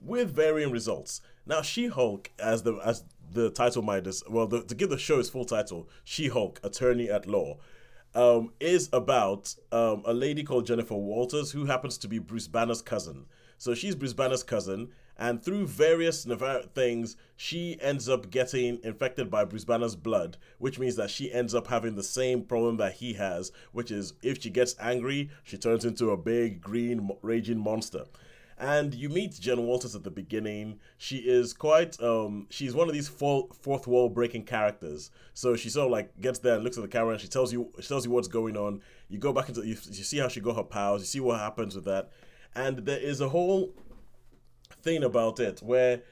with 0.00 0.30
varying 0.34 0.70
results. 0.70 1.22
Now, 1.46 1.62
She-Hulk, 1.62 2.30
as 2.38 2.62
the 2.62 2.74
as 2.84 3.04
the 3.32 3.50
title 3.50 3.82
might 3.82 4.06
is 4.06 4.22
well, 4.28 4.46
the, 4.46 4.62
to 4.62 4.74
give 4.74 4.90
the 4.90 4.98
show 4.98 5.18
its 5.18 5.28
full 5.28 5.44
title, 5.44 5.88
She-Hulk, 6.04 6.60
Attorney 6.62 7.10
at 7.10 7.26
Law, 7.26 7.58
um, 8.14 8.52
is 8.60 8.88
about 8.92 9.54
um, 9.72 10.02
a 10.04 10.14
lady 10.14 10.44
called 10.44 10.66
Jennifer 10.66 10.94
Walters 10.94 11.50
who 11.50 11.64
happens 11.64 11.98
to 11.98 12.08
be 12.08 12.18
Bruce 12.18 12.48
Banner's 12.48 12.82
cousin. 12.82 13.26
So 13.58 13.74
she's 13.74 13.94
Bruce 13.94 14.12
Banner's 14.12 14.42
cousin, 14.42 14.90
and 15.16 15.42
through 15.42 15.68
various 15.68 16.26
things, 16.74 17.16
she 17.36 17.78
ends 17.80 18.08
up 18.08 18.30
getting 18.30 18.80
infected 18.82 19.30
by 19.30 19.44
Bruce 19.44 19.64
Banner's 19.64 19.96
blood, 19.96 20.36
which 20.58 20.78
means 20.78 20.96
that 20.96 21.10
she 21.10 21.32
ends 21.32 21.54
up 21.54 21.68
having 21.68 21.94
the 21.94 22.02
same 22.02 22.42
problem 22.42 22.76
that 22.78 22.94
he 22.94 23.14
has, 23.14 23.52
which 23.72 23.90
is 23.90 24.14
if 24.22 24.42
she 24.42 24.50
gets 24.50 24.74
angry, 24.80 25.30
she 25.44 25.56
turns 25.56 25.84
into 25.84 26.10
a 26.10 26.16
big 26.16 26.60
green 26.60 27.10
raging 27.22 27.58
monster 27.58 28.06
and 28.58 28.94
you 28.94 29.08
meet 29.08 29.38
Jen 29.40 29.66
Walters 29.66 29.94
at 29.94 30.04
the 30.04 30.10
beginning. 30.10 30.78
She 30.96 31.18
is 31.18 31.52
quite 31.52 32.00
um 32.02 32.46
she's 32.50 32.74
one 32.74 32.88
of 32.88 32.94
these 32.94 33.08
fourth 33.08 33.86
wall 33.86 34.08
breaking 34.08 34.44
characters. 34.44 35.10
So 35.34 35.56
she 35.56 35.68
sort 35.68 35.86
of 35.86 35.92
like 35.92 36.20
gets 36.20 36.38
there 36.38 36.54
and 36.54 36.64
looks 36.64 36.76
at 36.76 36.82
the 36.82 36.88
camera 36.88 37.12
and 37.12 37.20
she 37.20 37.28
tells 37.28 37.52
you 37.52 37.72
she 37.80 37.88
tells 37.88 38.04
you 38.04 38.10
what's 38.10 38.28
going 38.28 38.56
on. 38.56 38.80
You 39.08 39.18
go 39.18 39.32
back 39.32 39.48
into 39.48 39.62
you, 39.62 39.74
you 39.74 40.04
see 40.04 40.18
how 40.18 40.28
she 40.28 40.40
got 40.40 40.56
her 40.56 40.62
powers. 40.62 41.02
You 41.02 41.06
see 41.06 41.20
what 41.20 41.40
happens 41.40 41.74
with 41.74 41.84
that, 41.84 42.10
and 42.54 42.78
there 42.78 42.98
is 42.98 43.20
a 43.20 43.28
whole 43.28 43.74
thing 44.82 45.02
about 45.02 45.40
it 45.40 45.60
where 45.62 46.02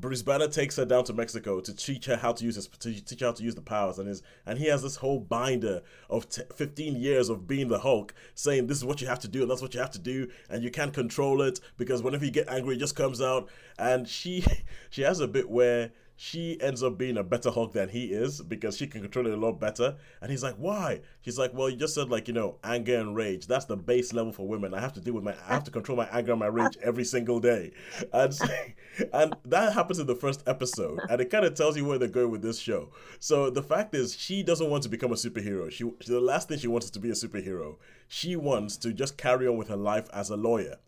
Bruce 0.00 0.22
Banner 0.22 0.46
takes 0.46 0.76
her 0.76 0.84
down 0.84 1.04
to 1.04 1.12
Mexico 1.12 1.60
to 1.60 1.74
teach 1.74 2.06
her 2.06 2.16
how 2.16 2.32
to 2.32 2.44
use 2.44 2.54
his, 2.54 2.68
to 2.68 3.04
teach 3.04 3.20
her 3.20 3.26
how 3.26 3.32
to 3.32 3.42
use 3.42 3.56
the 3.56 3.60
powers, 3.60 3.98
and 3.98 4.08
his 4.08 4.22
and 4.46 4.58
he 4.58 4.66
has 4.66 4.82
this 4.82 4.96
whole 4.96 5.18
binder 5.18 5.82
of 6.08 6.28
t- 6.28 6.42
15 6.54 6.96
years 6.96 7.28
of 7.28 7.48
being 7.48 7.68
the 7.68 7.80
Hulk, 7.80 8.14
saying 8.34 8.68
this 8.68 8.78
is 8.78 8.84
what 8.84 9.00
you 9.00 9.08
have 9.08 9.18
to 9.20 9.28
do 9.28 9.42
and 9.42 9.50
that's 9.50 9.62
what 9.62 9.74
you 9.74 9.80
have 9.80 9.90
to 9.92 9.98
do, 9.98 10.28
and 10.48 10.62
you 10.62 10.70
can't 10.70 10.94
control 10.94 11.42
it 11.42 11.60
because 11.76 12.02
whenever 12.02 12.24
you 12.24 12.30
get 12.30 12.48
angry, 12.48 12.76
it 12.76 12.78
just 12.78 12.94
comes 12.96 13.20
out. 13.20 13.48
And 13.78 14.08
she 14.08 14.44
she 14.90 15.02
has 15.02 15.20
a 15.20 15.28
bit 15.28 15.50
where 15.50 15.90
she 16.20 16.60
ends 16.60 16.82
up 16.82 16.98
being 16.98 17.16
a 17.16 17.22
better 17.22 17.48
Hulk 17.48 17.72
than 17.72 17.90
he 17.90 18.06
is 18.06 18.42
because 18.42 18.76
she 18.76 18.88
can 18.88 19.02
control 19.02 19.28
it 19.28 19.34
a 19.34 19.36
lot 19.36 19.60
better. 19.60 19.94
And 20.20 20.32
he's 20.32 20.42
like, 20.42 20.56
why? 20.56 21.02
She's 21.20 21.38
like, 21.38 21.54
well, 21.54 21.70
you 21.70 21.76
just 21.76 21.94
said 21.94 22.10
like 22.10 22.26
you 22.26 22.34
know 22.34 22.56
anger 22.64 22.96
and 22.98 23.14
rage. 23.14 23.46
That's 23.46 23.66
the 23.66 23.76
base 23.76 24.12
level 24.12 24.32
for 24.32 24.44
women. 24.46 24.74
I 24.74 24.80
have 24.80 24.92
to 24.94 25.00
deal 25.00 25.14
with 25.14 25.22
my, 25.22 25.36
I 25.46 25.54
have 25.54 25.62
to 25.64 25.70
control 25.70 25.96
my 25.96 26.08
anger 26.10 26.32
and 26.32 26.40
my 26.40 26.48
rage 26.48 26.76
every 26.82 27.04
single 27.04 27.38
day. 27.38 27.70
And 28.12 28.36
and 29.12 29.36
that 29.44 29.74
happens 29.74 30.00
in 30.00 30.08
the 30.08 30.16
first 30.16 30.42
episode, 30.48 30.98
and 31.08 31.20
it 31.20 31.30
kind 31.30 31.44
of 31.44 31.54
tells 31.54 31.76
you 31.76 31.84
where 31.84 31.98
they're 31.98 32.08
going 32.08 32.32
with 32.32 32.42
this 32.42 32.58
show. 32.58 32.90
So 33.20 33.48
the 33.48 33.62
fact 33.62 33.94
is, 33.94 34.16
she 34.16 34.42
doesn't 34.42 34.68
want 34.68 34.82
to 34.82 34.88
become 34.88 35.12
a 35.12 35.14
superhero. 35.14 35.70
She 35.70 35.88
the 36.04 36.20
last 36.20 36.48
thing 36.48 36.58
she 36.58 36.66
wants 36.66 36.86
is 36.86 36.90
to 36.92 37.00
be 37.00 37.10
a 37.10 37.12
superhero. 37.12 37.76
She 38.08 38.34
wants 38.34 38.76
to 38.78 38.92
just 38.92 39.18
carry 39.18 39.46
on 39.46 39.56
with 39.56 39.68
her 39.68 39.76
life 39.76 40.08
as 40.12 40.30
a 40.30 40.36
lawyer, 40.36 40.78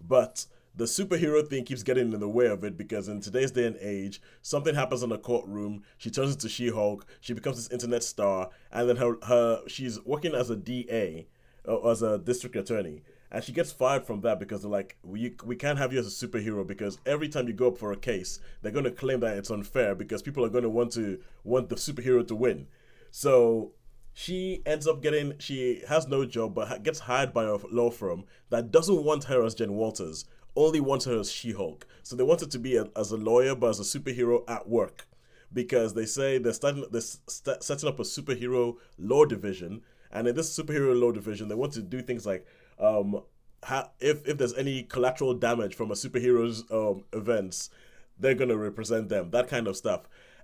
but 0.00 0.46
the 0.78 0.84
superhero 0.84 1.46
thing 1.46 1.64
keeps 1.64 1.82
getting 1.82 2.12
in 2.12 2.20
the 2.20 2.28
way 2.28 2.46
of 2.46 2.62
it 2.62 2.78
because 2.78 3.08
in 3.08 3.20
today's 3.20 3.50
day 3.50 3.66
and 3.66 3.76
age, 3.80 4.22
something 4.42 4.76
happens 4.76 5.02
in 5.02 5.08
the 5.08 5.18
courtroom. 5.18 5.82
She 5.96 6.08
turns 6.08 6.34
into 6.34 6.48
She-Hulk. 6.48 7.04
She 7.20 7.32
becomes 7.34 7.56
this 7.56 7.72
internet 7.72 8.04
star, 8.04 8.50
and 8.70 8.88
then 8.88 8.96
her 8.96 9.16
her 9.24 9.62
she's 9.66 10.00
working 10.04 10.36
as 10.36 10.50
a 10.50 10.56
DA, 10.56 11.26
uh, 11.66 11.88
as 11.88 12.02
a 12.02 12.16
district 12.16 12.54
attorney, 12.54 13.02
and 13.32 13.42
she 13.42 13.50
gets 13.50 13.72
fired 13.72 14.06
from 14.06 14.20
that 14.20 14.38
because 14.38 14.62
they're 14.62 14.70
like, 14.70 14.96
we 15.02 15.34
we 15.44 15.56
can't 15.56 15.78
have 15.78 15.92
you 15.92 15.98
as 15.98 16.06
a 16.06 16.26
superhero 16.26 16.64
because 16.64 17.00
every 17.04 17.28
time 17.28 17.48
you 17.48 17.54
go 17.54 17.68
up 17.68 17.78
for 17.78 17.90
a 17.90 17.96
case, 17.96 18.38
they're 18.62 18.70
going 18.70 18.84
to 18.84 18.92
claim 18.92 19.18
that 19.20 19.36
it's 19.36 19.50
unfair 19.50 19.96
because 19.96 20.22
people 20.22 20.44
are 20.44 20.48
going 20.48 20.62
to 20.62 20.70
want 20.70 20.92
to 20.92 21.18
want 21.42 21.70
the 21.70 21.74
superhero 21.74 22.24
to 22.28 22.36
win. 22.36 22.68
So 23.10 23.72
she 24.12 24.62
ends 24.64 24.86
up 24.86 25.02
getting 25.02 25.32
she 25.38 25.82
has 25.88 26.06
no 26.06 26.24
job 26.24 26.54
but 26.54 26.82
gets 26.82 26.98
hired 26.98 27.32
by 27.32 27.44
a 27.44 27.56
law 27.70 27.90
firm 27.90 28.24
that 28.50 28.70
doesn't 28.70 29.04
want 29.04 29.24
her 29.24 29.44
as 29.44 29.54
Jen 29.54 29.72
Walters 29.72 30.24
only 30.58 30.80
wants 30.80 31.04
her 31.04 31.20
as 31.20 31.30
She 31.30 31.52
Hulk. 31.52 31.86
So 32.02 32.16
they 32.16 32.24
want 32.24 32.40
her 32.40 32.46
to 32.46 32.58
be 32.58 32.76
a, 32.76 32.86
as 32.96 33.12
a 33.12 33.16
lawyer, 33.16 33.54
but 33.54 33.70
as 33.70 33.80
a 33.80 33.98
superhero 33.98 34.42
at 34.48 34.68
work. 34.68 35.06
Because 35.52 35.94
they 35.94 36.04
say 36.04 36.38
they're 36.38 36.52
starting, 36.52 36.84
they're 36.90 37.00
st- 37.00 37.62
setting 37.62 37.88
up 37.88 37.98
a 37.98 38.02
superhero 38.02 38.76
law 38.98 39.24
division, 39.24 39.82
and 40.12 40.28
in 40.28 40.34
this 40.34 40.58
superhero 40.58 40.98
law 40.98 41.10
division, 41.10 41.48
they 41.48 41.54
want 41.54 41.72
to 41.72 41.82
do 41.82 42.02
things 42.02 42.26
like, 42.26 42.46
um, 42.78 43.22
ha- 43.64 43.90
if 43.98 44.26
if 44.28 44.36
there's 44.36 44.54
any 44.54 44.82
collateral 44.82 45.32
damage 45.32 45.74
from 45.74 45.90
a 45.90 45.94
superhero's 45.94 46.64
um, 46.70 47.04
events, 47.14 47.70
they're 48.18 48.34
gonna 48.34 48.58
represent 48.58 49.08
them. 49.08 49.30
That 49.30 49.48
kind 49.48 49.66
of 49.66 49.76
stuff, 49.76 50.02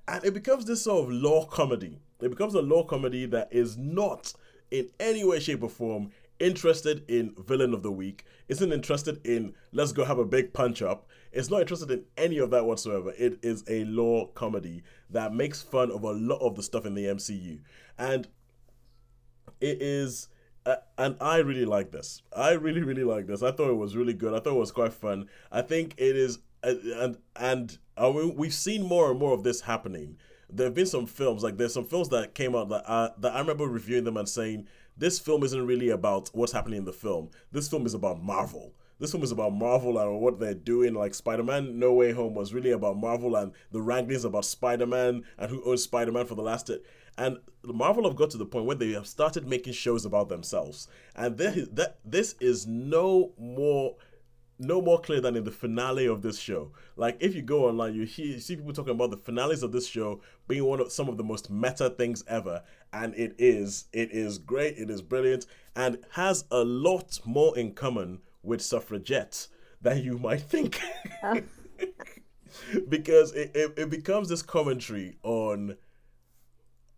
and 0.08 0.24
it 0.24 0.32
becomes 0.32 0.64
this 0.64 0.84
sort 0.84 1.04
of 1.04 1.12
law 1.12 1.44
comedy. 1.44 2.00
It 2.22 2.30
becomes 2.30 2.54
a 2.54 2.62
law 2.62 2.84
comedy 2.84 3.26
that 3.26 3.48
is 3.52 3.76
not 3.76 4.32
in 4.70 4.88
any 4.98 5.22
way, 5.22 5.38
shape, 5.38 5.62
or 5.62 5.68
form 5.68 6.12
interested 6.40 7.04
in 7.08 7.34
villain 7.38 7.74
of 7.74 7.82
the 7.82 7.92
week, 7.92 8.24
isn't 8.48 8.72
interested 8.72 9.24
in 9.26 9.54
let's 9.72 9.92
go 9.92 10.04
have 10.04 10.18
a 10.18 10.24
big 10.24 10.52
punch 10.52 10.82
up. 10.82 11.06
It's 11.32 11.50
not 11.50 11.60
interested 11.60 11.90
in 11.90 12.04
any 12.16 12.38
of 12.38 12.50
that 12.50 12.64
whatsoever. 12.64 13.12
It 13.18 13.38
is 13.42 13.64
a 13.68 13.84
law 13.84 14.26
comedy 14.28 14.82
that 15.10 15.34
makes 15.34 15.62
fun 15.62 15.90
of 15.90 16.04
a 16.04 16.12
lot 16.12 16.38
of 16.40 16.54
the 16.54 16.62
stuff 16.62 16.86
in 16.86 16.94
the 16.94 17.06
MCU. 17.06 17.60
And 17.98 18.28
it 19.60 19.80
is 19.80 20.28
uh, 20.66 20.76
and 20.96 21.16
I 21.20 21.38
really 21.38 21.66
like 21.66 21.90
this. 21.90 22.22
I 22.34 22.52
really 22.52 22.82
really 22.82 23.04
like 23.04 23.26
this. 23.26 23.42
I 23.42 23.50
thought 23.50 23.70
it 23.70 23.76
was 23.76 23.96
really 23.96 24.14
good. 24.14 24.32
I 24.34 24.40
thought 24.40 24.56
it 24.56 24.60
was 24.60 24.72
quite 24.72 24.92
fun. 24.92 25.28
I 25.50 25.62
think 25.62 25.94
it 25.96 26.16
is 26.16 26.38
uh, 26.62 26.74
and 26.96 27.18
and 27.36 27.78
uh, 27.96 28.12
we've 28.12 28.54
seen 28.54 28.82
more 28.82 29.10
and 29.10 29.18
more 29.18 29.32
of 29.32 29.42
this 29.42 29.62
happening. 29.62 30.16
There 30.50 30.66
have 30.66 30.74
been 30.74 30.86
some 30.86 31.06
films 31.06 31.42
like 31.42 31.56
there's 31.56 31.74
some 31.74 31.86
films 31.86 32.08
that 32.10 32.34
came 32.34 32.54
out 32.54 32.68
that 32.68 32.88
I, 32.88 33.10
that 33.18 33.34
I 33.34 33.40
remember 33.40 33.66
reviewing 33.66 34.04
them 34.04 34.16
and 34.16 34.28
saying 34.28 34.68
this 34.96 35.18
film 35.18 35.42
isn't 35.42 35.66
really 35.66 35.90
about 35.90 36.30
what's 36.32 36.52
happening 36.52 36.78
in 36.78 36.84
the 36.84 36.92
film. 36.92 37.30
This 37.52 37.68
film 37.68 37.86
is 37.86 37.94
about 37.94 38.22
Marvel. 38.22 38.74
This 39.00 39.10
film 39.10 39.24
is 39.24 39.32
about 39.32 39.52
Marvel 39.52 39.98
and 39.98 40.20
what 40.20 40.38
they're 40.38 40.54
doing. 40.54 40.94
Like 40.94 41.14
Spider 41.14 41.42
Man 41.42 41.78
No 41.78 41.92
Way 41.92 42.12
Home 42.12 42.34
was 42.34 42.54
really 42.54 42.70
about 42.70 42.96
Marvel 42.96 43.34
and 43.34 43.52
the 43.72 43.82
wranglings 43.82 44.24
about 44.24 44.44
Spider 44.44 44.86
Man 44.86 45.24
and 45.36 45.50
who 45.50 45.62
owns 45.64 45.82
Spider 45.82 46.12
Man 46.12 46.26
for 46.26 46.36
the 46.36 46.42
last. 46.42 46.70
And 47.18 47.38
Marvel 47.64 48.04
have 48.04 48.16
got 48.16 48.30
to 48.30 48.38
the 48.38 48.46
point 48.46 48.66
where 48.66 48.76
they 48.76 48.92
have 48.92 49.06
started 49.06 49.46
making 49.46 49.72
shows 49.72 50.04
about 50.04 50.28
themselves, 50.28 50.88
and 51.14 51.36
that 51.38 51.98
this 52.04 52.34
is 52.40 52.66
no 52.66 53.32
more 53.38 53.96
no 54.58 54.80
more 54.80 55.00
clear 55.00 55.20
than 55.20 55.36
in 55.36 55.44
the 55.44 55.50
finale 55.50 56.06
of 56.06 56.22
this 56.22 56.38
show. 56.38 56.72
Like 56.96 57.16
if 57.20 57.34
you 57.34 57.42
go 57.42 57.68
online, 57.68 57.94
you 57.94 58.04
hear 58.04 58.26
you 58.26 58.40
see 58.40 58.56
people 58.56 58.72
talking 58.72 58.94
about 58.94 59.10
the 59.10 59.16
finales 59.16 59.62
of 59.62 59.72
this 59.72 59.86
show 59.86 60.20
being 60.46 60.64
one 60.64 60.80
of 60.80 60.92
some 60.92 61.08
of 61.08 61.16
the 61.16 61.24
most 61.24 61.50
meta 61.50 61.90
things 61.90 62.24
ever, 62.28 62.62
and 62.92 63.14
it 63.14 63.34
is. 63.38 63.86
It 63.92 64.12
is 64.12 64.38
great. 64.38 64.76
It 64.78 64.90
is 64.90 65.02
brilliant, 65.02 65.46
and 65.74 65.98
has 66.12 66.44
a 66.50 66.64
lot 66.64 67.18
more 67.24 67.56
in 67.58 67.72
common 67.72 68.20
with 68.42 68.62
suffragettes 68.62 69.48
than 69.80 70.02
you 70.02 70.18
might 70.18 70.42
think. 70.42 70.80
because 72.88 73.32
it, 73.32 73.50
it, 73.54 73.72
it 73.76 73.90
becomes 73.90 74.28
this 74.28 74.42
commentary 74.42 75.16
on 75.22 75.76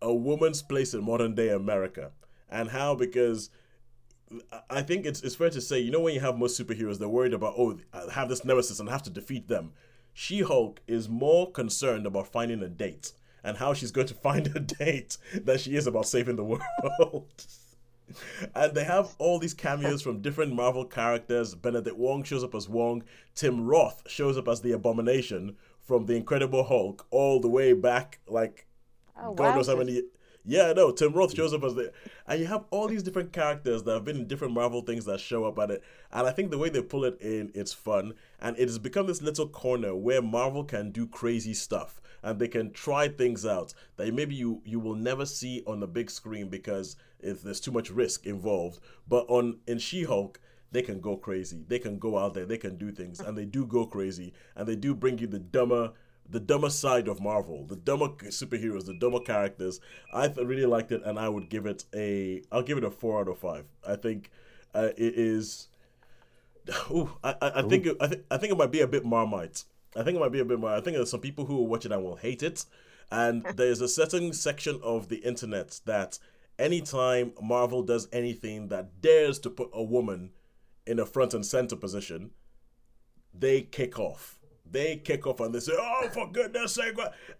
a 0.01 0.13
woman's 0.13 0.61
place 0.61 0.93
in 0.93 1.03
modern 1.03 1.33
day 1.33 1.49
America 1.49 2.11
and 2.49 2.69
how 2.69 2.95
because 2.95 3.49
I 4.69 4.81
think 4.81 5.05
it's 5.05 5.21
it's 5.21 5.35
fair 5.35 5.49
to 5.49 5.61
say, 5.61 5.79
you 5.79 5.91
know, 5.91 6.01
when 6.01 6.13
you 6.13 6.19
have 6.19 6.37
most 6.37 6.59
superheroes, 6.59 6.99
they're 6.99 7.07
worried 7.07 7.33
about 7.33 7.55
oh, 7.57 7.79
I 7.93 8.11
have 8.13 8.29
this 8.29 8.43
nemesis 8.43 8.79
and 8.79 8.89
I 8.89 8.91
have 8.91 9.03
to 9.03 9.09
defeat 9.09 9.47
them. 9.47 9.73
She 10.13 10.41
Hulk 10.41 10.81
is 10.87 11.07
more 11.07 11.51
concerned 11.51 12.05
about 12.05 12.27
finding 12.27 12.61
a 12.63 12.67
date 12.67 13.13
and 13.43 13.57
how 13.57 13.73
she's 13.73 13.91
going 13.91 14.07
to 14.07 14.13
find 14.27 14.47
a 14.47 14.59
date 14.59 15.17
than 15.33 15.57
she 15.57 15.75
is 15.75 15.87
about 15.87 16.07
saving 16.07 16.35
the 16.35 16.43
world. 16.43 17.45
and 18.55 18.73
they 18.73 18.83
have 18.83 19.15
all 19.19 19.39
these 19.39 19.53
cameos 19.53 20.01
from 20.01 20.21
different 20.21 20.53
Marvel 20.53 20.85
characters. 20.85 21.55
Benedict 21.55 21.97
Wong 21.97 22.23
shows 22.23 22.43
up 22.43 22.55
as 22.55 22.67
Wong. 22.67 23.03
Tim 23.35 23.65
Roth 23.65 24.03
shows 24.07 24.37
up 24.37 24.47
as 24.47 24.61
the 24.61 24.71
Abomination 24.71 25.55
from 25.79 26.05
the 26.05 26.15
Incredible 26.15 26.65
Hulk, 26.65 27.05
all 27.11 27.39
the 27.39 27.47
way 27.47 27.71
back, 27.71 28.19
like 28.27 28.67
Oh, 29.19 29.33
God 29.33 29.55
knows 29.55 29.67
how 29.67 29.75
many. 29.75 30.03
Yeah, 30.49 30.71
no, 30.71 30.91
Tim 30.91 31.11
Roth 31.11 31.35
shows 31.35 31.53
up 31.53 31.65
as 31.65 31.75
the, 31.75 31.91
and 32.25 32.39
you 32.39 32.45
have 32.47 32.63
all 32.71 32.87
these 32.87 33.03
different 33.03 33.33
characters 33.33 33.83
that 33.83 33.93
have 33.93 34.05
been 34.05 34.15
in 34.15 34.27
different 34.27 34.53
Marvel 34.53 34.81
things 34.81 35.03
that 35.03 35.19
show 35.19 35.43
up 35.43 35.59
at 35.59 35.71
it, 35.71 35.83
and 36.09 36.25
I 36.25 36.31
think 36.31 36.51
the 36.51 36.57
way 36.57 36.69
they 36.69 36.81
pull 36.81 37.03
it 37.03 37.19
in, 37.19 37.51
it's 37.53 37.73
fun, 37.73 38.13
and 38.39 38.57
it 38.57 38.69
has 38.69 38.79
become 38.79 39.07
this 39.07 39.21
little 39.21 39.49
corner 39.49 39.93
where 39.93 40.21
Marvel 40.21 40.63
can 40.63 40.91
do 40.91 41.05
crazy 41.05 41.53
stuff, 41.53 41.99
and 42.23 42.39
they 42.39 42.47
can 42.47 42.71
try 42.71 43.09
things 43.09 43.45
out 43.45 43.73
that 43.97 44.13
maybe 44.13 44.35
you 44.35 44.61
you 44.63 44.79
will 44.79 44.95
never 44.95 45.25
see 45.25 45.63
on 45.67 45.81
the 45.81 45.87
big 45.87 46.09
screen 46.09 46.47
because 46.47 46.95
if 47.19 47.41
there's 47.41 47.59
too 47.59 47.71
much 47.71 47.89
risk 47.89 48.25
involved, 48.25 48.79
but 49.05 49.25
on 49.27 49.59
in 49.67 49.79
She-Hulk. 49.79 50.39
They 50.69 50.81
can 50.81 50.99
go 50.99 51.15
crazy. 51.15 51.63
They 51.65 51.79
can 51.79 51.97
go 51.97 52.17
out 52.17 52.33
there. 52.33 52.45
They 52.45 52.57
can 52.57 52.75
do 52.75 52.91
things, 52.91 53.21
and 53.21 53.37
they 53.37 53.45
do 53.45 53.65
go 53.65 53.85
crazy, 53.85 54.33
and 54.53 54.67
they 54.67 54.75
do 54.75 54.93
bring 54.93 55.17
you 55.17 55.25
the 55.25 55.39
dumber, 55.39 55.93
the 56.29 56.39
dumber 56.39 56.69
side 56.69 57.07
of 57.07 57.21
Marvel, 57.21 57.65
the 57.65 57.75
dumber 57.75 58.09
superheroes, 58.25 58.85
the 58.85 58.93
dumber 58.93 59.19
characters. 59.19 59.79
I 60.13 60.27
th- 60.27 60.45
really 60.45 60.65
liked 60.65 60.91
it, 60.91 61.01
and 61.05 61.17
I 61.17 61.29
would 61.29 61.49
give 61.49 61.65
it 61.65 61.85
a. 61.93 62.41
I'll 62.51 62.63
give 62.63 62.77
it 62.77 62.83
a 62.83 62.91
four 62.91 63.21
out 63.21 63.27
of 63.27 63.37
five. 63.37 63.65
I 63.87 63.95
think 63.95 64.31
uh, 64.73 64.89
it 64.97 65.13
is. 65.17 65.69
Ooh, 66.91 67.11
I, 67.23 67.35
I, 67.41 67.51
I 67.55 67.61
think 67.63 67.85
it, 67.85 67.97
I 67.99 68.07
think 68.07 68.23
I 68.29 68.37
think 68.37 68.51
it 68.51 68.57
might 68.57 68.71
be 68.71 68.81
a 68.81 68.87
bit 68.87 69.05
Marmite. 69.05 69.63
I 69.95 70.03
think 70.03 70.17
it 70.17 70.19
might 70.19 70.31
be 70.31 70.39
a 70.39 70.45
bit 70.45 70.59
more. 70.59 70.71
I 70.71 70.81
think 70.81 70.95
there's 70.97 71.09
some 71.09 71.21
people 71.21 71.45
who 71.45 71.55
will 71.55 71.67
watch 71.67 71.85
it 71.85 71.91
and 71.91 72.03
will 72.03 72.17
hate 72.17 72.43
it, 72.43 72.65
and 73.11 73.43
there's 73.55 73.81
a 73.81 73.87
certain 73.87 74.33
section 74.33 74.79
of 74.83 75.07
the 75.09 75.17
internet 75.17 75.79
that 75.85 76.19
anytime 76.59 77.33
Marvel 77.41 77.83
does 77.83 78.07
anything 78.11 78.67
that 78.67 79.01
dares 79.01 79.39
to 79.39 79.49
put 79.49 79.69
a 79.73 79.83
woman 79.83 80.31
in 80.85 80.99
a 80.99 81.05
front 81.05 81.33
and 81.33 81.45
center 81.45 81.75
position, 81.75 82.31
they 83.33 83.61
kick 83.61 83.99
off. 83.99 84.36
They 84.71 84.97
kick 84.97 85.25
off 85.27 85.39
and 85.39 85.53
they 85.53 85.59
say, 85.59 85.73
"Oh, 85.77 86.09
for 86.13 86.31
goodness 86.31 86.73
sake!" 86.73 86.97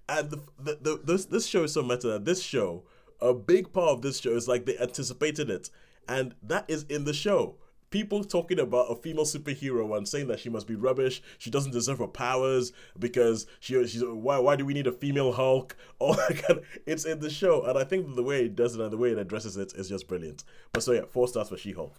And 0.10 0.30
the, 0.30 0.42
the, 0.60 0.78
the, 0.82 1.02
this 1.04 1.26
this 1.26 1.46
show 1.46 1.64
is 1.64 1.74
so 1.74 1.84
meta. 1.84 2.08
that 2.08 2.26
This 2.26 2.42
show, 2.42 2.84
a 3.20 3.34
big 3.34 3.74
part 3.74 3.90
of 3.90 4.02
this 4.02 4.20
show 4.20 4.32
is 4.32 4.48
like 4.48 4.66
they 4.66 4.78
anticipated 4.78 5.50
it, 5.50 5.70
and 6.08 6.36
that 6.44 6.66
is 6.68 6.84
in 6.84 7.06
the 7.06 7.14
show. 7.14 7.56
People 7.90 8.26
talking 8.26 8.60
about 8.60 8.92
a 8.92 8.96
female 8.96 9.24
superhero 9.24 9.96
and 9.96 10.06
saying 10.06 10.28
that 10.28 10.42
she 10.42 10.50
must 10.50 10.68
be 10.68 10.76
rubbish. 10.76 11.22
She 11.38 11.50
doesn't 11.50 11.72
deserve 11.72 12.00
her 12.00 12.08
powers 12.08 12.74
because 13.00 13.48
she 13.62 13.74
she's 13.88 14.04
why 14.04 14.40
why 14.40 14.58
do 14.58 14.66
we 14.66 14.74
need 14.74 14.88
a 14.88 14.92
female 14.92 15.32
Hulk? 15.32 15.76
All 16.00 16.14
that 16.14 16.44
kind 16.44 16.60
of, 16.60 16.66
it's 16.86 17.06
in 17.06 17.20
the 17.20 17.30
show, 17.30 17.64
and 17.64 17.78
I 17.78 17.86
think 17.86 18.16
the 18.16 18.24
way 18.24 18.46
it 18.46 18.56
does 18.56 18.76
it 18.76 18.82
and 18.82 18.92
the 18.92 18.98
way 18.98 19.12
it 19.12 19.18
addresses 19.18 19.56
it 19.56 19.74
is 19.76 19.90
just 19.90 20.08
brilliant. 20.08 20.44
But 20.74 20.84
so 20.84 20.92
yeah, 20.92 21.06
four 21.08 21.28
stars 21.28 21.50
for 21.50 21.58
She 21.58 21.72
Hulk. 21.72 21.96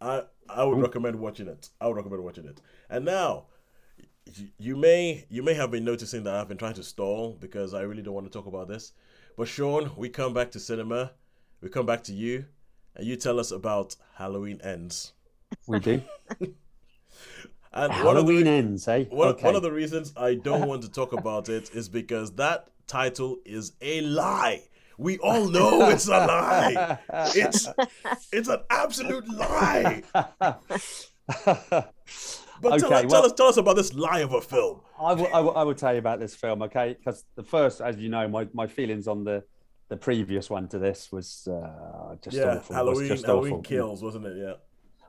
I 0.00 0.22
I 0.48 0.64
would 0.64 0.78
recommend 0.78 1.16
watching 1.16 1.48
it. 1.48 1.70
I 1.80 1.88
would 1.88 1.96
recommend 1.96 2.22
watching 2.22 2.46
it. 2.46 2.60
And 2.88 3.04
now, 3.04 3.46
you 4.58 4.76
may 4.76 5.26
you 5.28 5.42
may 5.42 5.54
have 5.54 5.70
been 5.70 5.84
noticing 5.84 6.24
that 6.24 6.34
I've 6.34 6.48
been 6.48 6.58
trying 6.58 6.74
to 6.74 6.82
stall 6.82 7.36
because 7.40 7.74
I 7.74 7.82
really 7.82 8.02
don't 8.02 8.14
want 8.14 8.26
to 8.26 8.32
talk 8.32 8.46
about 8.46 8.68
this. 8.68 8.92
But 9.36 9.48
Sean, 9.48 9.92
we 9.96 10.08
come 10.08 10.34
back 10.34 10.50
to 10.52 10.60
cinema. 10.60 11.12
We 11.60 11.68
come 11.68 11.86
back 11.86 12.04
to 12.04 12.12
you, 12.12 12.46
and 12.94 13.06
you 13.06 13.16
tell 13.16 13.40
us 13.40 13.50
about 13.50 13.96
Halloween 14.14 14.60
Ends. 14.62 15.12
We 15.66 15.80
do. 15.80 16.02
And 17.72 17.92
one 17.92 18.16
of 18.16 18.26
the 18.26 18.32
Halloween 18.32 18.46
ends, 18.46 18.88
eh? 18.88 19.04
one, 19.04 19.28
okay. 19.28 19.44
one 19.44 19.54
of 19.54 19.62
the 19.62 19.70
reasons 19.70 20.12
I 20.16 20.34
don't 20.34 20.66
want 20.66 20.82
to 20.82 20.90
talk 20.90 21.12
about 21.12 21.48
it 21.48 21.70
is 21.74 21.88
because 21.88 22.32
that 22.32 22.68
title 22.86 23.36
is 23.44 23.72
a 23.82 24.00
lie. 24.00 24.62
We 24.96 25.18
all 25.18 25.48
know 25.48 25.88
it's 25.90 26.08
a 26.08 26.10
lie. 26.10 26.98
It's 27.36 27.68
it's 28.32 28.48
an 28.48 28.60
absolute 28.70 29.28
lie. 29.28 30.02
But 32.60 32.78
tell, 32.78 32.92
Okay, 32.92 33.02
tell 33.02 33.10
well- 33.22 33.26
us 33.26 33.32
tell 33.32 33.46
us 33.46 33.56
about 33.56 33.76
this 33.76 33.94
lie 33.94 34.20
of 34.20 34.32
a 34.32 34.40
film. 34.40 34.80
I 35.00 35.12
will, 35.14 35.28
I, 35.32 35.40
will, 35.40 35.56
I 35.56 35.62
will 35.62 35.74
tell 35.74 35.92
you 35.92 35.98
about 36.00 36.18
this 36.20 36.34
film, 36.34 36.62
okay? 36.62 36.94
Because 36.98 37.24
the 37.36 37.42
first, 37.42 37.80
as 37.80 37.96
you 37.98 38.08
know, 38.08 38.26
my, 38.28 38.48
my 38.52 38.66
feelings 38.66 39.06
on 39.06 39.22
the, 39.22 39.44
the 39.88 39.96
previous 39.96 40.50
one 40.50 40.66
to 40.68 40.78
this 40.78 41.12
was 41.12 41.46
uh, 41.50 42.16
just 42.22 42.36
Yeah, 42.36 42.56
awful. 42.56 42.58
was 42.58 42.68
Halloween 42.70 43.08
just 43.08 43.26
Halloween 43.26 43.52
awful. 43.54 43.62
kills, 43.62 44.02
wasn't 44.02 44.26
it? 44.26 44.36
Yeah. 44.36 44.54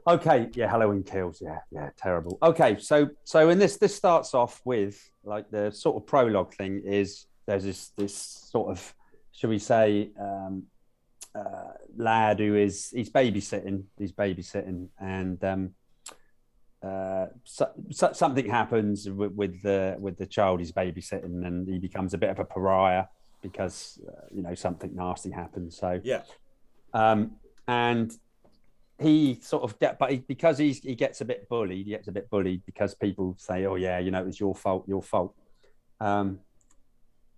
Okay, 0.08 0.50
yeah, 0.54 0.68
Halloween 0.70 1.04
kills. 1.04 1.42
Yeah, 1.42 1.60
yeah, 1.72 1.90
terrible. 1.98 2.38
Okay, 2.42 2.78
so 2.80 3.10
so 3.24 3.50
in 3.50 3.60
this 3.60 3.78
this 3.78 3.96
starts 3.96 4.34
off 4.34 4.62
with 4.64 4.98
like 5.24 5.50
the 5.52 5.72
sort 5.72 5.98
of 5.98 6.08
prologue 6.08 6.54
thing 6.54 6.82
is 6.86 7.26
there's 7.46 7.64
this 7.66 7.90
this 7.98 8.16
sort 8.16 8.72
of 8.72 8.96
should 9.34 9.50
we 9.50 9.60
say 9.60 10.12
um, 10.20 10.64
uh, 11.36 11.74
lad 11.98 12.40
who 12.40 12.56
is 12.56 12.90
he's 12.96 13.10
babysitting 13.12 13.84
he's 13.98 14.14
babysitting 14.14 14.88
and 15.00 15.44
um, 15.44 15.72
uh, 16.82 17.28
so, 17.44 17.70
so, 17.92 18.14
something 18.14 18.50
happens 18.50 19.10
with, 19.10 19.34
with 19.34 19.62
the 19.62 19.98
with 20.00 20.18
the 20.18 20.26
child 20.26 20.60
he's 20.60 20.72
babysitting 20.72 21.46
and 21.46 21.68
he 21.68 21.78
becomes 21.78 22.14
a 22.14 22.18
bit 22.18 22.30
of 22.30 22.40
a 22.40 22.46
pariah 22.46 23.06
because 23.42 24.00
uh, 24.08 24.26
you 24.32 24.42
know 24.42 24.56
something 24.56 24.96
nasty 24.96 25.32
happens 25.32 25.78
so 25.78 26.00
Yeah. 26.04 26.22
um, 26.94 27.32
and 27.68 28.12
he 29.00 29.40
sort 29.42 29.64
of 29.64 29.80
get, 29.80 29.98
but 29.98 30.12
he, 30.12 30.18
because 30.18 30.58
he's 30.58 30.80
he 30.80 30.94
gets 30.96 31.22
a 31.22 31.26
bit 31.26 31.48
bullied, 31.48 31.86
he 31.86 31.92
gets 31.92 32.08
a 32.10 32.12
bit 32.12 32.30
bullied 32.30 32.64
because 32.66 32.94
people 32.96 33.36
say, 33.38 33.66
"Oh 33.66 33.76
yeah, 33.76 33.98
you 34.00 34.12
know, 34.12 34.20
it 34.20 34.26
was 34.26 34.40
your 34.40 34.54
fault, 34.54 34.86
your 34.88 35.02
fault." 35.02 35.34
Um, 36.02 36.40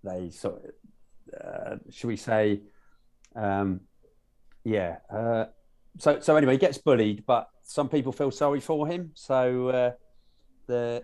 they 0.03 0.31
sort 0.31 0.55
of, 0.65 0.71
uh, 1.39 1.75
should 1.91 2.07
we 2.07 2.17
say, 2.17 2.61
um, 3.35 3.81
yeah. 4.63 4.97
Uh, 5.13 5.45
so 5.97 6.19
so 6.19 6.35
anyway, 6.35 6.53
he 6.53 6.57
gets 6.57 6.77
bullied, 6.77 7.25
but 7.25 7.49
some 7.63 7.89
people 7.89 8.11
feel 8.11 8.31
sorry 8.31 8.59
for 8.59 8.87
him, 8.87 9.11
so 9.13 9.67
uh, 9.69 9.91
the 10.67 11.03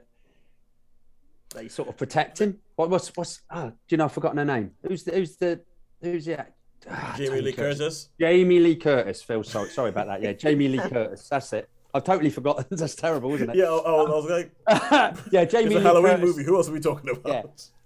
they 1.55 1.67
sort 1.67 1.89
of 1.89 1.97
protect 1.97 2.39
him. 2.39 2.59
What 2.75 2.89
what's 2.89 3.09
what's? 3.15 3.41
Oh, 3.49 3.69
do 3.69 3.75
you 3.89 3.97
know? 3.97 4.05
I've 4.05 4.11
forgotten 4.11 4.37
her 4.37 4.45
name. 4.45 4.71
Who's 4.87 5.03
the 5.03 5.11
who's 5.11 5.37
the 5.37 5.61
who's 6.01 6.25
the 6.25 6.45
ah, 6.89 7.15
Jamie 7.17 7.41
Lee 7.41 7.53
Curtis. 7.53 8.09
Jamie 8.19 8.59
Lee 8.59 8.75
Curtis. 8.75 9.21
Phil, 9.21 9.43
sorry, 9.43 9.69
sorry 9.69 9.89
about 9.89 10.07
that. 10.07 10.21
Yeah, 10.21 10.33
Jamie 10.33 10.67
Lee 10.67 10.79
Curtis. 10.79 11.27
That's 11.29 11.53
it. 11.53 11.69
I've 11.93 12.03
totally 12.03 12.29
forgotten. 12.29 12.65
That's 12.77 12.95
terrible, 12.95 13.33
isn't 13.35 13.49
it? 13.49 13.55
Yeah, 13.55 13.65
I 13.65 13.69
was 13.69 14.09
I 14.09 14.15
was 14.15 14.29
like, 14.29 14.51
yeah, 15.31 15.45
Jamie 15.45 15.65
it's 15.65 15.75
a 15.75 15.77
Lee 15.77 15.83
Halloween 15.83 16.17
Curtis. 16.17 16.35
movie. 16.35 16.43
Who 16.43 16.55
else 16.57 16.69
are 16.69 16.73
we 16.73 16.79
talking 16.79 17.09
about? 17.09 17.25
Yeah. 17.25 17.43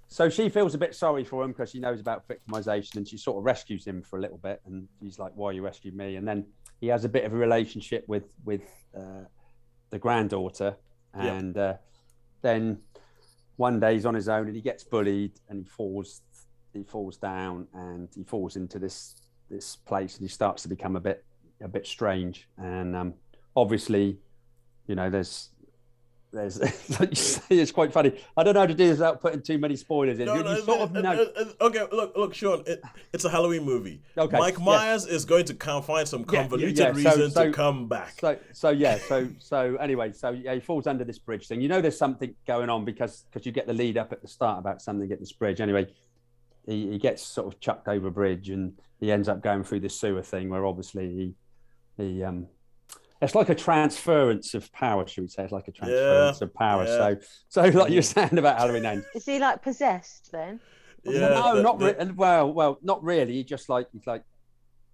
So 0.07 0.27
she 0.27 0.49
feels 0.49 0.75
a 0.75 0.77
bit 0.77 0.93
sorry 0.93 1.23
for 1.23 1.41
him 1.43 1.51
because 1.51 1.69
she 1.69 1.79
knows 1.79 2.01
about 2.01 2.27
victimization 2.27 2.97
and 2.97 3.07
she 3.07 3.17
sort 3.17 3.37
of 3.37 3.45
rescues 3.45 3.85
him 3.85 4.01
for 4.01 4.19
a 4.19 4.21
little 4.21 4.37
bit. 4.37 4.61
And 4.65 4.87
he's 5.01 5.19
like, 5.19 5.31
"Why 5.35 5.51
you 5.51 5.61
rescued 5.61 5.95
me?" 5.95 6.17
And 6.17 6.27
then 6.27 6.45
he 6.81 6.87
has 6.87 7.05
a 7.05 7.09
bit 7.09 7.23
of 7.23 7.31
a 7.33 7.37
relationship 7.37 8.03
with 8.07 8.33
with 8.43 8.63
uh, 8.97 9.23
the 9.91 9.99
granddaughter, 9.99 10.75
Yeah. 11.15 11.33
and 11.33 11.57
uh, 11.57 11.73
then 12.41 12.79
one 13.57 13.79
day 13.79 13.93
he's 13.93 14.05
on 14.05 14.15
his 14.15 14.27
own 14.27 14.47
and 14.47 14.55
he 14.55 14.61
gets 14.61 14.83
bullied 14.83 15.33
and 15.47 15.59
he 15.59 15.65
falls 15.65 16.21
he 16.73 16.83
falls 16.83 17.17
down 17.17 17.67
and 17.73 18.09
he 18.15 18.23
falls 18.23 18.55
into 18.55 18.79
this 18.79 19.15
this 19.49 19.75
place 19.75 20.15
and 20.17 20.23
he 20.23 20.27
starts 20.33 20.63
to 20.63 20.69
become 20.69 20.95
a 20.95 20.99
bit 20.99 21.23
a 21.61 21.67
bit 21.67 21.85
strange 21.85 22.47
and 22.57 22.95
um, 22.95 23.13
obviously 23.55 24.17
you 24.87 24.95
know 24.95 25.09
there's 25.09 25.49
there's 26.33 26.59
like 26.99 27.09
you 27.09 27.15
say, 27.15 27.41
it's 27.57 27.71
quite 27.71 27.91
funny 27.91 28.17
i 28.37 28.43
don't 28.43 28.53
know 28.53 28.61
how 28.61 28.65
to 28.65 28.73
do 28.73 28.87
this 28.87 28.97
without 28.97 29.19
putting 29.19 29.41
too 29.41 29.57
many 29.57 29.75
spoilers 29.75 30.17
in 30.19 30.25
No, 30.25 30.35
you, 30.35 30.43
no, 30.43 30.55
you 30.55 30.61
sort 30.63 30.79
of 30.79 30.95
uh, 30.95 30.99
uh, 31.09 31.65
okay, 31.67 31.85
look, 31.91 32.15
look, 32.15 32.33
Sean. 32.33 32.63
It, 32.65 32.81
it's 33.13 33.25
a 33.25 33.29
Halloween 33.29 33.63
movie. 33.63 34.01
Okay, 34.17 34.37
Mike 34.37 34.57
yeah. 34.57 34.63
Myers 34.63 35.05
is 35.05 35.25
going 35.25 35.45
to 35.45 35.53
come 35.53 35.83
find 35.83 36.07
some 36.07 36.21
Yeah, 36.21 36.25
yeah, 36.31 36.41
convoluted 36.41 36.77
yeah, 36.77 36.85
so- 36.93 36.93
reason 36.93 37.31
so- 37.31 37.45
to 37.45 37.51
come 37.51 37.87
back. 37.87 38.13
So, 38.19 38.37
so 38.53 38.69
yeah, 38.69 38.97
so 38.97 39.27
so 39.39 39.75
anyway, 39.77 40.13
so 40.13 40.29
yeah, 40.31 40.53
he 40.53 40.59
falls 40.59 40.87
under 40.87 41.03
this 41.03 41.19
bridge 41.19 41.47
thing. 41.47 41.59
You 41.61 41.67
know, 41.67 41.81
there's 41.81 41.97
something 41.97 42.33
going 42.47 42.69
on 42.69 42.85
because 42.85 43.25
because 43.29 43.45
you 43.45 43.51
get 43.51 43.67
the 43.67 43.73
lead 43.73 43.97
up 43.97 44.11
at 44.13 44.21
the 44.21 44.27
start 44.27 44.59
about 44.59 44.81
something 44.81 45.11
at 45.11 45.19
this 45.19 45.31
bridge. 45.31 45.59
Anyway, 45.59 45.87
he, 46.65 46.91
he 46.91 46.97
gets 46.97 47.23
sort 47.23 47.53
of 47.53 47.59
chucked 47.59 47.87
over 47.87 48.07
a 48.07 48.11
bridge 48.11 48.49
and 48.49 48.73
he 48.99 49.11
ends 49.11 49.27
up 49.27 49.41
going 49.41 49.63
through 49.63 49.81
this 49.81 49.99
sewer 49.99 50.21
thing 50.21 50.49
where 50.49 50.65
obviously 50.65 51.35
he 51.97 52.03
he 52.03 52.23
um 52.23 52.47
it's 53.21 53.35
like 53.35 53.49
a 53.49 53.55
transference 53.55 54.53
of 54.53 54.71
power, 54.73 55.05
should 55.07 55.21
we 55.21 55.27
say? 55.27 55.43
It's 55.43 55.51
like 55.51 55.67
a 55.67 55.71
transference 55.71 56.41
of 56.41 56.53
power. 56.53 56.85
yeah. 56.85 57.15
So, 57.49 57.61
so 57.71 57.77
like 57.79 57.91
you're 57.91 58.01
saying 58.01 58.37
about 58.37 58.57
Halloween 58.59 58.85
Ends. 58.85 59.05
Is 59.15 59.25
he 59.25 59.39
like 59.39 59.61
possessed 59.61 60.29
then? 60.31 60.59
Yeah, 61.03 61.29
no, 61.29 61.55
the- 61.55 61.61
not 61.63 61.79
the- 61.79 61.85
really. 61.97 62.11
Well, 62.11 62.51
well, 62.53 62.79
not 62.81 63.03
really. 63.03 63.33
He 63.33 63.43
just 63.43 63.69
like 63.69 63.87
he's 63.93 64.07
like 64.07 64.23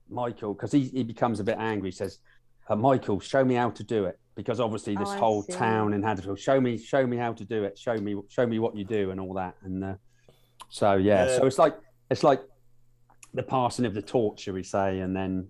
Michael 0.10 0.54
because 0.54 0.72
he 0.72 0.84
he 0.86 1.04
becomes 1.04 1.40
a 1.40 1.44
bit 1.44 1.58
angry. 1.60 1.90
He 1.90 1.96
says, 1.96 2.20
uh, 2.70 2.76
"Michael, 2.76 3.20
show 3.20 3.44
me 3.44 3.56
how 3.56 3.70
to 3.72 3.84
do 3.84 4.06
it." 4.06 4.20
Because 4.36 4.60
obviously 4.60 4.96
this 4.96 5.10
Oh, 5.10 5.18
whole 5.18 5.42
see. 5.44 5.54
town 5.54 5.94
in 5.94 6.04
Huddersfield, 6.04 6.40
show 6.40 6.62
me, 6.62 6.78
show 6.78 7.06
me 7.08 7.18
how 7.18 7.34
to 7.34 7.44
do 7.44 7.64
it. 7.64 7.78
Show 7.78 7.96
me, 7.98 8.16
show 8.30 8.46
me 8.46 8.60
what 8.60 8.76
you 8.78 8.84
do 8.86 9.10
and 9.12 9.20
all 9.20 9.34
that. 9.34 9.56
And 9.64 9.84
uh, 9.84 9.94
so 10.70 10.94
yeah, 10.94 11.26
Yeah. 11.26 11.38
so 11.38 11.46
it's 11.48 11.58
like 11.58 11.76
it's 12.12 12.24
like 12.24 12.42
the 13.34 13.44
passing 13.44 13.86
of 13.86 13.94
the 13.96 14.02
torch, 14.02 14.42
shall 14.42 14.54
we 14.54 14.64
say? 14.64 15.00
And 15.00 15.16
then 15.16 15.50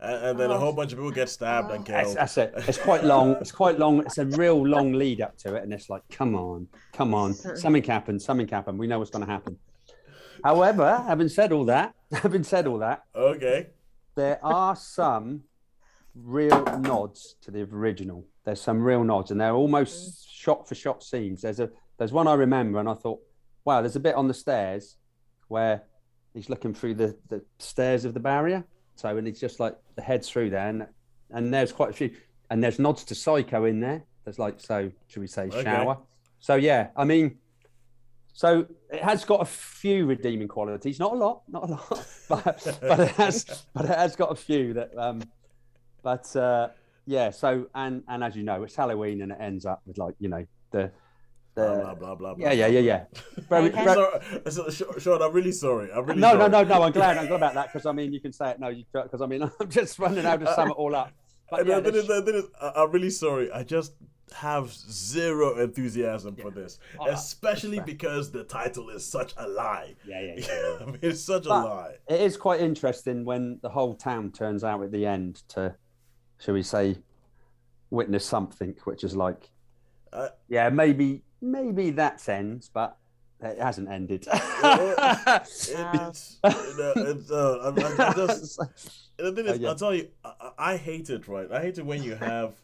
and, 0.00 0.24
and 0.24 0.40
then 0.40 0.50
a 0.50 0.58
whole 0.58 0.72
bunch 0.72 0.92
of 0.92 0.98
people 0.98 1.10
get 1.10 1.28
stabbed 1.28 1.70
and 1.70 1.84
that's, 1.84 2.04
killed. 2.08 2.16
that's 2.16 2.38
it. 2.38 2.52
It's 2.68 2.78
quite 2.78 3.04
long. 3.04 3.32
It's 3.40 3.52
quite 3.52 3.78
long. 3.78 4.00
It's 4.00 4.18
a 4.18 4.26
real 4.26 4.66
long 4.66 4.92
lead 4.92 5.20
up 5.20 5.36
to 5.38 5.54
it, 5.54 5.62
and 5.62 5.72
it's 5.72 5.88
like, 5.88 6.02
come 6.10 6.34
on, 6.34 6.68
come 6.92 7.14
on, 7.14 7.34
something 7.34 7.82
happened. 7.82 8.20
Something 8.20 8.48
happened. 8.48 8.78
We 8.78 8.86
know 8.86 8.98
what's 8.98 9.10
going 9.10 9.24
to 9.24 9.30
happen. 9.30 9.58
However, 10.44 11.02
having 11.06 11.28
said 11.28 11.52
all 11.52 11.64
that, 11.66 11.94
having 12.12 12.42
said 12.42 12.66
all 12.66 12.78
that, 12.78 13.04
Okay. 13.14 13.68
there 14.14 14.38
are 14.44 14.76
some 14.76 15.42
real 16.14 16.64
nods 16.78 17.36
to 17.42 17.50
the 17.50 17.62
original. 17.62 18.26
There's 18.44 18.60
some 18.60 18.82
real 18.82 19.04
nods, 19.04 19.30
and 19.30 19.40
they're 19.40 19.54
almost 19.54 20.26
mm. 20.26 20.30
shot 20.30 20.68
for 20.68 20.74
shot 20.74 21.02
scenes. 21.02 21.42
There's 21.42 21.60
a 21.60 21.70
there's 21.98 22.12
one 22.12 22.28
I 22.28 22.34
remember, 22.34 22.78
and 22.78 22.88
I 22.88 22.94
thought, 22.94 23.20
wow, 23.64 23.80
there's 23.80 23.96
a 23.96 24.00
bit 24.00 24.14
on 24.14 24.28
the 24.28 24.34
stairs 24.34 24.96
where 25.48 25.82
he's 26.34 26.50
looking 26.50 26.74
through 26.74 26.94
the, 26.94 27.16
the 27.28 27.42
stairs 27.58 28.04
of 28.04 28.14
the 28.14 28.20
barrier. 28.20 28.64
So, 28.96 29.16
and 29.16 29.26
he's 29.26 29.40
just 29.40 29.60
like 29.60 29.76
the 29.94 30.02
head's 30.02 30.28
through 30.28 30.50
there, 30.50 30.68
and 30.68 30.86
and 31.30 31.52
there's 31.52 31.72
quite 31.72 31.90
a 31.90 31.92
few, 31.92 32.10
and 32.50 32.62
there's 32.62 32.78
nods 32.78 33.04
to 33.04 33.14
Psycho 33.14 33.64
in 33.64 33.80
there. 33.80 34.04
There's 34.24 34.38
like 34.38 34.60
so, 34.60 34.90
should 35.06 35.20
we 35.20 35.26
say 35.26 35.44
Okay. 35.44 35.62
shower? 35.62 35.98
So 36.40 36.56
yeah, 36.56 36.88
I 36.96 37.04
mean, 37.04 37.38
so 38.32 38.66
it 38.90 39.02
has 39.02 39.24
got 39.24 39.40
a 39.40 39.44
few 39.44 40.06
redeeming 40.06 40.48
qualities, 40.48 40.98
not 40.98 41.12
a 41.12 41.16
lot, 41.16 41.42
not 41.48 41.64
a 41.64 41.72
lot, 41.72 42.06
but 42.28 42.78
but 42.80 43.00
it 43.00 43.10
has 43.12 43.64
but 43.74 43.84
it 43.84 43.96
has 43.96 44.16
got 44.16 44.32
a 44.32 44.34
few 44.34 44.74
that 44.74 44.90
um 44.98 45.22
but 46.02 46.34
uh 46.36 46.68
yeah 47.06 47.30
so 47.30 47.66
and 47.74 48.02
and 48.08 48.22
as 48.24 48.34
you 48.36 48.42
know 48.42 48.62
it's 48.64 48.74
halloween 48.74 49.22
and 49.22 49.30
it 49.32 49.38
ends 49.40 49.64
up 49.64 49.80
with 49.86 49.96
like 49.96 50.14
you 50.18 50.28
know 50.28 50.44
the 50.72 50.90
Blah, 51.56 51.74
the 51.94 51.94
blah, 51.96 52.14
blah, 52.14 52.34
blah, 52.34 52.34
yeah 52.36 52.52
yeah 52.52 52.66
yeah 52.66 52.80
yeah 52.80 53.04
very, 53.48 53.70
Okay. 53.70 53.82
very- 53.84 54.50
Sorry, 54.50 55.00
Sean, 55.00 55.22
I'm 55.22 55.32
really 55.32 55.52
sorry. 55.52 55.90
I'm 55.90 56.04
really 56.04 56.20
no 56.20 56.32
sorry. 56.32 56.38
no 56.38 56.48
no 56.48 56.62
no 56.64 56.82
i'm 56.82 56.92
glad 56.92 57.16
i'm 57.16 57.26
glad 57.26 57.36
about 57.38 57.54
that 57.54 57.66
because 57.72 57.86
i 57.86 57.92
mean 57.92 58.12
you 58.12 58.20
can 58.20 58.32
say 58.32 58.50
it 58.50 58.60
no 58.60 58.68
you 58.68 58.84
because 58.92 59.22
i 59.22 59.26
mean 59.26 59.42
i'm 59.60 59.70
just 59.70 59.98
running 59.98 60.26
out 60.26 60.38
to 60.40 60.54
sum 60.54 60.68
it 60.68 60.72
all 60.74 60.94
up 60.94 61.12
but 61.50 61.66
yeah, 61.66 61.80
the 61.80 61.90
thing 61.92 62.00
is- 62.02 62.08
there's- 62.08 62.28
is, 62.44 62.50
I- 62.60 62.72
I'm 62.76 62.90
really 62.90 63.08
sorry. 63.10 63.50
I 63.52 63.62
just 63.62 63.94
have 64.34 64.72
zero 64.72 65.60
enthusiasm 65.62 66.34
for 66.34 66.50
this, 66.50 66.80
Oh, 66.98 67.06
especially 67.06 67.78
because 67.78 68.32
the 68.32 68.42
title 68.42 68.90
is 68.90 69.06
such 69.06 69.32
a 69.36 69.46
lie. 69.46 69.94
yeah 70.04 70.20
yeah 70.20 70.34
yeah 70.48 70.76
I 70.80 70.84
mean, 70.86 70.98
it's 71.00 71.20
such 71.22 71.46
a 71.46 71.50
lie. 71.50 71.94
it 72.08 72.20
is 72.20 72.36
quite 72.36 72.60
interesting 72.60 73.24
when 73.24 73.60
the 73.62 73.68
whole 73.68 73.94
town 73.94 74.32
turns 74.32 74.64
out 74.64 74.82
at 74.82 74.90
the 74.90 75.06
end 75.06 75.44
to, 75.50 75.76
shall 76.38 76.54
we 76.54 76.64
say, 76.64 76.98
witness 77.90 78.26
something, 78.26 78.74
which 78.84 79.04
is 79.04 79.14
like, 79.14 79.48
Uh, 80.12 80.30
yeah, 80.48 80.68
maybe 80.70 81.22
maybe 81.40 81.90
that's 81.90 82.28
ends, 82.28 82.70
but 82.72 82.96
it 83.40 83.58
hasn't 83.58 83.88
ended. 83.90 84.26
It, 84.32 84.32
it's, 85.42 85.68
it's, 86.42 87.30
uh, 87.30 88.12
just, 88.16 88.58
the 89.16 89.32
thing 89.32 89.46
is, 89.46 89.52
Uh, 89.52 89.54
yeah. 89.60 89.68
I'll 89.68 89.74
tell 89.74 89.94
you, 89.94 90.08
I 90.24 90.50
I 90.58 90.76
hate 90.76 91.10
it. 91.10 91.28
Right, 91.28 91.50
I 91.50 91.60
hate 91.60 91.78
it 91.78 91.86
when 91.86 92.02
you 92.02 92.14
have 92.16 92.54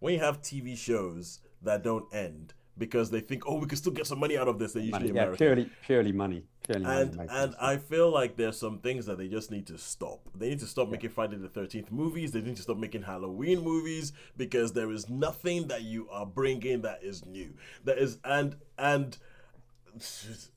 when 0.00 0.14
you 0.14 0.20
have 0.20 0.40
TV 0.42 0.76
shows 0.76 1.40
that 1.62 1.82
don't 1.82 2.12
end 2.12 2.54
because 2.78 3.10
they 3.10 3.20
think, 3.20 3.44
oh, 3.46 3.56
we 3.56 3.66
can 3.66 3.76
still 3.76 3.92
get 3.92 4.06
some 4.06 4.18
money 4.18 4.36
out 4.36 4.48
of 4.48 4.58
this. 4.58 4.72
They're 4.72 4.82
usually 4.82 5.12
money, 5.12 5.14
yeah, 5.14 5.22
American. 5.22 5.36
purely 5.36 5.70
purely 5.82 6.12
money, 6.12 6.44
purely 6.64 6.84
and 6.84 7.16
makes 7.16 7.32
and. 7.32 7.54
I 7.60 7.76
feel 7.76 8.10
like 8.10 8.36
there's 8.36 8.58
some 8.58 8.78
things 8.78 9.06
that 9.06 9.18
they 9.18 9.28
just 9.28 9.50
need 9.50 9.66
to 9.68 9.78
stop. 9.78 10.28
They 10.34 10.50
need 10.50 10.60
to 10.60 10.66
stop 10.66 10.88
making 10.88 11.10
Friday 11.10 11.36
the 11.36 11.48
Thirteenth 11.48 11.92
movies. 11.92 12.32
They 12.32 12.40
need 12.40 12.56
to 12.56 12.62
stop 12.62 12.78
making 12.78 13.02
Halloween 13.02 13.62
movies 13.62 14.12
because 14.36 14.72
there 14.72 14.90
is 14.90 15.08
nothing 15.08 15.68
that 15.68 15.82
you 15.82 16.08
are 16.10 16.26
bringing 16.26 16.82
that 16.82 17.02
is 17.02 17.24
new. 17.26 17.54
That 17.84 17.98
is 17.98 18.18
and 18.24 18.56
and 18.78 19.18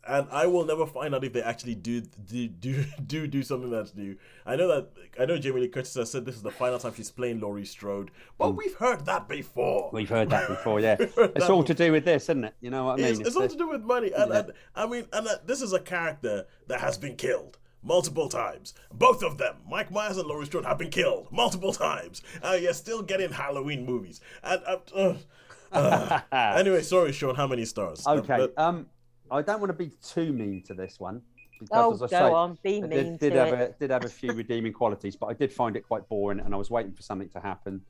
and 0.07 0.27
I 0.31 0.45
will 0.47 0.65
never 0.65 0.86
find 0.86 1.13
out 1.13 1.23
if 1.23 1.33
they 1.33 1.41
actually 1.41 1.75
do 1.75 2.01
do 2.01 2.47
do 2.47 2.86
do, 3.07 3.27
do 3.27 3.43
something 3.43 3.69
that's 3.69 3.93
new. 3.95 4.17
I 4.45 4.55
know 4.55 4.67
that 4.67 4.89
I 5.19 5.25
know 5.25 5.38
Jamie 5.38 5.61
Lee 5.61 5.67
Curtis 5.67 5.93
has 5.95 6.11
said 6.11 6.25
this 6.25 6.36
is 6.36 6.41
the 6.41 6.51
final 6.51 6.79
time 6.79 6.93
she's 6.95 7.11
playing 7.11 7.39
Laurie 7.39 7.65
Strode, 7.65 8.11
but 8.38 8.49
Mm. 8.51 8.57
we've 8.57 8.75
heard 8.75 9.05
that 9.05 9.27
before. 9.27 9.89
We've 9.93 10.09
heard 10.09 10.29
that 10.29 10.47
before, 10.47 10.79
yeah. 10.81 10.95
It's 10.99 11.49
all 11.49 11.63
to 11.63 11.73
do 11.73 11.91
with 11.91 12.05
this, 12.05 12.23
isn't 12.25 12.45
it? 12.45 12.55
You 12.61 12.69
know 12.71 12.86
what 12.86 12.93
I 12.93 13.03
mean? 13.03 13.05
it's, 13.07 13.19
it's 13.19 13.36
all 13.36 13.47
to 13.47 13.57
do 13.57 13.67
with 13.67 13.81
money, 13.81 14.11
and, 14.11 14.31
Yeah. 14.31 14.39
and 14.39 14.51
I 14.75 14.86
mean, 14.88 15.05
and 15.13 15.27
uh, 15.27 15.36
this 15.45 15.61
is 15.61 15.73
a 15.73 15.79
character 15.79 16.45
that 16.67 16.79
has 16.79 16.97
been 16.97 17.15
killed 17.15 17.57
multiple 17.83 18.29
times. 18.29 18.73
Both 18.93 19.21
of 19.23 19.38
them, 19.38 19.57
Mike 19.69 19.91
Myers 19.91 20.17
and 20.17 20.27
Laurie 20.27 20.45
Strode, 20.45 20.65
have 20.65 20.77
been 20.77 20.89
killed 20.89 21.27
multiple 21.31 21.73
times, 21.73 22.21
and 22.41 22.63
you're 22.63 22.73
still 22.73 23.01
getting 23.01 23.31
Halloween 23.31 23.86
movies. 23.86 24.21
And 24.43 24.61
uh, 24.65 24.77
uh, 24.95 25.15
uh. 25.71 26.21
anyway, 26.57 26.81
sorry, 26.81 27.11
Sean. 27.11 27.36
How 27.36 27.47
many 27.47 27.65
stars? 27.65 28.05
Uh, 28.07 28.13
Okay. 28.15 28.38
but- 28.38 28.57
Um, 28.57 28.88
I 29.32 29.41
don't 29.41 29.59
want 29.59 29.69
to 29.69 29.78
be 29.78 29.91
too 30.03 30.32
mean 30.34 30.61
to 30.63 30.73
this 30.73 30.99
one 30.99 31.21
because, 31.59 31.69
Oh, 31.71 31.93
as 31.93 31.99
go 31.99 32.05
I 32.05 32.09
say, 32.09 32.32
on, 32.34 32.57
be 32.63 32.82
mean 32.82 32.89
did, 32.89 33.19
did 33.19 33.34
to 33.34 33.39
have 33.45 33.53
it. 33.53 33.76
a 33.76 33.80
did 33.80 33.89
have 33.91 34.05
a 34.05 34.09
few 34.09 34.32
redeeming 34.43 34.73
qualities, 34.73 35.15
but 35.15 35.28
I 35.28 35.34
did 35.34 35.51
find 35.51 35.76
it 35.76 35.88
quite 35.88 36.07
boring, 36.09 36.39
and 36.39 36.53
I 36.53 36.57
was 36.57 36.69
waiting 36.69 36.93
for 36.93 37.01
something 37.01 37.30
to 37.30 37.39
happen, 37.39 37.82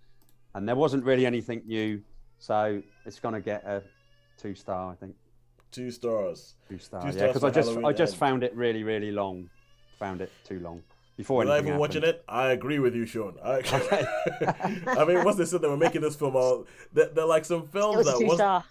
and 0.53 0.67
there 0.67 0.75
wasn't 0.75 1.03
really 1.03 1.25
anything 1.25 1.61
new, 1.65 2.01
so 2.39 2.81
it's 3.05 3.19
going 3.19 3.33
to 3.33 3.41
get 3.41 3.63
a 3.65 3.81
two 4.37 4.55
star, 4.55 4.91
I 4.91 4.95
think, 4.95 5.15
two 5.71 5.91
stars. 5.91 6.55
two 6.69 6.77
star, 6.77 7.01
Two 7.11 7.17
yeah, 7.17 7.27
because 7.27 7.43
I 7.43 7.49
just 7.49 7.69
Halloween 7.69 7.85
I 7.85 7.91
just 7.93 8.13
End. 8.13 8.19
found 8.19 8.43
it 8.43 8.55
really 8.55 8.83
really 8.83 9.11
long, 9.11 9.49
found 9.99 10.21
it 10.21 10.31
too 10.45 10.59
long 10.59 10.83
before 11.17 11.39
Without 11.39 11.53
anything 11.53 11.67
even 11.69 11.79
watching 11.79 12.03
it, 12.03 12.23
I 12.27 12.51
agree 12.51 12.77
with 12.79 12.93
you, 12.93 13.05
Sean. 13.05 13.35
I, 13.43 13.61
I 14.99 15.05
mean, 15.05 15.23
once 15.23 15.37
they 15.37 15.45
said 15.45 15.61
they 15.61 15.67
were 15.69 15.77
making 15.77 16.01
this 16.01 16.15
film 16.15 16.35
out, 16.35 16.67
they're, 16.91 17.07
they're 17.07 17.25
like 17.25 17.45
some 17.45 17.61
It 17.63 17.71
films 17.71 17.97
was 17.97 18.05
that 18.07 18.17
two 18.19 18.25
once, 18.25 18.37
star. 18.37 18.63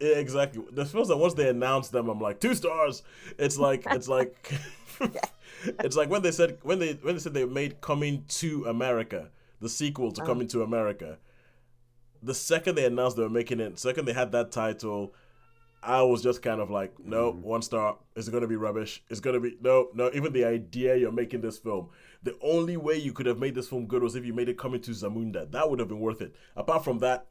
Yeah, 0.00 0.16
exactly. 0.16 0.64
The 0.72 0.86
films 0.86 1.08
that 1.08 1.18
once 1.18 1.34
they 1.34 1.48
announced 1.48 1.92
them, 1.92 2.08
I'm 2.08 2.20
like 2.20 2.40
two 2.40 2.54
stars. 2.54 3.02
It's 3.38 3.58
like 3.58 3.84
it's 3.90 4.08
like 4.16 4.52
it's 5.64 5.96
like 5.96 6.08
when 6.10 6.22
they 6.22 6.30
said 6.30 6.58
when 6.62 6.78
they 6.78 6.94
when 6.94 7.14
they 7.14 7.20
said 7.20 7.34
they 7.34 7.44
made 7.44 7.80
Coming 7.80 8.24
to 8.28 8.64
America, 8.66 9.28
the 9.60 9.68
sequel 9.68 10.12
to 10.12 10.22
Oh. 10.22 10.26
Coming 10.26 10.48
to 10.48 10.62
America. 10.62 11.18
The 12.22 12.34
second 12.34 12.74
they 12.74 12.84
announced 12.84 13.16
they 13.16 13.22
were 13.22 13.30
making 13.30 13.60
it, 13.60 13.78
second 13.78 14.04
they 14.04 14.12
had 14.12 14.32
that 14.32 14.52
title, 14.52 15.14
I 15.82 16.02
was 16.02 16.22
just 16.22 16.42
kind 16.42 16.60
of 16.60 16.70
like, 16.70 16.92
no, 16.98 17.32
mm-hmm. 17.32 17.42
one 17.42 17.62
star. 17.62 17.96
It's 18.14 18.28
gonna 18.28 18.46
be 18.46 18.56
rubbish. 18.56 19.02
It's 19.08 19.20
gonna 19.20 19.40
be 19.40 19.56
no, 19.60 19.88
no. 19.94 20.10
Even 20.12 20.32
the 20.32 20.44
idea 20.44 20.96
you're 20.96 21.12
making 21.12 21.40
this 21.40 21.58
film, 21.58 21.88
the 22.22 22.36
only 22.42 22.76
way 22.76 22.96
you 22.96 23.12
could 23.12 23.26
have 23.26 23.38
made 23.38 23.54
this 23.54 23.68
film 23.68 23.86
good 23.86 24.02
was 24.02 24.16
if 24.16 24.24
you 24.24 24.34
made 24.34 24.48
it 24.48 24.58
Coming 24.58 24.80
to 24.82 24.90
Zamunda. 24.90 25.50
That 25.50 25.70
would 25.70 25.78
have 25.78 25.88
been 25.88 26.00
worth 26.00 26.20
it. 26.20 26.34
Apart 26.56 26.84
from 26.84 26.98
that, 26.98 27.26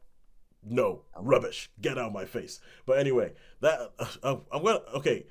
no, 0.62 1.02
rubbish. 1.16 1.70
Get 1.80 1.98
out 1.98 2.08
of 2.08 2.12
my 2.12 2.24
face. 2.24 2.60
But 2.86 2.98
anyway, 2.98 3.32
that 3.60 3.92
uh, 4.22 4.36
I'm 4.52 4.64
gonna 4.64 4.80
okay. 4.94 5.26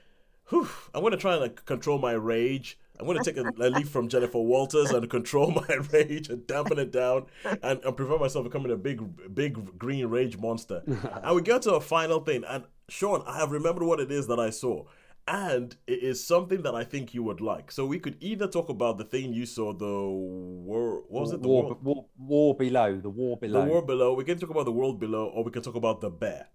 Whew, 0.49 0.67
I'm 0.93 1.03
gonna 1.03 1.17
try 1.17 1.33
and 1.33 1.41
like, 1.41 1.65
control 1.65 1.99
my 1.99 2.13
rage. 2.13 2.79
I'm 2.99 3.05
gonna 3.05 3.23
take 3.23 3.37
a, 3.37 3.43
a 3.59 3.69
leaf 3.69 3.89
from 3.89 4.09
Jennifer 4.09 4.39
Walters 4.39 4.89
and 4.89 5.09
control 5.09 5.51
my 5.69 5.75
rage 5.91 6.29
and 6.29 6.45
dampen 6.47 6.79
it 6.79 6.91
down 6.91 7.27
and, 7.63 7.79
and 7.83 7.95
prevent 7.95 8.19
myself 8.19 8.43
becoming 8.43 8.71
a 8.71 8.75
big, 8.75 9.01
big 9.33 9.77
green 9.77 10.07
rage 10.07 10.37
monster. 10.37 10.83
and 11.23 11.35
we 11.35 11.41
get 11.41 11.61
to 11.63 11.75
a 11.75 11.81
final 11.81 12.19
thing. 12.19 12.43
And 12.47 12.65
Sean, 12.89 13.23
I 13.25 13.37
have 13.37 13.51
remembered 13.51 13.83
what 13.83 13.99
it 13.99 14.11
is 14.11 14.27
that 14.27 14.39
I 14.39 14.49
saw. 14.49 14.85
And 15.31 15.75
it 15.85 16.01
is 16.01 16.25
something 16.25 16.63
that 16.63 16.73
I 16.73 16.83
think 16.83 17.13
you 17.13 17.21
would 17.21 17.39
like. 17.39 17.71
So 17.71 17.85
we 17.85 17.99
could 17.99 18.17
either 18.19 18.47
talk 18.47 18.69
about 18.69 18.97
the 18.97 19.03
thing 19.03 19.31
you 19.31 19.45
saw, 19.45 19.73
the 19.73 19.85
war. 19.85 21.03
What 21.07 21.21
was 21.21 21.33
it? 21.33 21.43
The 21.43 21.47
war, 21.47 21.63
world, 21.65 21.83
war, 21.83 22.05
war 22.17 22.57
below, 22.57 22.99
the 22.99 23.11
war 23.11 23.37
below, 23.37 23.63
the 23.63 23.71
world 23.71 23.85
below. 23.85 24.13
We 24.15 24.23
can 24.23 24.39
talk 24.39 24.49
about 24.49 24.65
the 24.65 24.71
world 24.71 24.99
below, 24.99 25.27
or 25.27 25.43
we 25.43 25.51
can 25.51 25.61
talk 25.61 25.75
about 25.75 26.01
the 26.01 26.09
bear 26.09 26.47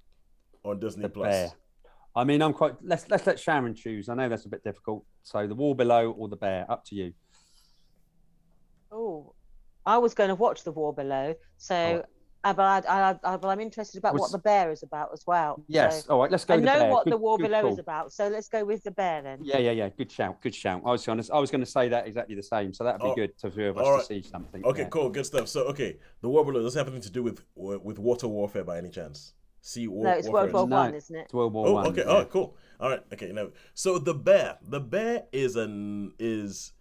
on 0.65 0.81
Disney 0.81 1.03
the 1.03 1.09
Plus. 1.09 1.29
bear. 1.29 1.51
I 2.17 2.25
mean, 2.25 2.43
I'm 2.43 2.53
quite. 2.53 2.75
Let's 2.83 3.09
let's 3.09 3.25
let 3.29 3.39
Sharon 3.39 3.77
choose. 3.77 4.09
I 4.09 4.15
know 4.15 4.29
that's 4.29 4.45
a 4.45 4.49
bit 4.49 4.65
difficult. 4.65 5.05
So 5.23 5.47
the 5.47 5.55
war 5.55 5.77
below 5.77 6.11
or 6.11 6.29
the 6.29 6.37
bear, 6.37 6.67
up 6.69 6.85
to 6.87 6.97
you. 6.97 7.13
Oh, 8.91 9.35
I 9.87 9.99
was 9.99 10.15
going 10.15 10.31
to 10.31 10.35
watch 10.35 10.65
The 10.65 10.73
War 10.73 10.95
Below, 10.95 11.35
so 11.59 12.05
Uh, 12.45 12.53
but 12.53 12.87
I, 12.87 13.11
I, 13.11 13.19
I, 13.25 13.37
but 13.39 13.49
I'm 13.49 13.61
interested 13.61 13.99
about 13.99 14.13
Was- 14.13 14.21
what 14.23 14.33
the 14.33 14.39
bear 14.39 14.71
is 14.71 14.83
about 14.83 15.09
as 15.15 15.25
well. 15.27 15.65
Yes. 15.67 16.05
So, 16.05 16.13
All 16.15 16.21
right. 16.21 16.31
Let's 16.31 16.45
go. 16.45 16.55
I 16.55 16.57
with 16.59 16.67
know 16.67 16.75
the 16.75 16.79
bear. 16.81 16.91
what 16.93 17.05
Good- 17.05 17.13
The 17.15 17.17
War 17.17 17.39
Below 17.39 17.63
call. 17.63 17.73
is 17.73 17.79
about, 17.79 18.13
so 18.13 18.29
let's 18.29 18.49
go 18.49 18.65
with 18.65 18.83
the 18.85 18.91
bear 18.91 19.23
then. 19.23 19.39
Yeah, 19.43 19.59
yeah, 19.59 19.71
yeah. 19.71 19.89
Good 19.89 20.13
shout. 20.13 20.43
Good 20.43 20.55
shout. 20.55 20.83
I 20.85 20.91
was 20.91 21.05
going 21.07 21.23
to. 21.23 21.35
I 21.35 21.39
was 21.39 21.51
going 21.51 21.63
to 21.65 21.71
say 21.71 21.89
that 21.89 22.07
exactly 22.07 22.35
the 22.35 22.43
same. 22.43 22.75
So 22.75 22.85
that'd 22.85 23.01
be 23.01 23.07
Oh, 23.09 23.15
good 23.15 23.37
to 23.39 23.51
few 23.51 23.69
of 23.71 23.79
us 23.79 23.87
all 23.87 23.99
to 23.99 24.05
see 24.05 24.21
something. 24.23 24.63
Okay, 24.65 24.83
yeah. 24.83 24.89
cool, 24.89 25.09
good 25.09 25.25
stuff. 25.25 25.49
So, 25.49 25.63
okay, 25.69 25.97
the 26.21 26.29
war 26.29 26.45
below 26.45 26.61
does 26.63 26.77
it 26.77 26.79
have 26.81 26.89
anything 26.89 27.03
to 27.03 27.11
do 27.11 27.23
with 27.23 27.43
with 27.57 27.99
water 27.99 28.29
warfare 28.29 28.63
by 28.65 28.77
any 28.77 28.91
chance? 28.91 29.33
Sea 29.63 29.89
War. 29.89 30.05
No, 30.05 30.11
it's 30.11 30.29
World 30.29 30.53
Warfare. 30.53 30.61
War 30.61 30.69
No, 30.69 30.77
One, 30.77 30.95
isn't 30.95 31.17
it? 31.17 31.21
It's 31.21 31.33
World 31.33 31.53
War 31.55 31.67
Oh, 31.69 31.73
One. 31.73 31.87
okay. 31.87 32.03
yeah. 32.05 32.11
Oh, 32.13 32.25
cool. 32.27 32.55
All 32.79 32.91
right. 32.91 33.01
Okay. 33.15 33.33
Now, 33.33 33.49
so 33.73 33.99
the 33.99 34.13
bear, 34.13 34.59
the 34.61 34.79
bear 34.81 35.23
is 35.33 35.57
an 35.57 36.13
is 36.19 36.73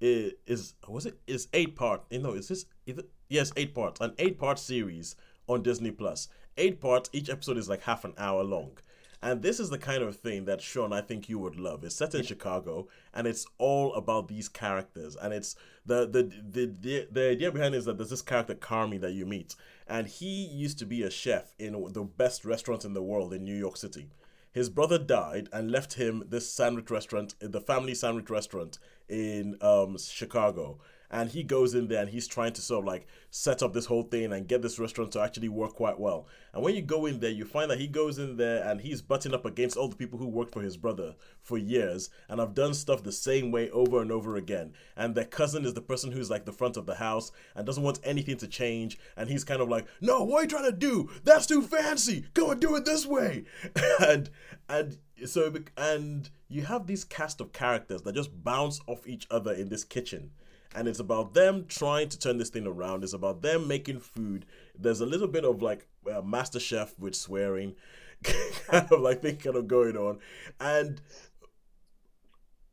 is, 0.00 0.32
is 0.48 0.74
was 0.88 1.06
it 1.06 1.16
is 1.28 1.46
eight 1.52 1.76
part? 1.76 2.02
You 2.10 2.18
know, 2.18 2.32
is 2.32 2.48
this 2.48 2.64
is 2.86 2.98
it, 2.98 3.08
yes 3.32 3.52
eight 3.56 3.74
parts 3.74 4.00
an 4.00 4.12
eight 4.18 4.38
part 4.38 4.58
series 4.58 5.16
on 5.48 5.62
Disney 5.62 5.90
Plus. 5.90 6.28
Eight 6.56 6.80
parts. 6.80 7.10
Each 7.12 7.30
episode 7.30 7.56
is 7.58 7.68
like 7.68 7.82
half 7.82 8.04
an 8.04 8.14
hour 8.18 8.42
long. 8.42 8.78
And 9.24 9.40
this 9.40 9.60
is 9.60 9.70
the 9.70 9.78
kind 9.78 10.02
of 10.02 10.16
thing 10.16 10.46
that 10.46 10.60
Sean, 10.60 10.92
I 10.92 11.00
think 11.00 11.28
you 11.28 11.38
would 11.38 11.54
love. 11.56 11.84
It's 11.84 11.94
set 11.94 12.14
in 12.14 12.24
Chicago, 12.24 12.88
and 13.14 13.26
it's 13.28 13.46
all 13.58 13.94
about 13.94 14.26
these 14.26 14.48
characters. 14.48 15.16
And 15.16 15.32
it's 15.32 15.54
the 15.86 16.06
the 16.06 16.24
the 16.24 16.74
the, 16.80 17.08
the 17.10 17.30
idea 17.30 17.52
behind 17.52 17.74
it 17.74 17.78
is 17.78 17.84
that 17.84 17.98
there's 17.98 18.10
this 18.10 18.22
character 18.22 18.54
Carmy 18.54 19.00
that 19.00 19.12
you 19.12 19.24
meet, 19.24 19.54
and 19.86 20.08
he 20.08 20.44
used 20.46 20.78
to 20.80 20.86
be 20.86 21.04
a 21.04 21.10
chef 21.10 21.54
in 21.58 21.72
the 21.92 22.02
best 22.02 22.44
restaurant 22.44 22.84
in 22.84 22.94
the 22.94 23.02
world 23.02 23.32
in 23.32 23.44
New 23.44 23.56
York 23.56 23.76
City. 23.76 24.08
His 24.52 24.68
brother 24.68 24.98
died 24.98 25.48
and 25.52 25.70
left 25.70 25.94
him 25.94 26.24
this 26.28 26.52
sandwich 26.52 26.90
restaurant, 26.90 27.34
the 27.40 27.60
family 27.60 27.94
sandwich 27.94 28.28
restaurant 28.28 28.78
in 29.08 29.56
um, 29.62 29.96
Chicago. 29.98 30.78
And 31.12 31.30
he 31.30 31.42
goes 31.42 31.74
in 31.74 31.88
there 31.88 32.00
and 32.00 32.08
he's 32.08 32.26
trying 32.26 32.54
to 32.54 32.62
sort 32.62 32.80
of 32.80 32.86
like 32.86 33.06
set 33.30 33.62
up 33.62 33.74
this 33.74 33.84
whole 33.84 34.02
thing 34.02 34.32
and 34.32 34.48
get 34.48 34.62
this 34.62 34.78
restaurant 34.78 35.12
to 35.12 35.20
actually 35.20 35.50
work 35.50 35.74
quite 35.74 36.00
well. 36.00 36.26
And 36.54 36.62
when 36.62 36.74
you 36.74 36.80
go 36.80 37.04
in 37.04 37.20
there, 37.20 37.30
you 37.30 37.44
find 37.44 37.70
that 37.70 37.78
he 37.78 37.86
goes 37.86 38.18
in 38.18 38.38
there 38.38 38.66
and 38.66 38.80
he's 38.80 39.02
butting 39.02 39.34
up 39.34 39.44
against 39.44 39.76
all 39.76 39.88
the 39.88 39.96
people 39.96 40.18
who 40.18 40.26
worked 40.26 40.54
for 40.54 40.62
his 40.62 40.78
brother 40.78 41.14
for 41.42 41.58
years 41.58 42.08
and 42.30 42.40
have 42.40 42.54
done 42.54 42.72
stuff 42.72 43.02
the 43.02 43.12
same 43.12 43.50
way 43.50 43.68
over 43.70 44.00
and 44.00 44.10
over 44.10 44.36
again. 44.36 44.72
And 44.96 45.14
their 45.14 45.26
cousin 45.26 45.66
is 45.66 45.74
the 45.74 45.82
person 45.82 46.12
who's 46.12 46.30
like 46.30 46.46
the 46.46 46.52
front 46.52 46.78
of 46.78 46.86
the 46.86 46.94
house 46.94 47.30
and 47.54 47.66
doesn't 47.66 47.84
want 47.84 48.00
anything 48.02 48.38
to 48.38 48.48
change. 48.48 48.98
And 49.14 49.28
he's 49.28 49.44
kind 49.44 49.60
of 49.60 49.68
like, 49.68 49.86
no, 50.00 50.24
what 50.24 50.38
are 50.38 50.42
you 50.42 50.48
trying 50.48 50.70
to 50.70 50.72
do? 50.72 51.10
That's 51.24 51.46
too 51.46 51.60
fancy. 51.60 52.24
Go 52.32 52.50
and 52.50 52.60
do 52.60 52.74
it 52.76 52.86
this 52.86 53.04
way. 53.04 53.44
and 54.00 54.30
and 54.68 54.96
so 55.26 55.52
and 55.76 56.30
you 56.48 56.62
have 56.62 56.86
this 56.86 57.04
cast 57.04 57.40
of 57.40 57.52
characters 57.52 58.02
that 58.02 58.14
just 58.14 58.42
bounce 58.42 58.80
off 58.86 59.06
each 59.06 59.26
other 59.30 59.52
in 59.52 59.68
this 59.68 59.84
kitchen 59.84 60.30
and 60.74 60.88
it's 60.88 61.00
about 61.00 61.34
them 61.34 61.66
trying 61.68 62.08
to 62.08 62.18
turn 62.18 62.38
this 62.38 62.50
thing 62.50 62.66
around. 62.66 63.04
It's 63.04 63.12
about 63.12 63.42
them 63.42 63.68
making 63.68 64.00
food. 64.00 64.46
There's 64.78 65.00
a 65.00 65.06
little 65.06 65.28
bit 65.28 65.44
of 65.44 65.62
like 65.62 65.86
uh, 66.12 66.22
master 66.22 66.60
chef 66.60 66.98
with 66.98 67.14
swearing 67.14 67.74
kind 68.22 68.86
of 68.90 69.00
like 69.00 69.22
thing 69.22 69.36
kind 69.36 69.56
of 69.56 69.68
going 69.68 69.96
on. 69.96 70.18
And 70.60 71.00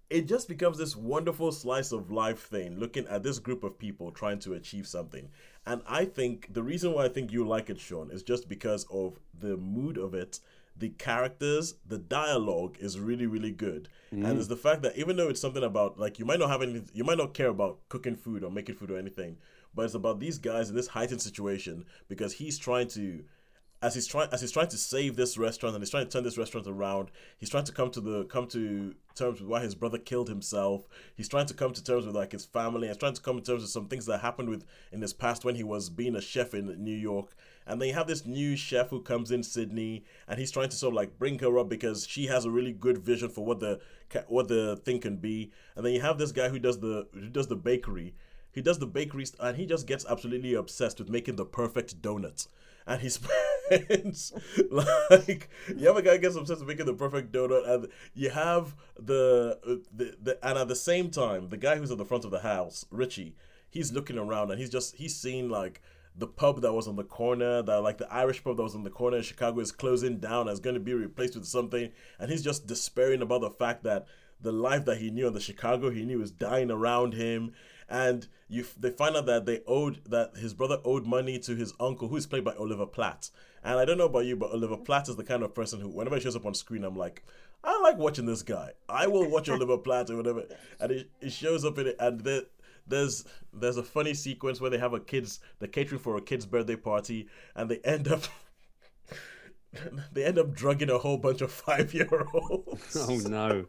it 0.09 0.27
just 0.27 0.47
becomes 0.47 0.77
this 0.77 0.95
wonderful 0.95 1.51
slice 1.51 1.91
of 1.91 2.09
life 2.11 2.47
thing 2.47 2.79
looking 2.79 3.05
at 3.07 3.21
this 3.21 3.37
group 3.37 3.63
of 3.63 3.77
people 3.77 4.11
trying 4.11 4.39
to 4.39 4.53
achieve 4.53 4.87
something. 4.87 5.29
And 5.65 5.81
i 5.87 6.05
think 6.05 6.51
the 6.51 6.63
reason 6.63 6.93
why 6.93 7.05
i 7.05 7.09
think 7.09 7.31
you 7.31 7.47
like 7.47 7.69
it 7.69 7.79
sean 7.79 8.09
is 8.09 8.23
just 8.23 8.49
because 8.49 8.87
of 8.91 9.19
the 9.39 9.55
mood 9.55 9.97
of 9.99 10.15
it 10.15 10.39
the 10.79 10.89
characters 10.89 11.75
the 11.85 11.97
dialogue 11.97 12.77
is 12.79 12.99
really 12.99 13.27
really 13.27 13.51
good. 13.51 13.89
And 14.11 14.23
mm-hmm. 14.23 14.37
it's 14.37 14.47
the 14.47 14.55
fact 14.55 14.81
that 14.81 14.97
even 14.97 15.17
though 15.17 15.29
it's 15.29 15.41
something 15.41 15.63
about 15.63 15.99
like 15.99 16.19
you 16.19 16.25
might 16.25 16.39
not 16.39 16.49
have 16.49 16.61
any 16.61 16.81
you 16.93 17.03
might 17.03 17.17
not 17.17 17.33
care 17.33 17.49
about 17.49 17.79
cooking 17.89 18.15
food 18.15 18.43
or 18.43 18.51
making 18.51 18.75
food 18.75 18.91
or 18.91 18.97
anything 18.97 19.37
but 19.73 19.85
it's 19.85 19.93
about 19.93 20.19
these 20.19 20.37
guys 20.37 20.69
in 20.69 20.75
this 20.75 20.87
heightened 20.87 21.21
situation 21.21 21.85
because 22.07 22.33
he's 22.33 22.57
trying 22.57 22.87
to 22.87 23.23
as 23.81 23.93
he's 23.93 24.07
trying 24.07 24.27
as 24.31 24.41
he's 24.41 24.51
trying 24.51 24.67
to 24.67 24.77
save 24.77 25.15
this 25.15 25.37
restaurant 25.37 25.75
and 25.75 25.81
he's 25.81 25.89
trying 25.89 26.05
to 26.05 26.11
turn 26.11 26.23
this 26.23 26.37
restaurant 26.37 26.67
around 26.67 27.11
he's 27.37 27.49
trying 27.49 27.63
to 27.63 27.71
come 27.71 27.89
to 27.89 28.01
the 28.01 28.25
come 28.25 28.47
to 28.47 28.93
terms 29.15 29.41
with 29.41 29.49
why 29.49 29.61
his 29.61 29.75
brother 29.75 29.97
killed 29.97 30.29
himself. 30.29 30.87
He's 31.15 31.27
trying 31.27 31.45
to 31.47 31.53
come 31.53 31.73
to 31.73 31.83
terms 31.83 32.05
with 32.05 32.15
like 32.15 32.31
his 32.31 32.45
family. 32.45 32.87
He's 32.87 32.97
trying 32.97 33.13
to 33.13 33.21
come 33.21 33.37
to 33.37 33.43
terms 33.43 33.61
with 33.61 33.71
some 33.71 33.87
things 33.87 34.05
that 34.05 34.21
happened 34.21 34.49
with 34.49 34.65
in 34.91 35.01
his 35.01 35.13
past 35.13 35.43
when 35.43 35.55
he 35.55 35.63
was 35.63 35.89
being 35.89 36.15
a 36.15 36.21
chef 36.21 36.53
in 36.53 36.83
new 36.83 36.95
york 36.95 37.35
and 37.67 37.81
then 37.81 37.89
you 37.89 37.93
have 37.93 38.07
this 38.07 38.25
new 38.25 38.55
chef 38.55 38.89
who 38.89 39.01
comes 39.01 39.31
in 39.31 39.43
sydney 39.43 40.03
and 40.27 40.39
he's 40.39 40.51
trying 40.51 40.69
to 40.69 40.75
sort 40.75 40.93
of 40.93 40.95
like 40.95 41.19
bring 41.19 41.37
her 41.39 41.57
up 41.59 41.69
because 41.69 42.07
she 42.07 42.27
has 42.27 42.45
a 42.45 42.51
really 42.51 42.71
good 42.73 42.97
vision 42.97 43.29
for 43.29 43.45
what 43.45 43.59
the 43.59 43.79
what 44.27 44.47
the 44.47 44.77
thing 44.77 44.99
can 44.99 45.17
be. 45.17 45.51
And 45.75 45.85
then 45.85 45.93
you 45.93 46.01
have 46.01 46.17
this 46.17 46.31
guy 46.31 46.49
who 46.49 46.59
does 46.59 46.79
the 46.79 47.07
who 47.13 47.29
does 47.29 47.47
the 47.47 47.55
bakery. 47.55 48.15
He 48.51 48.61
does 48.61 48.79
the 48.79 48.87
bakery 48.87 49.25
and 49.39 49.57
he 49.57 49.65
just 49.65 49.87
gets 49.87 50.05
absolutely 50.09 50.55
obsessed 50.55 50.99
with 50.99 51.09
making 51.09 51.35
the 51.35 51.45
perfect 51.45 52.01
donuts. 52.01 52.47
And 52.87 53.01
he 53.01 53.09
spends 53.09 54.33
like 54.71 55.49
you 55.77 55.87
have 55.87 55.97
a 55.97 56.01
guy 56.01 56.17
gets 56.17 56.35
obsessed 56.35 56.61
with 56.61 56.69
making 56.69 56.87
the 56.87 56.93
perfect 56.93 57.31
donut 57.31 57.69
and 57.69 57.87
you 58.15 58.31
have 58.31 58.75
the, 58.97 59.59
the 59.93 60.15
the 60.19 60.39
and 60.47 60.57
at 60.57 60.67
the 60.67 60.75
same 60.75 61.11
time 61.11 61.49
the 61.49 61.57
guy 61.57 61.75
who's 61.75 61.91
at 61.91 61.99
the 61.99 62.05
front 62.05 62.25
of 62.25 62.31
the 62.31 62.39
house 62.39 62.85
richie 62.89 63.35
he's 63.69 63.93
looking 63.93 64.17
around 64.17 64.49
and 64.49 64.59
he's 64.59 64.71
just 64.71 64.95
he's 64.95 65.15
seeing 65.15 65.49
like 65.49 65.83
the 66.19 66.27
pub 66.27 66.61
that 66.61 66.73
was 66.73 66.87
on 66.87 66.95
the 66.95 67.03
corner 67.03 67.61
that 67.61 67.81
like 67.81 67.97
the 67.97 68.13
irish 68.13 68.43
pub 68.43 68.57
that 68.57 68.63
was 68.63 68.75
on 68.75 68.83
the 68.83 68.89
corner 68.89 69.17
in 69.17 69.23
chicago 69.23 69.59
is 69.59 69.71
closing 69.71 70.19
down 70.19 70.47
is 70.47 70.59
going 70.59 70.73
to 70.73 70.79
be 70.79 70.93
replaced 70.93 71.35
with 71.35 71.45
something 71.45 71.91
and 72.19 72.29
he's 72.29 72.43
just 72.43 72.67
despairing 72.67 73.21
about 73.21 73.41
the 73.41 73.49
fact 73.49 73.83
that 73.83 74.05
the 74.41 74.51
life 74.51 74.85
that 74.85 74.97
he 74.97 75.09
knew 75.09 75.27
in 75.27 75.33
the 75.33 75.39
chicago 75.39 75.89
he 75.89 76.05
knew 76.05 76.21
is 76.21 76.31
dying 76.31 76.69
around 76.69 77.13
him 77.13 77.53
and 77.89 78.27
you 78.47 78.65
they 78.77 78.91
find 78.91 79.15
out 79.15 79.25
that 79.25 79.45
they 79.45 79.61
owed 79.67 80.01
that 80.05 80.37
his 80.37 80.53
brother 80.53 80.79
owed 80.85 81.05
money 81.05 81.39
to 81.39 81.55
his 81.55 81.73
uncle 81.79 82.07
who 82.07 82.15
is 82.15 82.27
played 82.27 82.43
by 82.43 82.53
Oliver 82.53 82.85
Platt. 82.85 83.29
And 83.63 83.77
I 83.77 83.85
don't 83.85 83.97
know 83.97 84.05
about 84.05 84.25
you, 84.25 84.35
but 84.35 84.51
Oliver 84.51 84.77
Platt 84.77 85.09
is 85.09 85.15
the 85.15 85.23
kind 85.23 85.43
of 85.43 85.53
person 85.53 85.81
who 85.81 85.89
whenever 85.89 86.15
he 86.15 86.21
shows 86.21 86.35
up 86.35 86.45
on 86.45 86.53
screen, 86.53 86.83
I'm 86.83 86.95
like, 86.95 87.23
I 87.63 87.79
like 87.81 87.97
watching 87.97 88.25
this 88.25 88.41
guy. 88.41 88.71
I 88.87 89.07
will 89.07 89.29
watch 89.29 89.49
Oliver 89.49 89.77
Platt 89.77 90.09
or 90.09 90.17
whatever. 90.17 90.43
And 90.79 90.91
he, 90.91 91.09
he 91.19 91.29
shows 91.29 91.65
up 91.65 91.77
in 91.77 91.87
it 91.87 91.95
and 91.99 92.21
there, 92.21 92.43
there's 92.89 93.25
there's 93.53 93.77
a 93.77 93.83
funny 93.83 94.13
sequence 94.13 94.59
where 94.59 94.69
they 94.69 94.77
have 94.77 94.93
a 94.93 94.99
kids 94.99 95.39
the 95.59 95.67
catering 95.67 95.99
for 95.99 96.17
a 96.17 96.21
kid's 96.21 96.45
birthday 96.45 96.75
party 96.75 97.27
and 97.55 97.69
they 97.69 97.79
end 97.79 98.07
up 98.07 98.23
they 100.11 100.23
end 100.23 100.37
up 100.37 100.53
drugging 100.53 100.89
a 100.89 100.97
whole 100.97 101.17
bunch 101.17 101.41
of 101.41 101.51
five 101.51 101.93
year 101.93 102.27
olds 102.33 102.97
Oh 102.97 103.17
no. 103.29 103.65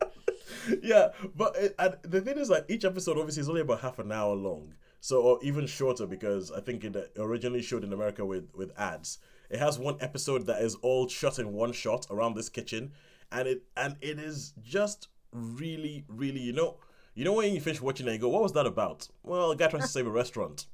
yeah, 0.82 1.08
but 1.34 1.56
it, 1.56 1.74
and 1.78 1.96
the 2.02 2.20
thing 2.20 2.38
is 2.38 2.48
that 2.48 2.66
each 2.68 2.84
episode 2.84 3.18
obviously 3.18 3.42
is 3.42 3.48
only 3.48 3.60
about 3.60 3.80
half 3.80 3.98
an 3.98 4.12
hour 4.12 4.34
long, 4.34 4.74
so 5.00 5.20
or 5.20 5.38
even 5.42 5.66
shorter 5.66 6.06
because 6.06 6.50
I 6.50 6.60
think 6.60 6.84
it 6.84 7.12
originally 7.18 7.62
showed 7.62 7.84
in 7.84 7.92
America 7.92 8.24
with 8.24 8.48
with 8.54 8.72
ads. 8.78 9.18
It 9.48 9.58
has 9.58 9.78
one 9.78 9.96
episode 10.00 10.46
that 10.46 10.62
is 10.62 10.76
all 10.76 11.08
shot 11.08 11.38
in 11.38 11.52
one 11.52 11.72
shot 11.72 12.06
around 12.10 12.34
this 12.34 12.48
kitchen, 12.48 12.92
and 13.32 13.48
it 13.48 13.62
and 13.76 13.96
it 14.00 14.18
is 14.18 14.52
just 14.62 15.08
really 15.32 16.04
really 16.08 16.40
you 16.40 16.52
know 16.52 16.76
you 17.20 17.26
know 17.26 17.34
when 17.34 17.52
you 17.52 17.60
finish 17.60 17.82
watching 17.82 18.08
it 18.08 18.12
you 18.12 18.18
go 18.18 18.30
what 18.30 18.42
was 18.42 18.54
that 18.54 18.66
about? 18.66 19.06
Well, 19.22 19.50
a 19.50 19.56
guy 19.56 19.68
tries 19.68 19.82
to 19.82 19.88
save 19.88 20.06
a 20.06 20.10
restaurant. 20.10 20.64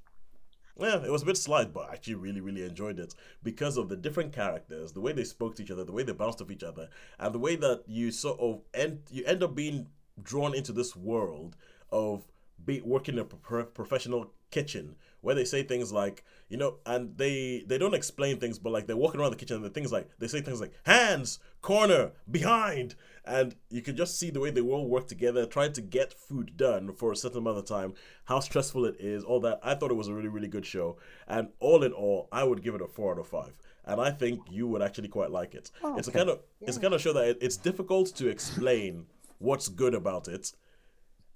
Yeah, 0.79 1.03
it 1.03 1.11
was 1.11 1.23
a 1.23 1.27
bit 1.27 1.37
slight, 1.37 1.73
but 1.73 1.91
I 1.91 1.95
actually 1.95 2.15
really, 2.15 2.41
really 2.41 2.63
enjoyed 2.63 3.01
it 3.01 3.17
because 3.43 3.77
of 3.77 3.89
the 3.89 3.97
different 3.97 4.33
characters, 4.33 4.93
the 4.93 5.01
way 5.01 5.13
they 5.13 5.25
spoke 5.25 5.57
to 5.57 5.63
each 5.65 5.73
other, 5.73 5.83
the 5.83 5.91
way 5.91 6.05
they 6.05 6.13
bounced 6.13 6.41
off 6.41 6.53
each 6.53 6.63
other, 6.63 6.89
and 7.19 7.35
the 7.35 7.41
way 7.41 7.57
that 7.57 7.83
you 7.89 8.13
sort 8.13 8.39
of 8.39 8.61
end 8.75 9.01
you 9.11 9.25
end 9.25 9.43
up 9.43 9.57
being 9.57 9.89
drawn 10.23 10.55
into 10.55 10.73
this 10.73 10.95
world 10.95 11.57
of 11.91 12.29
be 12.65 12.81
working 12.81 13.15
in 13.15 13.21
a 13.21 13.25
pro- 13.25 13.65
professional 13.65 14.33
kitchen 14.53 14.95
where 15.23 15.35
they 15.35 15.45
say 15.45 15.65
things 15.65 15.93
like 15.93 16.23
you 16.49 16.57
know 16.57 16.77
and 16.87 17.19
they 17.19 17.65
they 17.67 17.77
don't 17.77 17.95
explain 17.95 18.39
things 18.39 18.59
but 18.59 18.73
like 18.73 18.87
they're 18.87 18.97
walking 18.97 19.21
around 19.21 19.33
the 19.33 19.37
kitchen 19.37 19.57
and 19.57 19.65
the 19.65 19.71
things 19.71 19.91
like 19.91 20.09
they 20.19 20.29
say 20.29 20.41
things 20.41 20.61
like 20.61 20.73
hands 20.85 21.41
corner 21.67 22.13
behind. 22.31 22.95
And 23.25 23.57
you 23.71 23.83
can 23.83 23.97
just 23.97 24.21
see 24.21 24.31
the 24.31 24.39
way 24.39 24.51
they 24.51 24.61
all 24.61 24.89
work 24.89 25.09
together 25.09 25.47
trying 25.47 25.73
to 25.73 25.81
get 25.81 26.15
food 26.15 26.57
done 26.57 26.93
for 26.93 27.11
a 27.11 27.17
certain 27.17 27.39
amount 27.39 27.59
of 27.59 27.65
time 27.65 27.95
how 28.27 28.39
stressful 28.39 28.85
it 28.85 28.97
is 29.01 29.25
all 29.25 29.41
that. 29.41 29.59
I 29.65 29.75
thought 29.75 29.91
it 29.91 29.95
was 29.95 30.07
a 30.07 30.15
really 30.15 30.29
really 30.29 30.47
good 30.47 30.65
show. 30.65 30.99
And 31.27 31.49
all 31.59 31.83
in 31.83 31.93
all 31.93 32.29
i 32.31 32.45
would 32.45 32.63
give 32.63 32.77
it 32.77 32.83
a 32.83 32.87
four 32.87 33.13
out 33.13 33.19
of 33.19 33.27
five. 33.27 33.59
And 33.85 34.01
i 34.01 34.11
think 34.13 34.41
you 34.49 34.69
would 34.69 34.81
actually 34.81 35.09
quite 35.09 35.33
like 35.33 35.55
it. 35.57 35.73
Oh, 35.83 35.99
it's 35.99 36.07
a 36.07 36.13
kind 36.13 36.31
of 36.31 36.39
it's 36.61 36.77
a 36.77 36.81
kind 36.81 36.95
of 36.95 37.01
show 37.01 37.13
that 37.15 37.27
it, 37.31 37.39
it's 37.41 37.57
difficult 37.57 38.15
to 38.15 38.29
explain 38.29 39.07
what's 39.39 39.69
good 39.69 39.95
about 39.95 40.29
it. 40.29 40.53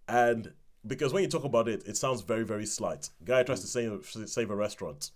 And 0.07 0.53
because 0.87 1.13
when 1.13 1.25
you 1.25 1.29
talk 1.29 1.45
about 1.45 1.67
it, 1.69 1.83
it 1.87 1.97
sounds 1.97 2.21
very, 2.23 2.45
very 2.45 2.67
slight. 2.67 3.11
Guy 3.25 3.43
tries 3.43 3.61
to 3.63 3.67
save 3.67 4.09
save 4.27 4.51
a 4.51 4.57
restaurant. 4.57 5.11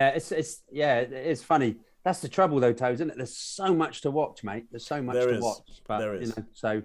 Yeah, 0.00 0.08
it's 0.08 0.32
it's 0.32 0.62
yeah, 0.72 0.96
it's 1.00 1.42
funny. 1.42 1.76
That's 2.08 2.20
the 2.20 2.28
trouble 2.28 2.58
though, 2.58 2.72
Toes, 2.72 2.94
isn't 2.94 3.10
it? 3.10 3.16
There's 3.18 3.36
so 3.36 3.74
much 3.74 4.00
to 4.00 4.10
watch, 4.10 4.42
mate. 4.42 4.64
There's 4.70 4.86
so 4.86 5.02
much 5.02 5.14
There 5.14 5.26
to 5.26 5.34
is. 5.34 5.42
watch. 5.42 5.82
But 5.86 5.98
There 5.98 6.14
you 6.16 6.28
know, 6.28 6.44
so 6.54 6.82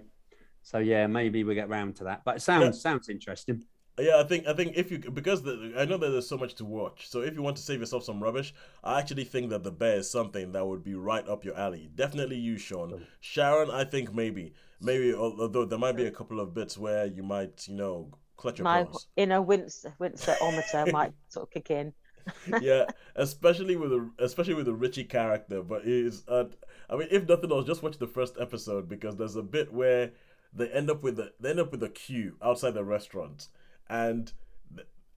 so 0.62 0.76
yeah, 0.76 1.06
maybe 1.06 1.44
we 1.44 1.54
get 1.54 1.70
round 1.70 1.96
to 1.96 2.04
that. 2.04 2.26
But 2.26 2.36
it 2.36 2.40
sounds 2.42 2.78
sounds 2.82 3.08
interesting. 3.08 3.64
Yeah, 3.98 4.18
I 4.18 4.24
think 4.24 4.46
I 4.46 4.52
think 4.52 4.76
if 4.76 4.90
you 4.90 4.98
because 4.98 5.42
the, 5.42 5.72
I 5.78 5.86
know 5.86 5.96
that 5.96 6.10
there's 6.10 6.28
so 6.28 6.36
much 6.36 6.56
to 6.56 6.66
watch. 6.66 7.08
So 7.08 7.22
if 7.22 7.32
you 7.32 7.40
want 7.40 7.56
to 7.56 7.62
save 7.62 7.80
yourself 7.80 8.04
some 8.04 8.22
rubbish, 8.22 8.52
I 8.82 8.98
actually 8.98 9.24
think 9.24 9.48
that 9.48 9.64
the 9.64 9.70
bear 9.70 9.96
is 9.96 10.10
something 10.10 10.52
that 10.52 10.66
would 10.66 10.84
be 10.84 10.94
right 10.94 11.26
up 11.26 11.42
your 11.42 11.56
alley. 11.56 11.88
Definitely 11.94 12.36
you, 12.36 12.58
Sean. 12.58 13.06
Sharon, 13.20 13.70
I 13.70 13.84
think 13.84 14.12
maybe 14.12 14.52
maybe 14.82 15.14
although 15.14 15.64
there 15.64 15.78
might 15.78 15.96
be 15.96 16.04
a 16.04 16.10
couple 16.10 16.38
of 16.38 16.52
bits 16.52 16.76
where 16.76 17.06
you 17.06 17.22
might 17.22 17.66
you 17.66 17.76
know 17.76 18.10
clutch 18.36 18.58
your 18.58 18.64
My 18.64 18.84
pearls. 18.84 19.06
inner 19.16 19.40
wince 19.40 19.86
winceometer 19.98 20.92
might 20.92 21.14
sort 21.28 21.46
of 21.48 21.50
kick 21.50 21.70
in. 21.70 21.94
yeah, 22.60 22.86
especially 23.16 23.76
with 23.76 23.90
the 23.90 24.10
especially 24.18 24.54
with 24.54 24.66
the 24.66 24.74
Richie 24.74 25.04
character. 25.04 25.62
But 25.62 25.84
is 25.84 26.22
uh, 26.28 26.44
I 26.88 26.96
mean, 26.96 27.08
if 27.10 27.28
nothing 27.28 27.50
else, 27.52 27.66
just 27.66 27.82
watch 27.82 27.98
the 27.98 28.06
first 28.06 28.36
episode 28.40 28.88
because 28.88 29.16
there's 29.16 29.36
a 29.36 29.42
bit 29.42 29.72
where 29.72 30.12
they 30.52 30.68
end 30.68 30.90
up 30.90 31.02
with 31.02 31.16
the 31.16 31.32
they 31.40 31.50
end 31.50 31.60
up 31.60 31.72
with 31.72 31.82
a 31.82 31.88
queue 31.88 32.36
outside 32.42 32.74
the 32.74 32.84
restaurant, 32.84 33.48
and 33.88 34.32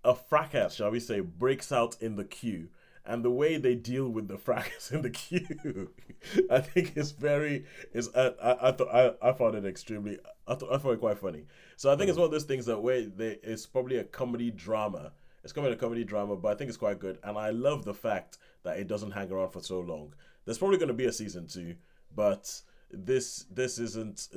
a 0.04 0.16
fracas, 0.16 0.76
shall 0.76 0.92
we 0.92 1.00
say, 1.00 1.20
breaks 1.20 1.72
out 1.72 1.98
in 2.02 2.16
the 2.16 2.24
queue, 2.24 2.70
and 3.06 3.24
the 3.24 3.32
way 3.32 3.58
they 3.58 3.76
deal 3.76 4.10
with 4.10 4.28
the 4.28 4.38
fracas 4.38 4.92
in 4.92 5.02
the 5.02 5.10
queue, 5.10 5.92
I 6.52 6.60
think 6.60 6.98
is 6.98 7.12
very 7.12 7.66
is 7.94 8.10
I 8.16 8.34
I, 8.42 8.70
I 8.70 8.72
thought 8.72 8.90
I, 8.94 9.30
I 9.30 9.34
found 9.34 9.56
it 9.56 9.66
extremely 9.66 10.20
I 10.48 10.56
thought 10.56 10.74
I 10.74 10.78
found 10.78 10.96
it 10.96 11.00
quite 11.00 11.20
funny. 11.20 11.44
So 11.76 11.92
I 11.92 11.96
think 11.96 12.10
it's 12.10 12.18
one 12.18 12.26
of 12.26 12.32
those 12.32 12.44
things 12.46 12.66
that 12.66 12.82
where 12.82 13.04
they 13.04 13.38
it's 13.44 13.66
probably 13.66 13.98
a 13.98 14.04
comedy 14.04 14.52
drama. 14.52 15.14
It's 15.48 15.54
coming 15.54 15.72
a 15.72 15.78
comedy 15.78 16.04
drama, 16.04 16.36
but 16.36 16.50
I 16.50 16.56
think 16.56 16.68
it's 16.68 16.76
quite 16.76 17.00
good, 17.00 17.20
and 17.24 17.38
I 17.38 17.52
love 17.52 17.86
the 17.86 17.94
fact 17.94 18.38
that 18.64 18.80
it 18.80 18.90
doesn't 18.90 19.12
hang 19.12 19.32
around 19.32 19.52
for 19.52 19.62
so 19.62 19.80
long. 19.80 20.14
There's 20.44 20.58
probably 20.58 20.78
going 20.78 20.90
to 20.90 20.94
be 20.94 21.06
a 21.06 21.12
season 21.14 21.48
two, 21.48 21.76
but 22.14 22.64
this 22.92 23.46
this 23.50 23.80
isn't. 23.80 24.28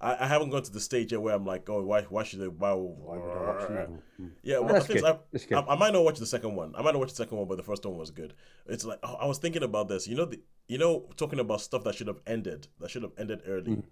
I, 0.00 0.24
I 0.24 0.26
haven't 0.26 0.48
gone 0.48 0.62
to 0.62 0.72
the 0.72 0.80
stage 0.80 1.12
yet 1.12 1.20
where 1.20 1.34
I'm 1.34 1.44
like, 1.44 1.68
oh, 1.68 1.82
why 1.82 2.04
why 2.04 2.22
should 2.22 2.40
I? 2.40 2.46
Why, 2.46 2.72
Why 2.72 3.18
would 3.18 3.36
I 3.36 3.40
watch 3.42 3.68
another? 3.68 4.00
Hmm. 4.16 4.28
yeah, 4.42 4.58
well, 4.60 4.72
that's 4.72 4.86
the 4.86 4.94
thing 4.94 4.96
is, 4.96 5.02
good. 5.02 5.10
I, 5.10 5.18
That's 5.32 5.44
good. 5.44 5.58
I, 5.58 5.74
I 5.74 5.76
might 5.76 5.92
not 5.92 6.02
watch 6.02 6.18
the 6.18 6.24
second 6.24 6.54
one. 6.56 6.74
I 6.74 6.80
might 6.80 6.94
not 6.94 7.00
watch 7.00 7.10
the 7.10 7.16
second 7.16 7.36
one, 7.36 7.46
but 7.46 7.58
the 7.58 7.62
first 7.62 7.84
one 7.84 7.98
was 7.98 8.10
good. 8.10 8.32
It's 8.64 8.86
like 8.86 9.00
oh, 9.02 9.16
I 9.16 9.26
was 9.26 9.36
thinking 9.36 9.64
about 9.64 9.88
this. 9.88 10.08
You 10.08 10.16
know, 10.16 10.24
the, 10.24 10.40
you 10.66 10.78
know, 10.78 11.10
talking 11.18 11.40
about 11.40 11.60
stuff 11.60 11.84
that 11.84 11.94
should 11.94 12.06
have 12.06 12.20
ended, 12.26 12.68
that 12.80 12.90
should 12.90 13.02
have 13.02 13.12
ended 13.18 13.42
early. 13.46 13.72
Mm. 13.72 13.84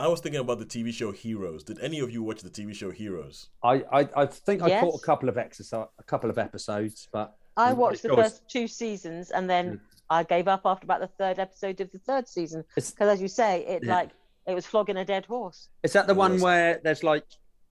I 0.00 0.08
was 0.08 0.20
thinking 0.20 0.40
about 0.40 0.58
the 0.58 0.64
TV 0.64 0.92
show 0.94 1.12
Heroes. 1.12 1.62
Did 1.62 1.78
any 1.80 2.00
of 2.00 2.10
you 2.10 2.22
watch 2.22 2.40
the 2.40 2.48
TV 2.48 2.74
show 2.74 2.90
Heroes? 2.90 3.50
I, 3.62 3.82
I, 3.92 4.08
I 4.16 4.26
think 4.26 4.62
I 4.62 4.80
caught 4.80 4.94
a 4.98 5.04
couple 5.04 5.28
of 5.28 5.36
exercise, 5.36 5.86
a 5.98 6.02
couple 6.02 6.30
of 6.30 6.38
episodes, 6.38 7.06
but 7.12 7.36
I 7.56 7.74
watched 7.74 8.02
the 8.02 8.14
first 8.14 8.48
two 8.48 8.66
seasons 8.66 9.30
and 9.30 9.48
then 9.48 9.66
Mm. 9.74 9.80
I 10.12 10.24
gave 10.24 10.48
up 10.48 10.62
after 10.64 10.84
about 10.86 10.98
the 11.00 11.06
third 11.06 11.38
episode 11.38 11.80
of 11.80 11.92
the 11.92 11.98
third 12.00 12.26
season 12.26 12.64
because, 12.74 12.94
as 12.98 13.22
you 13.22 13.28
say, 13.28 13.64
it 13.66 13.84
Yeah. 13.84 13.94
like 13.94 14.10
it 14.48 14.54
was 14.54 14.66
flogging 14.66 14.96
a 14.96 15.04
dead 15.04 15.24
horse. 15.26 15.68
is 15.84 15.92
that 15.92 16.06
the 16.08 16.14
It 16.14 16.16
one 16.16 16.32
was. 16.32 16.42
where 16.42 16.80
there's 16.82 17.04
like 17.04 17.24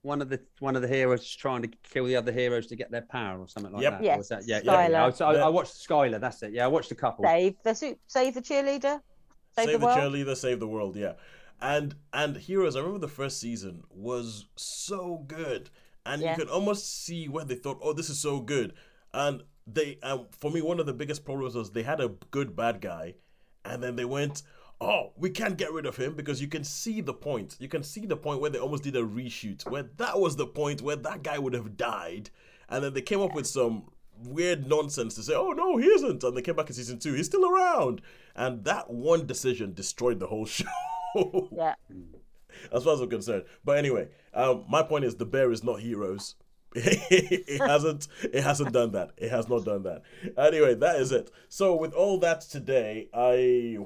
one 0.03 0.21
of 0.21 0.29
the 0.29 0.39
one 0.59 0.77
of 0.77 0.81
the 0.81 0.87
heroes 0.87 1.35
trying 1.35 1.63
to 1.63 1.67
kill 1.91 2.05
the 2.05 2.15
other 2.15 2.31
heroes 2.31 2.67
to 2.67 2.77
get 2.77 2.91
their 2.91 3.01
power 3.01 3.41
or 3.41 3.47
something 3.49 3.73
like 3.73 3.81
Yep. 3.81 3.91
that? 3.91 4.01
Or 4.01 4.03
Yes, 4.05 4.27
that, 4.29 4.47
yeah, 4.47 4.61
yeah, 4.63 4.87
yeah. 4.87 5.05
I, 5.19 5.23
I, 5.25 5.35
I 5.47 5.49
watched 5.49 5.73
Sylar. 5.73 6.21
That's 6.21 6.41
it. 6.43 6.53
Yeah, 6.53 6.63
I 6.63 6.67
watched 6.67 6.91
a 6.91 6.95
couple. 6.95 7.25
Save 7.25 7.55
the 7.63 7.73
suit, 7.73 7.99
save 8.07 8.35
the 8.35 8.41
cheerleader, 8.41 9.01
save, 9.57 9.65
Save 9.65 9.67
the 9.73 9.77
the, 9.79 9.85
world. 9.85 9.97
cheerleader, 9.97 10.37
save 10.37 10.59
the 10.61 10.67
world. 10.67 10.95
Yeah, 10.95 11.13
and 11.61 11.95
and 12.13 12.37
Heroes. 12.37 12.75
I 12.75 12.79
remember 12.79 12.99
the 12.99 13.07
first 13.07 13.39
season 13.39 13.83
was 13.89 14.45
so 14.55 15.23
good, 15.27 15.69
and 16.05 16.21
Yeah. 16.21 16.31
you 16.31 16.37
could 16.37 16.49
almost 16.49 17.03
see 17.03 17.27
where 17.27 17.45
they 17.45 17.55
thought, 17.55 17.79
"Oh, 17.81 17.93
this 17.93 18.09
is 18.09 18.19
so 18.19 18.39
good." 18.39 18.73
And 19.13 19.43
they, 19.65 19.99
um, 20.03 20.27
for 20.31 20.49
me, 20.51 20.61
one 20.61 20.79
of 20.79 20.85
the 20.85 20.93
biggest 20.93 21.25
problems 21.25 21.55
was 21.55 21.71
they 21.71 21.83
had 21.83 21.99
a 22.01 22.09
good 22.31 22.55
bad 22.55 22.81
guy, 22.81 23.15
and 23.65 23.81
then 23.83 23.95
they 23.95 24.05
went, 24.05 24.41
"Oh, 24.81 25.11
we 25.17 25.29
can't 25.29 25.57
get 25.57 25.73
rid 25.73 25.85
of 25.85 25.97
him 25.97 26.15
because 26.15 26.41
you 26.41 26.47
can 26.47 26.63
see 26.63 27.01
the 27.01 27.13
point. 27.13 27.57
You 27.59 27.67
can 27.67 27.83
see 27.83 28.05
the 28.05 28.15
point 28.17 28.39
where 28.41 28.49
they 28.49 28.59
almost 28.59 28.83
did 28.83 28.95
a 28.95 29.01
reshoot 29.03 29.69
where 29.69 29.83
that 29.97 30.19
was 30.19 30.35
the 30.37 30.47
point 30.47 30.81
where 30.81 30.95
that 30.95 31.23
guy 31.23 31.37
would 31.39 31.53
have 31.53 31.75
died, 31.77 32.29
and 32.69 32.83
then 32.83 32.93
they 32.93 33.01
came 33.01 33.21
up 33.21 33.33
with 33.35 33.47
some." 33.47 33.89
Weird 34.21 34.67
nonsense 34.67 35.15
to 35.15 35.23
say, 35.23 35.33
oh 35.33 35.51
no, 35.51 35.77
he 35.77 35.85
isn't, 35.87 36.21
and 36.25 36.35
they 36.35 36.41
came 36.41 36.57
back 36.57 36.67
in 36.67 36.73
season 36.75 36.99
two. 36.99 37.13
He's 37.13 37.27
still 37.27 37.49
around, 37.49 38.01
and 38.35 38.65
that 38.65 38.89
one 38.89 39.25
decision 39.25 39.73
destroyed 39.73 40.19
the 40.19 40.27
whole 40.27 40.45
show. 40.57 40.65
Yeah, 41.15 41.75
as 42.71 42.83
far 42.83 42.93
as 42.93 43.01
I'm 43.01 43.09
concerned. 43.09 43.45
But 43.63 43.77
anyway, 43.77 44.09
um, 44.33 44.65
my 44.69 44.83
point 44.83 45.05
is 45.05 45.15
the 45.15 45.25
bear 45.25 45.51
is 45.51 45.63
not 45.63 45.79
heroes. 45.79 46.35
it 46.75 47.61
hasn't. 47.61 48.07
It 48.23 48.43
hasn't 48.43 48.73
done 48.73 48.91
that. 48.91 49.11
It 49.17 49.31
has 49.31 49.49
not 49.49 49.65
done 49.65 49.83
that. 49.83 50.03
Anyway, 50.37 50.75
that 50.75 50.97
is 50.97 51.11
it. 51.11 51.31
So 51.47 51.75
with 51.75 51.93
all 51.93 52.19
that 52.19 52.41
today, 52.41 53.09
I. 53.13 53.79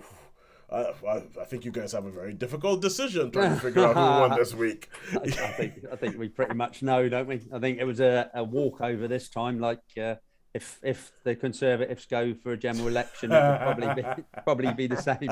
I, 0.71 0.91
I, 1.07 1.17
I 1.39 1.45
think 1.45 1.65
you 1.65 1.71
guys 1.71 1.91
have 1.91 2.05
a 2.05 2.11
very 2.11 2.33
difficult 2.33 2.81
decision 2.81 3.29
trying 3.29 3.53
to 3.53 3.59
figure 3.59 3.85
out 3.85 3.93
who 3.93 4.01
won 4.01 4.39
this 4.39 4.53
week. 4.55 4.89
I, 5.11 5.17
I 5.17 5.27
think 5.29 5.73
I 5.91 5.95
think 5.95 6.17
we 6.17 6.29
pretty 6.29 6.55
much 6.55 6.81
know, 6.81 7.07
don't 7.07 7.27
we? 7.27 7.41
I 7.53 7.59
think 7.59 7.77
it 7.79 7.83
was 7.83 7.99
a, 7.99 8.31
a 8.33 8.43
walkover 8.43 9.07
this 9.07 9.29
time. 9.29 9.59
Like 9.59 9.83
uh, 10.01 10.15
if 10.53 10.79
if 10.83 11.11
the 11.23 11.35
Conservatives 11.35 12.05
go 12.05 12.35
for 12.35 12.51
a 12.51 12.57
general 12.57 12.87
election, 12.87 13.31
it 13.31 13.35
would 13.35 13.59
probably 13.59 14.03
be 14.03 14.23
probably 14.43 14.73
be 14.73 14.87
the 14.87 15.01
same. 15.01 15.29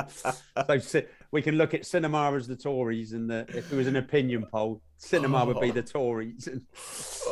So 0.82 1.04
we 1.32 1.42
can 1.42 1.56
look 1.56 1.74
at 1.74 1.86
cinema 1.86 2.34
as 2.34 2.48
the 2.48 2.56
Tories, 2.56 3.14
and 3.14 3.30
the, 3.30 3.46
if 3.50 3.72
it 3.72 3.76
was 3.76 3.88
an 3.88 3.98
opinion 3.98 4.48
poll, 4.52 4.82
cinema 4.98 5.46
would 5.46 5.60
be 5.60 5.70
oh. 5.70 5.74
the 5.74 5.84
Tories. 5.84 6.50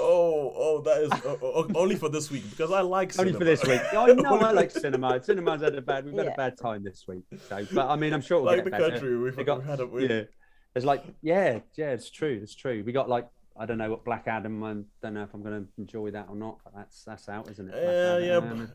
Oh, 0.01 0.53
oh, 0.55 0.81
that 0.81 1.01
is 1.01 1.11
oh, 1.25 1.39
oh, 1.41 1.51
oh, 1.55 1.67
only 1.75 1.95
for 1.95 2.07
this 2.09 2.31
week 2.31 2.49
because 2.49 2.71
I 2.71 2.81
like 2.81 3.19
only 3.19 3.33
cinema. 3.33 3.39
for 3.39 3.43
this 3.43 3.63
week. 3.65 3.81
Oh, 3.91 4.09
I 4.09 4.13
know 4.13 4.37
I 4.37 4.51
like 4.51 4.71
cinema. 4.71 5.21
Cinema's 5.21 5.61
had 5.61 5.75
a 5.75 5.81
bad. 5.81 6.05
We've 6.05 6.15
had 6.15 6.27
a 6.27 6.35
bad 6.37 6.57
time 6.57 6.83
this 6.83 7.05
week. 7.07 7.23
So, 7.49 7.65
but 7.73 7.89
I 7.89 7.95
mean, 7.97 8.13
I'm 8.13 8.21
sure 8.21 8.37
it'll 8.37 8.45
like 8.45 8.57
get 8.57 8.65
the 8.65 8.71
better. 8.71 8.91
country. 8.91 9.17
We've, 9.17 9.35
They 9.35 9.43
got- 9.43 9.59
we've 9.59 9.67
had 9.67 9.79
a 9.81 9.85
we- 9.85 10.07
yeah. 10.07 10.21
There's 10.73 10.85
like, 10.85 11.03
yeah, 11.21 11.59
yeah, 11.75 11.91
it's 11.91 12.09
true, 12.09 12.39
it's 12.41 12.55
true. 12.55 12.83
We 12.85 12.91
got 12.91 13.09
like, 13.09 13.27
I 13.59 13.65
don't 13.65 13.77
know 13.77 13.89
what 13.89 14.05
Black 14.05 14.27
Adam. 14.27 14.63
I 14.63 14.73
don't 15.01 15.13
know 15.13 15.23
if 15.23 15.33
I'm 15.33 15.43
going 15.43 15.63
to 15.65 15.67
enjoy 15.77 16.11
that 16.11 16.27
or 16.29 16.35
not. 16.35 16.59
But 16.63 16.73
that's 16.75 17.03
that's 17.03 17.27
out, 17.29 17.49
isn't 17.51 17.67
it? 17.67 17.71
Black 17.71 17.83
Yeah, 17.83 18.37
Adam. 18.37 18.59
yeah. 18.61 18.65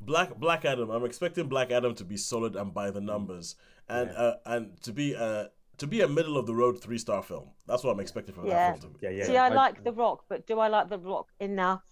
Black 0.00 0.36
Black 0.38 0.64
Adam. 0.64 0.90
I'm 0.90 1.04
expecting 1.04 1.46
Black 1.48 1.70
Adam 1.70 1.94
to 1.94 2.04
be 2.04 2.16
solid 2.16 2.56
and 2.56 2.74
by 2.74 2.90
the 2.90 3.00
numbers, 3.00 3.54
and 3.88 4.10
uh, 4.10 4.34
and 4.44 4.80
to 4.82 4.92
be 4.92 5.12
a 5.14 5.50
to 5.78 5.86
be 5.86 6.00
a 6.00 6.08
middle 6.08 6.36
of 6.36 6.46
the 6.46 6.54
road 6.54 6.80
three 6.82 6.98
star 6.98 7.22
film. 7.22 7.50
That's 7.68 7.84
what 7.84 7.92
I'm 7.92 8.00
expecting 8.00 8.34
from 8.34 8.46
Yeah. 8.46 8.72
that 8.72 8.80
film. 8.80 8.94
To 8.94 8.98
yeah, 9.02 9.10
yeah. 9.10 9.24
See, 9.26 9.36
I 9.36 9.48
like 9.48 9.84
The 9.84 9.92
Rock, 9.92 10.24
but 10.28 10.46
do 10.46 10.58
I 10.58 10.68
like 10.68 10.88
The 10.88 10.98
Rock 10.98 11.28
enough 11.40 11.82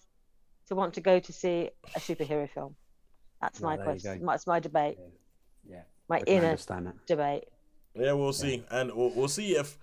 to 0.67 0.75
want 0.75 0.95
to 0.95 1.01
go 1.01 1.19
to 1.21 1.33
see 1.33 1.71
a 1.95 2.01
superhero 2.01 2.49
film? 2.51 2.75
That's 3.41 3.61
Well, 3.61 3.77
my 3.77 3.83
question. 3.83 4.27
That's 4.27 4.47
my 4.47 4.61
debate. 4.61 4.99
Yeah, 5.69 5.83
My 6.09 6.19
I 6.19 6.23
inner 6.27 6.49
understand 6.49 6.89
that. 6.89 7.07
debate. 7.07 7.45
Yeah, 7.95 8.13
we'll 8.13 8.33
see, 8.33 8.65
and 8.71 8.93
we'll, 8.95 9.11
we'll 9.11 9.29
see 9.29 9.57
if 9.57 9.79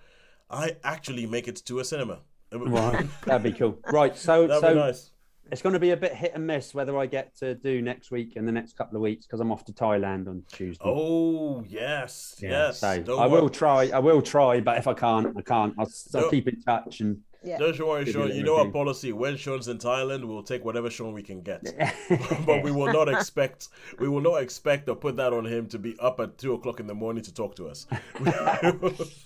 I 0.50 0.76
actually 0.84 1.26
make 1.26 1.48
it 1.48 1.56
to 1.66 1.78
a 1.80 1.84
cinema. 1.84 2.20
Right, 2.52 3.06
that'd 3.24 3.42
be 3.42 3.52
cool. 3.58 3.78
Right, 3.92 4.16
so 4.16 4.46
That'd 4.46 4.62
so 4.62 4.68
be 4.74 4.80
nice. 4.80 5.10
it's 5.52 5.62
going 5.62 5.74
to 5.74 5.78
be 5.78 5.90
a 5.90 5.96
bit 5.96 6.14
hit 6.14 6.32
and 6.34 6.46
miss 6.46 6.74
whether 6.74 6.96
I 6.98 7.06
get 7.06 7.36
to 7.38 7.54
do 7.54 7.82
next 7.82 8.10
week 8.10 8.36
and 8.36 8.46
the 8.48 8.52
next 8.52 8.76
couple 8.76 8.96
of 8.96 9.02
weeks 9.02 9.26
because 9.26 9.40
I'm 9.40 9.52
off 9.52 9.64
to 9.66 9.72
Thailand 9.72 10.28
on 10.28 10.42
Tuesday. 10.52 10.84
Oh 10.86 11.62
yes, 11.68 12.36
yes. 12.40 12.78
so 12.80 13.00
Don't 13.02 13.18
I 13.20 13.26
worry. 13.26 13.42
will 13.42 13.50
try. 13.50 13.90
I 13.92 13.98
will 13.98 14.22
try, 14.22 14.60
but 14.60 14.78
if 14.78 14.86
I 14.86 14.94
can't, 14.94 15.36
I 15.36 15.42
can't. 15.42 15.74
I'll, 15.78 15.86
I'll 16.14 16.20
Don't- 16.22 16.30
keep 16.30 16.48
in 16.48 16.60
touch 16.62 17.00
and. 17.00 17.18
Yeah. 17.44 17.56
Don't 17.58 17.78
you 17.78 17.86
worry, 17.86 18.04
Sean. 18.10 18.34
You 18.34 18.42
know 18.42 18.56
our 18.56 18.68
policy. 18.68 19.12
When 19.12 19.36
Sean's 19.36 19.68
in 19.68 19.78
Thailand, 19.78 20.24
we'll 20.26 20.42
take 20.42 20.64
whatever 20.64 20.90
Sean 20.90 21.12
we 21.12 21.22
can 21.22 21.40
get. 21.40 21.62
but 22.44 22.64
we 22.64 22.72
will 22.72 22.92
not 22.92 23.08
expect 23.08 23.68
we 24.00 24.08
will 24.08 24.20
not 24.20 24.42
expect 24.42 24.88
or 24.88 24.96
put 24.96 25.14
that 25.18 25.32
on 25.32 25.46
him 25.46 25.68
to 25.68 25.78
be 25.78 25.96
up 26.00 26.18
at 26.18 26.36
two 26.36 26.54
o'clock 26.54 26.80
in 26.80 26.88
the 26.88 26.94
morning 26.96 27.22
to 27.22 27.32
talk 27.32 27.54
to 27.56 27.68
us. 27.68 27.86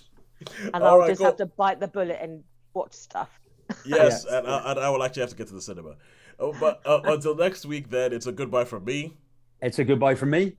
And 0.73 0.83
All 0.83 0.83
I'll 0.83 0.97
right, 0.99 1.07
just 1.09 1.19
cool. 1.19 1.27
have 1.27 1.37
to 1.37 1.45
bite 1.45 1.79
the 1.79 1.87
bullet 1.87 2.19
and 2.21 2.43
watch 2.73 2.93
stuff. 2.93 3.39
yes, 3.85 4.25
and, 4.25 4.47
I, 4.47 4.71
and 4.71 4.79
I 4.79 4.89
will 4.89 5.03
actually 5.03 5.21
have 5.21 5.29
to 5.29 5.35
get 5.35 5.47
to 5.47 5.53
the 5.53 5.61
cinema. 5.61 5.95
Oh, 6.39 6.53
but 6.59 6.81
uh, 6.85 7.01
until 7.05 7.35
next 7.35 7.65
week, 7.65 7.89
then 7.89 8.13
it's 8.13 8.27
a 8.27 8.31
goodbye 8.31 8.65
from 8.65 8.85
me. 8.85 9.17
it's 9.61 9.79
a 9.79 9.83
goodbye 9.83 10.15
from 10.15 10.31
me. 10.31 10.57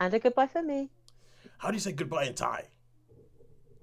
And 0.00 0.12
a 0.12 0.18
goodbye 0.18 0.48
for 0.48 0.62
me. 0.62 0.90
How 1.58 1.68
do 1.68 1.74
you 1.74 1.80
say 1.80 1.92
goodbye 1.92 2.24
in 2.24 2.34
Thai? 2.34 2.68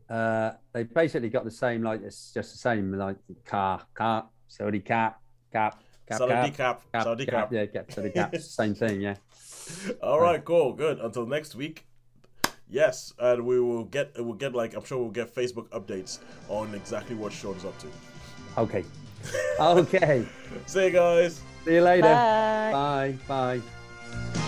Uh, 0.10 0.52
they 0.74 0.84
basically 0.84 1.30
got 1.30 1.46
the 1.46 1.52
same, 1.52 1.84
like 1.84 2.02
it's 2.02 2.34
just 2.34 2.52
the 2.52 2.58
same, 2.58 2.92
like 2.94 3.18
car, 3.46 3.82
car, 3.94 4.28
sorry, 4.48 4.80
cap, 4.80 5.22
cap, 5.52 5.82
cap, 6.08 6.20
Sawadee 6.20 6.56
cap, 6.56 6.56
cap, 6.56 6.84
cap, 6.92 7.06
Sawadee 7.06 7.26
cap, 7.26 7.34
cap. 7.34 7.54
yeah, 7.54 7.66
cap, 7.68 7.92
sorry, 7.92 8.12
cap, 8.12 8.36
same 8.36 8.74
thing, 8.74 9.02
yeah. 9.02 9.16
All 10.04 10.20
right, 10.20 10.44
cool, 10.44 10.74
good. 10.74 11.00
Until 11.00 11.26
next 11.26 11.56
week. 11.56 11.86
Yes, 12.70 13.14
and 13.18 13.46
we 13.46 13.60
will 13.60 13.86
get 13.86 14.12
we'll 14.18 14.34
get 14.34 14.54
like 14.54 14.76
I'm 14.76 14.84
sure 14.84 15.00
we'll 15.00 15.10
get 15.10 15.34
Facebook 15.34 15.68
updates 15.70 16.20
on 16.50 16.76
exactly 16.76 17.16
what 17.16 17.34
Sean's 17.34 17.66
up 17.66 17.78
to. 17.80 17.88
Okay, 18.58 18.86
okay. 19.60 20.26
See 20.68 20.86
you 20.86 20.92
guys. 20.92 21.42
See 21.66 21.76
you 21.76 21.82
later. 21.82 22.04
Bye. 22.04 23.18
Bye, 23.28 23.62
bye. 24.34 24.46